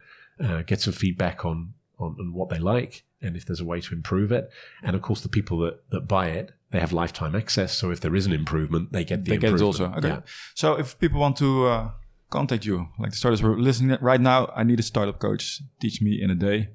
uh, 0.43 0.63
get 0.63 0.81
some 0.81 0.93
feedback 0.93 1.45
on, 1.45 1.73
on 1.99 2.15
on 2.19 2.33
what 2.33 2.49
they 2.49 2.57
like, 2.57 3.03
and 3.23 3.35
if 3.35 3.45
there's 3.45 3.59
a 3.59 3.65
way 3.65 3.79
to 3.81 3.93
improve 3.93 4.31
it. 4.31 4.51
And 4.83 4.95
of 4.95 5.01
course, 5.01 5.21
the 5.21 5.29
people 5.29 5.59
that 5.59 5.89
that 5.91 6.07
buy 6.07 6.27
it, 6.29 6.51
they 6.71 6.79
have 6.79 6.93
lifetime 6.93 7.35
access. 7.35 7.73
So 7.73 7.91
if 7.91 7.99
there 7.99 8.15
is 8.15 8.25
an 8.25 8.33
improvement, 8.33 8.91
they 8.91 9.03
get 9.03 9.25
the 9.25 9.31
They 9.31 9.37
get 9.37 9.53
it 9.53 9.61
also. 9.61 9.91
Okay. 9.97 10.09
Yeah. 10.09 10.21
So 10.55 10.75
if 10.75 10.99
people 10.99 11.19
want 11.19 11.37
to 11.37 11.67
uh, 11.67 11.91
contact 12.29 12.65
you, 12.65 12.87
like 12.99 13.11
the 13.11 13.17
startups 13.17 13.41
who 13.41 13.51
are 13.51 13.59
listening 13.59 13.97
right 14.01 14.21
now, 14.21 14.51
I 14.55 14.63
need 14.63 14.79
a 14.79 14.83
startup 14.83 15.19
coach. 15.19 15.61
Teach 15.79 16.01
me 16.01 16.21
in 16.21 16.29
a 16.29 16.35
day 16.35 16.69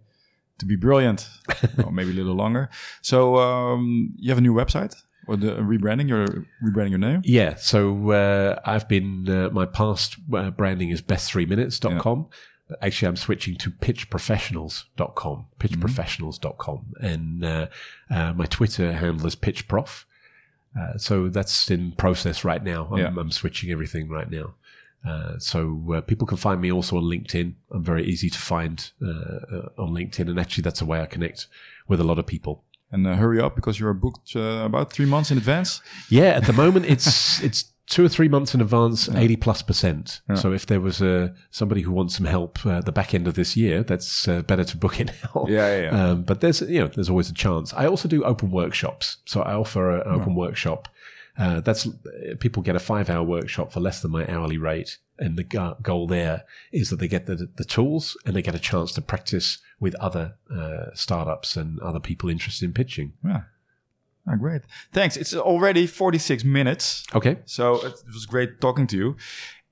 to 0.59 0.66
be 0.66 0.76
brilliant, 0.76 1.28
or 1.84 1.92
maybe 1.92 2.11
a 2.11 2.14
little 2.14 2.34
longer. 2.34 2.68
So 3.03 3.36
um, 3.36 4.14
you 4.16 4.30
have 4.30 4.38
a 4.38 4.46
new 4.49 4.55
website 4.55 4.94
or 5.26 5.36
the 5.36 5.53
rebranding. 5.57 6.09
You're 6.09 6.26
rebranding 6.64 6.90
your 6.90 6.99
name. 6.99 7.22
Yeah, 7.24 7.55
so 7.57 8.11
uh, 8.11 8.61
I've 8.64 8.88
been, 8.88 9.28
uh, 9.28 9.51
my 9.51 9.66
past 9.66 10.16
uh, 10.34 10.51
branding 10.51 10.90
is 10.90 11.03
best3minutes.com. 11.03 12.22
But 12.22 12.34
Actually, 12.83 13.09
I'm 13.09 13.16
switching 13.16 13.57
to 13.57 13.71
pitchprofessionals.com, 13.71 15.47
pitchprofessionals.com. 15.61 16.95
And 17.01 17.45
uh, 17.45 17.66
uh, 18.11 18.33
my 18.35 18.47
Twitter 18.47 18.93
handle 18.93 19.27
is 19.27 19.37
pitchprof. 19.37 20.05
Uh, 20.79 20.99
so 20.99 21.29
that's 21.29 21.71
in 21.71 21.93
process 21.93 22.45
right 22.45 22.62
now. 22.62 22.89
I'm, 22.93 22.99
Yeah. 22.99 23.12
I'm 23.16 23.31
switching 23.31 23.71
everything 23.71 24.09
right 24.09 24.31
now. 24.31 24.55
Uh, 25.07 25.39
so 25.39 25.95
uh, 25.95 26.01
people 26.03 26.27
can 26.27 26.37
find 26.37 26.61
me 26.61 26.71
also 26.73 26.97
on 26.97 27.05
LinkedIn. 27.05 27.55
I'm 27.71 27.85
very 27.85 28.05
easy 28.05 28.29
to 28.31 28.39
find 28.39 28.91
uh, 29.03 29.07
uh, 29.09 29.69
on 29.79 29.95
LinkedIn. 29.95 30.29
And 30.29 30.39
actually, 30.39 30.62
that's 30.62 30.81
a 30.81 30.85
way 30.85 31.01
I 31.01 31.07
connect 31.07 31.47
with 31.87 32.01
a 32.01 32.05
lot 32.05 32.19
of 32.19 32.27
people. 32.27 32.64
And 32.91 33.07
uh, 33.07 33.16
hurry 33.16 33.41
up 33.41 33.55
because 33.55 33.79
you're 33.79 33.93
booked 33.95 34.35
uh, 34.35 34.62
about 34.64 34.93
three 34.93 35.07
months 35.07 35.31
in 35.31 35.39
advance. 35.39 35.81
Yeah, 36.09 36.31
at 36.31 36.47
the 36.47 36.53
moment 36.55 36.87
it's 36.87 37.41
it's 37.49 37.73
two 37.89 38.05
or 38.05 38.09
three 38.09 38.28
months 38.28 38.55
in 38.55 38.61
advance, 38.61 39.09
eighty 39.09 39.36
plus 39.36 39.62
percent. 39.62 40.20
So 40.34 40.53
if 40.53 40.66
there 40.66 40.80
was 40.80 41.01
uh, 41.03 41.28
somebody 41.51 41.82
who 41.82 41.93
wants 41.93 42.16
some 42.16 42.26
help 42.26 42.64
uh, 42.66 42.78
at 42.78 42.84
the 42.86 42.93
back 42.93 43.14
end 43.14 43.26
of 43.28 43.34
this 43.34 43.57
year, 43.57 43.82
that's 43.82 44.28
uh, 44.28 44.43
better 44.43 44.64
to 44.64 44.76
book 44.76 45.01
it 45.01 45.11
now. 45.34 45.47
Yeah, 45.49 45.68
yeah, 45.76 45.82
yeah. 45.82 46.05
Um, 46.11 46.22
but 46.22 46.41
there's 46.41 46.61
you 46.62 46.80
know 46.80 46.89
there's 46.89 47.11
always 47.11 47.30
a 47.30 47.34
chance. 47.34 47.72
I 47.74 47.86
also 47.86 48.09
do 48.09 48.24
open 48.24 48.51
workshops, 48.51 49.16
so 49.24 49.43
I 49.43 49.55
offer 49.55 49.91
a- 49.91 50.09
an 50.09 50.20
open 50.20 50.34
workshop. 50.34 50.89
Uh, 51.39 51.61
that's 51.61 51.86
people 52.41 52.62
get 52.64 52.74
a 52.74 52.80
five 52.80 53.09
hour 53.09 53.22
workshop 53.22 53.72
for 53.72 53.78
less 53.80 54.03
than 54.03 54.11
my 54.11 54.26
hourly 54.28 54.59
rate, 54.59 54.99
and 55.20 55.36
the 55.39 55.45
goal 55.82 56.07
there 56.09 56.43
is 56.72 56.91
that 56.91 56.99
they 56.99 57.09
get 57.09 57.26
the 57.26 57.49
the 57.57 57.64
tools 57.64 58.16
and 58.26 58.34
they 58.34 58.43
get 58.43 58.57
a 58.57 58.59
chance 58.59 58.93
to 58.93 59.01
practice 59.01 59.59
with 59.80 59.95
other 60.01 60.34
uh, 60.53 60.86
startups 60.95 61.57
and 61.57 61.78
other 61.80 62.01
people 62.01 62.28
interested 62.28 62.64
in 62.66 62.72
pitching. 62.72 63.12
Yeah. 63.24 63.43
Ah, 64.29 64.37
great. 64.37 64.62
Thanks. 64.93 65.16
It's 65.16 65.35
already 65.35 65.87
46 65.87 66.45
minutes. 66.45 67.05
Okay. 67.14 67.39
So 67.45 67.76
it 67.76 67.95
was 68.12 68.26
great 68.26 68.61
talking 68.61 68.87
to 68.89 68.97
you. 68.97 69.16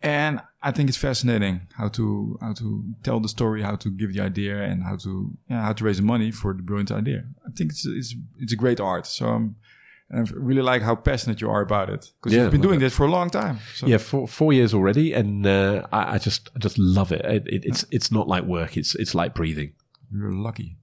And 0.03 0.41
I 0.63 0.73
think 0.73 0.89
it's 0.89 0.99
fascinating 0.99 1.63
how 1.77 1.89
to 1.89 2.39
how 2.41 2.53
to 2.55 2.85
tell 3.03 3.19
the 3.19 3.29
story, 3.29 3.63
how 3.63 3.77
to 3.77 3.91
give 3.91 4.13
the 4.13 4.21
idea, 4.21 4.63
and 4.63 4.83
how 4.83 4.97
to 4.97 5.31
yeah, 5.49 5.63
how 5.63 5.73
to 5.73 5.85
raise 5.85 5.97
the 5.97 6.03
money 6.03 6.31
for 6.31 6.53
the 6.53 6.63
brilliant 6.63 6.93
idea. 6.93 7.25
I 7.47 7.51
think 7.57 7.73
it's 7.73 7.87
it's 7.87 8.15
it's 8.39 8.53
a 8.53 8.57
great 8.57 8.79
art. 8.79 9.07
So 9.07 9.27
and 10.11 10.29
I 10.29 10.33
really 10.35 10.63
like 10.63 10.83
how 10.83 10.95
passionate 10.95 11.41
you 11.41 11.51
are 11.51 11.63
about 11.63 11.89
it 11.89 12.13
because 12.21 12.37
Yeah, 12.37 12.43
you've 12.43 12.53
been 12.53 12.61
doing 12.61 12.79
this 12.79 12.95
for 12.95 13.07
a 13.07 13.11
long 13.11 13.31
time. 13.31 13.59
So 13.75 13.87
Yeah, 13.87 13.99
four, 13.99 14.29
four 14.29 14.53
years 14.53 14.73
already, 14.73 15.13
and 15.13 15.47
uh, 15.47 15.87
I, 15.93 16.15
I 16.15 16.19
just 16.19 16.51
I 16.55 16.59
just 16.59 16.79
love 16.79 17.11
it. 17.11 17.25
It, 17.25 17.47
it. 17.47 17.65
It's 17.65 17.85
it's 17.91 18.13
not 18.13 18.29
like 18.29 18.45
work. 18.45 18.77
It's 18.77 18.95
it's 18.95 19.15
like 19.15 19.35
breathing. 19.35 19.73
you're 20.13 20.33
lucky. 20.33 20.77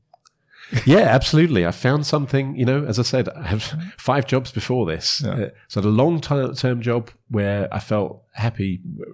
Yeah, 0.86 1.02
absolutely. 1.02 1.66
I 1.66 1.72
found 1.72 2.06
something. 2.06 2.56
You 2.56 2.66
know, 2.66 2.86
as 2.86 3.00
I 3.00 3.04
said, 3.04 3.30
I 3.30 3.44
have 3.44 3.64
five 3.98 4.26
jobs 4.28 4.52
before 4.52 4.86
this. 4.86 5.22
Yeah. 5.24 5.32
Uh, 5.32 5.50
so 5.68 5.80
I 5.80 5.84
had 5.84 5.86
a 5.86 5.90
long 5.90 6.20
ti- 6.20 6.54
term 6.56 6.82
job 6.82 7.12
where 7.30 7.74
I 7.74 7.80
felt 7.80 8.24
happy 8.34 8.82
uh, 9.02 9.06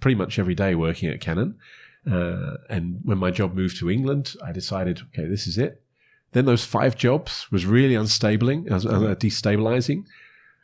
pretty 0.00 0.14
much 0.14 0.38
every 0.38 0.54
day 0.54 0.74
working 0.74 1.08
at 1.08 1.20
Canon. 1.20 1.56
Uh, 2.10 2.56
and 2.68 3.00
when 3.04 3.18
my 3.18 3.30
job 3.30 3.54
moved 3.54 3.78
to 3.78 3.90
England, 3.90 4.34
I 4.44 4.52
decided, 4.52 5.00
okay, 5.12 5.28
this 5.28 5.46
is 5.46 5.56
it. 5.58 5.82
Then 6.32 6.46
those 6.46 6.64
five 6.64 6.96
jobs 6.96 7.46
was 7.52 7.66
really 7.66 7.94
unstabling, 7.94 8.70
uh, 8.70 9.14
destabilizing, 9.14 10.04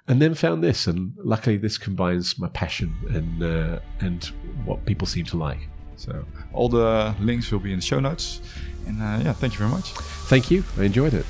and 0.08 0.20
then 0.20 0.34
found 0.34 0.64
this. 0.64 0.86
And 0.86 1.12
luckily, 1.18 1.58
this 1.58 1.76
combines 1.78 2.38
my 2.38 2.48
passion 2.48 2.94
and 3.10 3.42
uh, 3.42 3.78
and 4.00 4.24
what 4.64 4.84
people 4.86 5.06
seem 5.06 5.26
to 5.26 5.36
like. 5.36 5.68
So 5.96 6.24
all 6.52 6.68
the 6.68 7.14
links 7.20 7.50
will 7.52 7.58
be 7.58 7.72
in 7.72 7.80
the 7.80 7.84
show 7.84 8.00
notes. 8.00 8.40
And 8.88 8.98
uh, 8.98 9.22
yeah, 9.22 9.34
thank 9.38 9.52
you 9.52 9.56
very 9.56 9.70
much. 9.70 9.92
Thank 10.26 10.44
you. 10.44 10.62
I 10.78 10.84
enjoyed 10.84 11.12
it. 11.12 11.24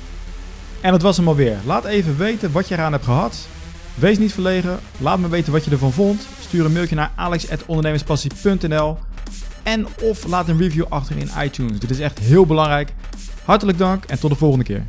En 0.81 0.91
dat 0.91 1.01
was 1.01 1.17
hem 1.17 1.27
alweer. 1.27 1.57
Laat 1.65 1.85
even 1.85 2.17
weten 2.17 2.51
wat 2.51 2.67
je 2.67 2.75
eraan 2.75 2.91
hebt 2.91 3.03
gehad. 3.03 3.47
Wees 3.95 4.17
niet 4.17 4.33
verlegen. 4.33 4.79
Laat 4.97 5.19
me 5.19 5.29
weten 5.29 5.51
wat 5.51 5.65
je 5.65 5.71
ervan 5.71 5.91
vond. 5.91 6.27
Stuur 6.39 6.65
een 6.65 6.73
mailtje 6.73 6.95
naar 6.95 7.11
alex.ondernemerspassie.nl 7.15 8.97
En 9.63 9.87
of 10.01 10.27
laat 10.27 10.47
een 10.47 10.57
review 10.57 10.85
achter 10.89 11.17
in 11.17 11.29
iTunes. 11.43 11.79
Dit 11.79 11.89
is 11.89 11.99
echt 11.99 12.19
heel 12.19 12.45
belangrijk. 12.45 12.93
Hartelijk 13.43 13.77
dank 13.77 14.05
en 14.05 14.19
tot 14.19 14.29
de 14.29 14.37
volgende 14.37 14.65
keer. 14.65 14.85